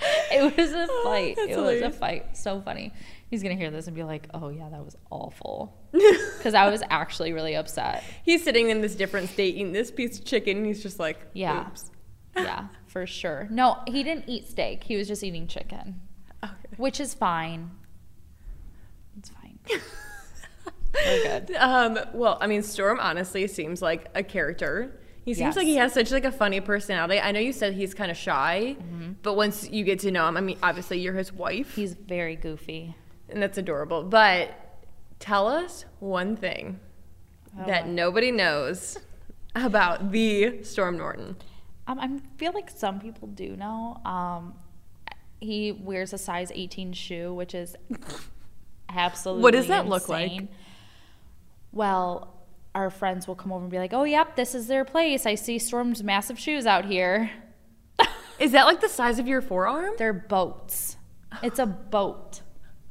it 0.30 0.56
was 0.56 0.72
a 0.72 0.86
oh, 0.90 1.02
fight. 1.04 1.36
that's 1.36 1.50
it 1.50 1.56
was 1.58 1.82
a 1.82 1.90
fight. 1.90 2.36
So 2.36 2.60
funny. 2.60 2.92
He's 3.30 3.42
gonna 3.42 3.56
hear 3.56 3.70
this 3.70 3.86
and 3.88 3.96
be 3.96 4.04
like, 4.04 4.28
"Oh 4.32 4.48
yeah, 4.48 4.68
that 4.70 4.84
was 4.84 4.96
awful," 5.10 5.76
because 5.92 6.54
I 6.54 6.70
was 6.70 6.82
actually 6.88 7.32
really 7.32 7.54
upset. 7.56 8.02
he's 8.24 8.42
sitting 8.44 8.70
in 8.70 8.80
this 8.80 8.94
different 8.94 9.28
state 9.28 9.54
eating 9.56 9.72
this 9.72 9.90
piece 9.90 10.18
of 10.18 10.24
chicken. 10.24 10.64
He's 10.64 10.82
just 10.82 10.98
like, 10.98 11.18
Yeah. 11.34 11.66
Oops. 11.68 11.90
Yeah, 12.36 12.68
for 12.86 13.04
sure. 13.04 13.48
No, 13.50 13.78
he 13.88 14.04
didn't 14.04 14.28
eat 14.28 14.46
steak. 14.48 14.84
He 14.84 14.96
was 14.96 15.08
just 15.08 15.24
eating 15.24 15.48
chicken, 15.48 16.00
Okay. 16.44 16.54
which 16.76 17.00
is 17.00 17.14
fine. 17.14 17.70
It's 19.18 19.30
fine. 19.30 19.58
Good. 20.92 21.54
Um, 21.56 21.98
well, 22.14 22.38
I 22.40 22.46
mean, 22.46 22.62
Storm 22.62 22.98
honestly 23.00 23.46
seems 23.46 23.82
like 23.82 24.06
a 24.14 24.22
character. 24.22 25.00
He 25.24 25.34
seems 25.34 25.40
Yes. 25.48 25.56
like 25.56 25.66
he 25.66 25.76
has 25.76 25.92
such 25.92 26.10
like 26.10 26.24
a 26.24 26.32
funny 26.32 26.60
personality. 26.60 27.20
I 27.20 27.32
know 27.32 27.40
you 27.40 27.52
said 27.52 27.74
he's 27.74 27.92
kind 27.94 28.10
of 28.10 28.16
shy, 28.16 28.76
Mm-hmm. 28.80 29.12
but 29.22 29.36
once 29.36 29.68
you 29.68 29.84
get 29.84 29.98
to 30.00 30.10
know 30.10 30.26
him, 30.28 30.36
I 30.36 30.40
mean, 30.40 30.58
obviously 30.62 31.00
you're 31.00 31.14
his 31.14 31.32
wife, 31.32 31.74
He's 31.74 31.92
very 31.94 32.34
goofy. 32.36 32.94
and 33.28 33.42
that's 33.42 33.58
adorable. 33.58 34.02
But 34.04 34.50
tell 35.18 35.46
us 35.46 35.84
one 36.00 36.36
thing 36.36 36.80
that 37.66 37.84
Oh. 37.84 37.90
nobody 37.90 38.30
knows 38.32 38.96
about 39.54 40.10
the 40.12 40.62
Storm 40.62 40.96
Norton. 40.96 41.36
Um, 41.86 41.98
I 42.00 42.08
feel 42.38 42.52
like 42.52 42.70
some 42.70 42.98
people 43.00 43.28
do 43.28 43.56
know. 43.56 44.00
Um, 44.04 44.54
he 45.40 45.72
wears 45.72 46.12
a 46.12 46.18
size 46.18 46.50
18 46.54 46.92
shoe, 46.92 47.32
which 47.32 47.54
is 47.54 47.76
absolutely 48.88 49.42
What 49.42 49.52
does 49.52 49.68
that 49.68 49.86
look 49.86 50.08
like? 50.08 50.42
Well, 51.72 52.34
our 52.74 52.90
friends 52.90 53.26
will 53.26 53.34
come 53.34 53.52
over 53.52 53.62
and 53.62 53.70
be 53.70 53.78
like, 53.78 53.92
"Oh, 53.92 54.04
yep, 54.04 54.36
this 54.36 54.54
is 54.54 54.66
their 54.66 54.84
place. 54.84 55.26
I 55.26 55.34
see 55.34 55.58
Storm's 55.58 56.02
massive 56.02 56.38
shoes 56.38 56.66
out 56.66 56.84
here. 56.84 57.30
Is 58.38 58.52
that 58.52 58.64
like 58.64 58.80
the 58.80 58.88
size 58.88 59.18
of 59.18 59.26
your 59.26 59.40
forearm? 59.40 59.94
They're 59.98 60.12
boats. 60.12 60.96
It's 61.42 61.58
a 61.58 61.66
boat. 61.66 62.42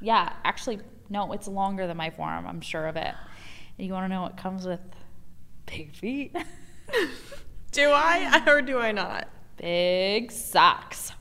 Yeah, 0.02 0.34
actually, 0.43 0.80
no, 1.10 1.32
it's 1.32 1.48
longer 1.48 1.88
than 1.88 1.98
my 1.98 2.10
forearm. 2.10 2.45
I'm 2.45 2.62
sure 2.62 2.86
of 2.88 2.98
it. 2.98 3.14
And 3.78 3.88
you 3.88 3.93
want 3.93 4.06
to 4.06 4.10
know 4.10 4.22
what 4.24 4.38
comes 4.38 4.68
with 4.68 4.82
big 5.66 5.95
feet? 5.95 6.36
Do 7.72 7.89
I 7.91 8.43
or 8.48 8.62
do 8.62 8.80
I 8.80 8.91
not? 8.91 9.28
big 9.58 10.32
socks. 10.32 11.12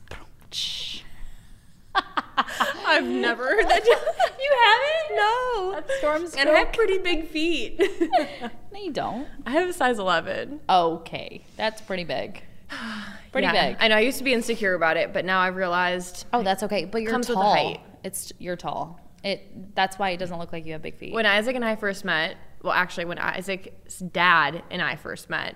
I've 2.85 3.03
never 3.05 3.43
heard 3.45 3.67
that. 3.67 3.85
You 3.85 4.55
haven't? 4.63 5.17
no. 5.17 5.71
That's 5.73 5.97
Storm's 5.97 6.35
And 6.35 6.49
I 6.49 6.59
have 6.59 6.73
pretty 6.73 6.97
big 6.99 7.27
feet. 7.27 7.81
No, 8.71 8.79
you 8.83 8.91
don't. 8.91 9.27
I 9.45 9.51
have 9.51 9.69
a 9.69 9.73
size 9.73 9.97
11. 9.97 10.59
Okay, 10.69 11.43
that's 11.55 11.81
pretty 11.81 12.03
big. 12.03 12.43
Pretty 13.31 13.47
Yeah, 13.47 13.69
big. 13.69 13.77
I 13.79 13.87
know 13.87 13.95
I 13.95 14.01
used 14.01 14.17
to 14.19 14.23
be 14.23 14.33
insecure 14.33 14.73
about 14.75 14.97
it, 14.97 15.13
but 15.13 15.25
now 15.25 15.39
I've 15.39 15.55
realized 15.55 16.25
oh, 16.33 16.43
that's 16.43 16.63
okay. 16.63 16.85
But 16.85 17.01
you're 17.01 17.11
Comes 17.11 17.27
with 17.29 17.37
tall. 17.37 17.53
height. 17.55 17.79
It's 18.03 18.31
you're 18.39 18.55
tall. 18.55 18.99
It 19.23 19.73
that's 19.75 19.97
why 19.97 20.11
it 20.11 20.17
doesn't 20.17 20.37
look 20.37 20.51
like 20.53 20.65
you 20.65 20.73
have 20.73 20.81
big 20.81 20.97
feet. 20.97 21.13
when 21.13 21.25
Isaac 21.25 21.55
and 21.55 21.65
I 21.65 21.75
first 21.75 22.05
met, 22.05 22.35
well, 22.61 22.73
actually, 22.73 23.05
when 23.05 23.17
Isaac's 23.19 23.99
dad 23.99 24.63
and 24.69 24.81
I 24.81 24.95
first 24.95 25.29
met, 25.29 25.55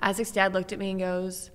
Isaac's 0.00 0.30
dad 0.32 0.54
looked 0.54 0.72
at 0.72 0.78
me 0.78 0.90
and 0.92 1.00
goes, 1.00 1.50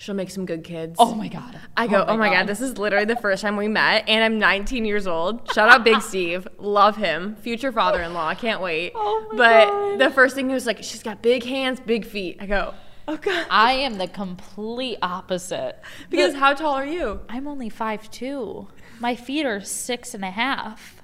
She'll 0.00 0.14
make 0.14 0.30
some 0.30 0.46
good 0.46 0.64
kids. 0.64 0.96
oh 0.98 1.14
my 1.14 1.28
god. 1.28 1.60
I 1.76 1.86
go, 1.86 2.02
oh 2.08 2.16
my, 2.16 2.30
god. 2.30 2.46
this 2.46 2.62
is 2.62 2.78
literally 2.78 3.04
the 3.04 3.16
first 3.16 3.42
time 3.42 3.58
we 3.58 3.68
met, 3.68 4.08
and 4.08 4.24
I'm 4.24 4.38
19 4.38 4.86
years 4.86 5.06
old. 5.06 5.52
Shout 5.52 5.68
out 5.68 5.84
Big 5.84 6.00
Steve, 6.00 6.48
love 6.56 6.96
him, 6.96 7.36
future 7.36 7.70
father-in-law, 7.70 8.34
can't 8.36 8.62
wait. 8.62 8.92
Oh 8.94 9.28
my 9.32 9.36
but 9.36 9.66
God. 9.68 9.98
the 9.98 10.10
first 10.10 10.34
thing 10.34 10.48
he 10.48 10.54
was 10.54 10.64
like, 10.64 10.78
she's 10.82 11.02
got 11.02 11.20
big 11.20 11.44
hands, 11.44 11.80
big 11.80 12.06
feet. 12.06 12.38
I 12.40 12.46
go, 12.46 12.72
oh 13.08 13.18
god, 13.18 13.46
I 13.50 13.72
am 13.72 13.98
the 13.98 14.08
complete 14.08 14.96
opposite. 15.02 15.78
because 16.08 16.34
how 16.34 16.54
tall 16.54 16.72
are 16.72 16.86
you? 16.86 17.20
I'm 17.28 17.46
only 17.46 17.68
five 17.68 18.10
two. 18.10 18.68
My 19.00 19.14
feet 19.14 19.44
are 19.44 19.60
six 19.60 20.14
and 20.14 20.24
a 20.24 20.30
half. 20.30 21.02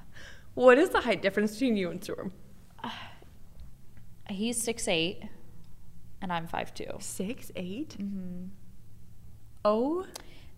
What 0.55 0.78
is 0.78 0.88
the 0.88 1.03
height 1.03 1.20
difference 1.20 1.53
between 1.53 1.76
you 1.76 1.90
and 1.90 2.03
Storm? 2.03 2.32
He's 4.30 4.61
six 4.61 4.88
eight, 4.88 5.22
and 6.22 6.32
I'm 6.32 6.47
five 6.47 6.72
two. 6.74 6.86
Six, 6.99 7.53
8 7.55 7.97
Mm-hmm. 8.01 8.44
Oh, 9.69 10.07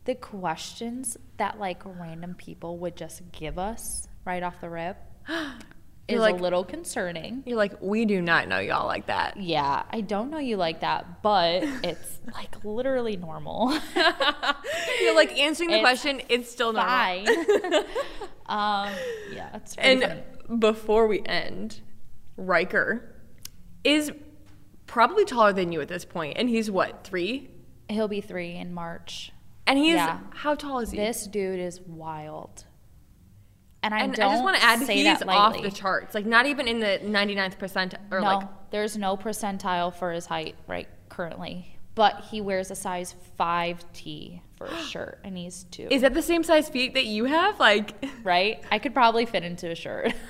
The 0.04 0.14
questions 0.14 1.16
that 1.38 1.58
like 1.58 1.80
random 1.84 2.34
people 2.34 2.76
would 2.78 2.94
just 2.96 3.22
give 3.32 3.58
us 3.58 4.06
right 4.26 4.42
off 4.42 4.60
the 4.60 4.68
rip 4.68 4.98
is 6.08 6.20
like- 6.20 6.34
a 6.34 6.38
little 6.42 6.62
concerning. 6.64 7.42
you're 7.46 7.56
like, 7.56 7.80
we 7.80 8.04
do 8.04 8.20
not 8.20 8.48
know 8.48 8.58
y'all 8.58 8.86
like 8.86 9.06
that. 9.06 9.36
Yeah, 9.38 9.82
I 9.90 10.00
don't 10.02 10.30
know 10.30 10.38
you 10.38 10.56
like 10.58 10.80
that, 10.80 11.22
but 11.22 11.62
it's 11.84 12.18
like 12.34 12.62
literally 12.64 13.16
normal. 13.16 13.72
You're 15.02 15.14
like 15.14 15.32
answering 15.38 15.70
the 15.70 15.76
It's 15.76 15.82
question, 15.82 16.20
it's 16.28 16.50
still 16.50 16.72
not. 16.74 16.86
Fine. 16.86 17.28
um, 18.46 18.92
yeah, 19.32 19.54
it's 19.54 19.74
And 19.76 20.02
funny. 20.02 20.58
before 20.58 21.06
we 21.06 21.22
end, 21.24 21.80
Riker 22.36 23.14
is 23.84 24.12
probably 24.86 25.24
taller 25.24 25.52
than 25.52 25.72
you 25.72 25.80
at 25.80 25.88
this 25.88 26.04
point, 26.04 26.36
and 26.38 26.48
he's 26.48 26.70
what 26.70 27.04
three? 27.04 27.50
He'll 27.88 28.08
be 28.08 28.20
three 28.20 28.54
in 28.56 28.72
March. 28.74 29.32
And 29.66 29.78
he's 29.78 29.94
Yeah. 29.94 30.18
how 30.34 30.54
tall 30.54 30.80
is 30.80 30.90
he? 30.90 30.96
This 30.96 31.26
dude 31.26 31.60
is 31.60 31.80
wild. 31.80 32.64
And 33.82 33.94
I 33.94 34.00
and 34.00 34.14
don't 34.14 34.26
I 34.28 34.32
just 34.32 34.42
want 34.44 34.56
to 34.56 34.62
add 34.64 34.80
he's 34.88 35.22
off 35.22 35.62
the 35.62 35.70
charts, 35.70 36.14
like 36.14 36.26
not 36.26 36.46
even 36.46 36.66
in 36.66 36.80
the 36.80 36.98
99th 37.04 37.58
percent 37.58 37.94
or 38.10 38.20
no, 38.20 38.26
like 38.26 38.48
there's 38.70 38.96
no 38.98 39.16
percentile 39.16 39.94
for 39.94 40.10
his 40.12 40.26
height 40.26 40.56
right 40.66 40.88
currently. 41.08 41.76
But 41.94 42.24
he 42.30 42.40
wears 42.40 42.70
a 42.70 42.74
size 42.76 43.14
5T 43.38 44.40
for 44.56 44.66
a 44.66 44.76
shirt, 44.82 45.20
and 45.22 45.36
he's 45.38 45.64
two. 45.70 45.86
is 45.90 46.02
that 46.02 46.14
the 46.14 46.22
same 46.22 46.42
size 46.42 46.68
feet 46.68 46.94
that 46.94 47.06
you 47.06 47.24
have? 47.26 47.60
Like 47.60 48.04
right? 48.24 48.62
I 48.70 48.78
could 48.80 48.94
probably 48.94 49.26
fit 49.26 49.44
into 49.44 49.70
a 49.70 49.74
shirt. 49.74 50.12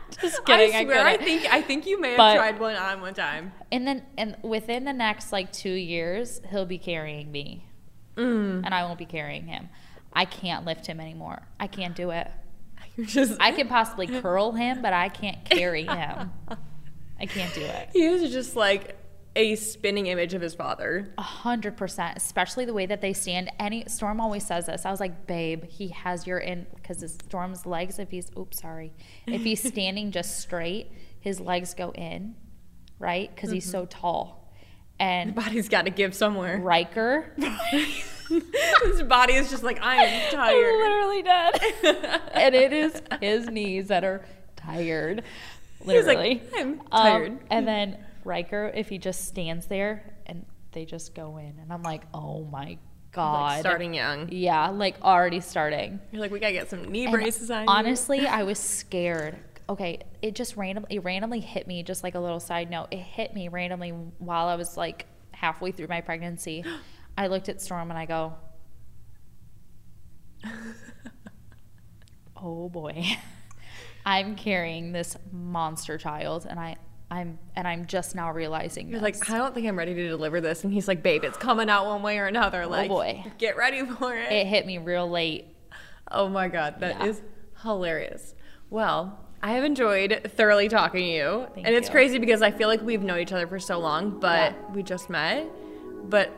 Just 0.20 0.44
kidding. 0.44 0.74
I 0.74 0.84
swear, 0.84 1.04
I, 1.04 1.12
couldn't. 1.16 1.26
think 1.26 1.52
I 1.54 1.62
think 1.62 1.86
you 1.86 2.00
may 2.00 2.10
have 2.10 2.16
But- 2.18 2.34
tried 2.36 2.60
one 2.60 2.76
on 2.76 3.00
one 3.00 3.14
time. 3.14 3.52
And 3.70 3.86
then, 3.86 4.02
and 4.18 4.36
within 4.42 4.84
the 4.84 4.92
next 4.92 5.32
like 5.32 5.52
two 5.52 5.72
years, 5.72 6.40
he'll 6.50 6.66
be 6.66 6.78
carrying 6.78 7.30
me, 7.32 7.66
Mm. 8.16 8.62
and 8.64 8.74
I 8.74 8.84
won't 8.84 8.98
be 8.98 9.06
carrying 9.06 9.46
him. 9.46 9.68
I 10.12 10.24
can't 10.26 10.64
lift 10.66 10.86
him 10.86 11.00
anymore. 11.00 11.42
I 11.58 11.66
can't 11.66 11.96
do 11.96 12.10
it. 12.10 12.30
You're 12.96 13.06
just 13.06 13.40
I 13.40 13.52
can 13.52 13.68
possibly 13.68 14.06
curl 14.06 14.52
him, 14.52 14.82
but 14.82 14.92
I 14.92 15.08
can't 15.08 15.42
carry 15.48 15.84
him. 15.84 16.30
I 17.18 17.26
can't 17.26 17.54
do 17.54 17.62
it. 17.62 17.88
he 17.92 18.04
is 18.04 18.30
just 18.32 18.54
like 18.56 18.96
a 19.34 19.54
spinning 19.56 20.06
image 20.06 20.34
of 20.34 20.42
his 20.42 20.54
father. 20.54 21.12
A 21.16 21.22
hundred 21.22 21.76
percent, 21.76 22.16
especially 22.16 22.64
the 22.64 22.74
way 22.74 22.86
that 22.86 23.00
they 23.00 23.12
stand. 23.12 23.50
Any 23.58 23.84
Storm 23.88 24.20
always 24.20 24.46
says 24.46 24.66
this. 24.66 24.84
I 24.84 24.90
was 24.90 25.00
like, 25.00 25.26
babe, 25.26 25.64
he 25.64 25.88
has 25.88 26.26
your 26.26 26.38
in 26.38 26.66
because 26.76 27.00
his 27.00 27.14
Storm's 27.14 27.64
legs. 27.66 27.98
If 27.98 28.10
he's, 28.10 28.30
oops, 28.36 28.60
sorry, 28.60 28.92
if 29.26 29.42
he's 29.42 29.62
standing 29.66 30.10
just 30.10 30.38
straight, 30.40 30.90
his 31.20 31.40
legs 31.40 31.72
go 31.74 31.92
in, 31.92 32.34
right? 32.98 33.34
Because 33.34 33.50
he's 33.50 33.70
so 33.70 33.86
tall. 33.86 34.38
And 35.00 35.34
Body's 35.34 35.68
got 35.68 35.86
to 35.86 35.90
give 35.90 36.14
somewhere. 36.14 36.58
Riker, 36.58 37.34
his 38.28 39.02
body 39.02 39.34
is 39.34 39.50
just 39.50 39.62
like 39.62 39.80
I 39.82 40.04
am 40.04 40.22
I'm 40.26 40.30
tired. 40.36 40.76
literally 40.78 41.22
dead, 41.22 42.20
and 42.34 42.54
it 42.54 42.72
is 42.72 43.02
his 43.20 43.48
knees 43.48 43.88
that 43.88 44.04
are 44.04 44.24
tired. 44.56 45.24
He's 45.84 46.06
like, 46.06 46.18
Literally, 46.18 46.42
"I'm 46.56 46.80
Um, 46.80 46.86
tired." 46.90 47.38
and 47.50 47.66
then 47.66 48.04
Riker, 48.24 48.70
if 48.74 48.88
he 48.88 48.98
just 48.98 49.26
stands 49.26 49.66
there 49.66 50.14
and 50.26 50.44
they 50.72 50.84
just 50.84 51.14
go 51.14 51.36
in, 51.38 51.58
and 51.60 51.72
I'm 51.72 51.82
like, 51.82 52.02
oh 52.14 52.44
my 52.44 52.78
god, 53.12 53.42
Like 53.42 53.60
starting 53.60 53.92
young. 53.94 54.28
Yeah, 54.32 54.70
like 54.70 55.00
already 55.02 55.40
starting. 55.40 56.00
You're 56.12 56.20
like, 56.22 56.30
we 56.30 56.40
gotta 56.40 56.52
get 56.54 56.70
some 56.70 56.90
knee 56.90 57.04
And 57.04 57.12
braces 57.12 57.50
on. 57.50 57.62
you." 57.64 57.68
honestly, 57.68 58.26
I 58.26 58.42
was 58.44 58.58
scared. 58.58 59.36
Okay, 59.68 60.00
it 60.22 60.34
just 60.34 60.56
randomly 60.56 60.96
it 60.96 61.04
randomly 61.04 61.40
hit 61.40 61.66
me. 61.66 61.82
Just 61.82 62.02
like 62.02 62.14
a 62.14 62.20
little 62.20 62.40
side 62.40 62.70
note, 62.70 62.88
it 62.90 62.98
hit 62.98 63.34
me 63.34 63.48
randomly 63.48 63.90
while 64.18 64.48
I 64.48 64.56
was 64.56 64.76
like 64.76 65.06
halfway 65.32 65.72
through 65.72 65.88
my 65.88 66.00
pregnancy. 66.00 66.64
I 67.18 67.26
looked 67.26 67.48
at 67.50 67.60
Storm 67.60 67.90
and 67.90 67.98
I 67.98 68.06
go, 68.06 68.34
"Oh 72.36 72.68
boy, 72.68 73.04
I'm 74.06 74.34
carrying 74.36 74.92
this 74.92 75.16
monster 75.30 75.98
child," 75.98 76.46
and 76.48 76.58
I. 76.58 76.76
I'm 77.12 77.38
and 77.54 77.68
I'm 77.68 77.84
just 77.86 78.14
now 78.14 78.32
realizing 78.32 78.88
You're 78.88 79.00
this. 79.00 79.20
like, 79.20 79.30
I 79.30 79.36
don't 79.36 79.54
think 79.54 79.66
I'm 79.68 79.76
ready 79.78 79.92
to 79.94 80.08
deliver 80.08 80.40
this, 80.40 80.64
and 80.64 80.72
he's 80.72 80.88
like, 80.88 81.02
babe, 81.02 81.24
it's 81.24 81.36
coming 81.36 81.68
out 81.68 81.84
one 81.86 82.02
way 82.02 82.18
or 82.18 82.26
another. 82.26 82.62
Oh, 82.62 82.68
like, 82.68 82.90
Oh, 82.90 82.94
boy. 82.94 83.24
get 83.38 83.56
ready 83.58 83.84
for 83.84 84.16
it. 84.16 84.32
it 84.32 84.46
hit 84.46 84.64
me 84.66 84.78
real 84.78 85.08
late. 85.08 85.46
oh 86.10 86.28
my 86.28 86.48
god, 86.48 86.76
that 86.80 87.02
is 87.06 87.18
Yeah. 87.20 87.62
hilarious. 87.64 88.34
Well, 88.70 89.18
I 89.42 89.52
have 89.52 89.64
enjoyed 89.64 90.30
thoroughly 90.36 90.68
talking 90.68 91.00
to 91.00 91.06
you, 91.06 91.46
Thank 91.54 91.66
and 91.66 91.76
it's 91.76 91.88
you. 91.88 91.92
crazy 91.92 92.18
because 92.18 92.40
I 92.42 92.50
feel 92.50 92.68
like 92.68 92.80
we've 92.80 93.02
known 93.02 93.18
each 93.18 93.32
other 93.32 93.46
for 93.46 93.58
so 93.58 93.78
long, 93.78 94.18
but 94.18 94.52
Yeah. 94.52 94.72
we 94.72 94.82
just 94.82 95.10
met. 95.10 95.46
But 96.04 96.30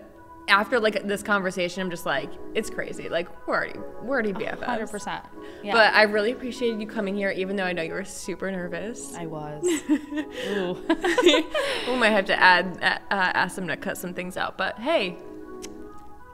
after 0.48 0.78
like 0.78 1.06
this 1.06 1.22
conversation, 1.22 1.82
I'm 1.82 1.90
just 1.90 2.06
like, 2.06 2.30
it's 2.54 2.70
crazy. 2.70 3.08
Like 3.08 3.28
we're 3.46 3.54
already 3.54 3.78
we're 4.02 4.14
already 4.14 4.32
BFFs. 4.32 4.62
Hundred 4.62 4.90
percent. 4.90 5.24
Yeah, 5.62 5.72
But 5.72 5.94
I 5.94 6.02
really 6.02 6.32
appreciated 6.32 6.80
you 6.80 6.86
coming 6.86 7.14
here, 7.16 7.30
even 7.30 7.56
though 7.56 7.64
I 7.64 7.72
know 7.72 7.82
you 7.82 7.92
were 7.92 8.04
super 8.04 8.50
nervous. 8.50 9.14
I 9.14 9.26
was. 9.26 9.64
Ooh. 9.90 10.76
we 11.92 11.96
might 11.96 12.10
have 12.10 12.26
to 12.26 12.38
add 12.40 12.78
uh, 12.82 12.98
ask 13.10 13.56
them 13.56 13.68
to 13.68 13.76
cut 13.76 13.96
some 13.96 14.12
things 14.14 14.36
out. 14.36 14.58
But 14.58 14.78
hey, 14.78 15.16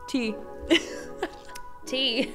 tea. 0.09 0.35
Tea. 1.87 2.33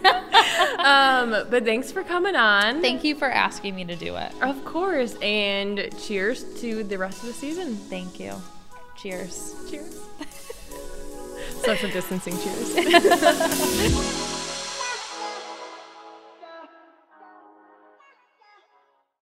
um, 0.80 1.30
but 1.50 1.64
thanks 1.64 1.90
for 1.90 2.04
coming 2.04 2.36
on. 2.36 2.82
Thank 2.82 3.06
you 3.06 3.16
for 3.16 3.30
asking 3.30 3.74
me 3.74 3.86
to 3.86 3.96
do 3.96 4.18
it. 4.18 4.34
of 4.42 4.66
course, 4.66 5.16
and 5.22 5.96
cheers 5.98 6.44
to 6.60 6.84
the 6.84 6.98
rest 6.98 7.22
of 7.22 7.28
the 7.28 7.34
season. 7.34 7.78
Thank 7.78 8.20
you. 8.20 8.34
Cheers. 8.98 9.56
Cheers. 9.70 10.02
Social 11.64 11.90
distancing 11.90 12.38
cheers. 12.40 14.32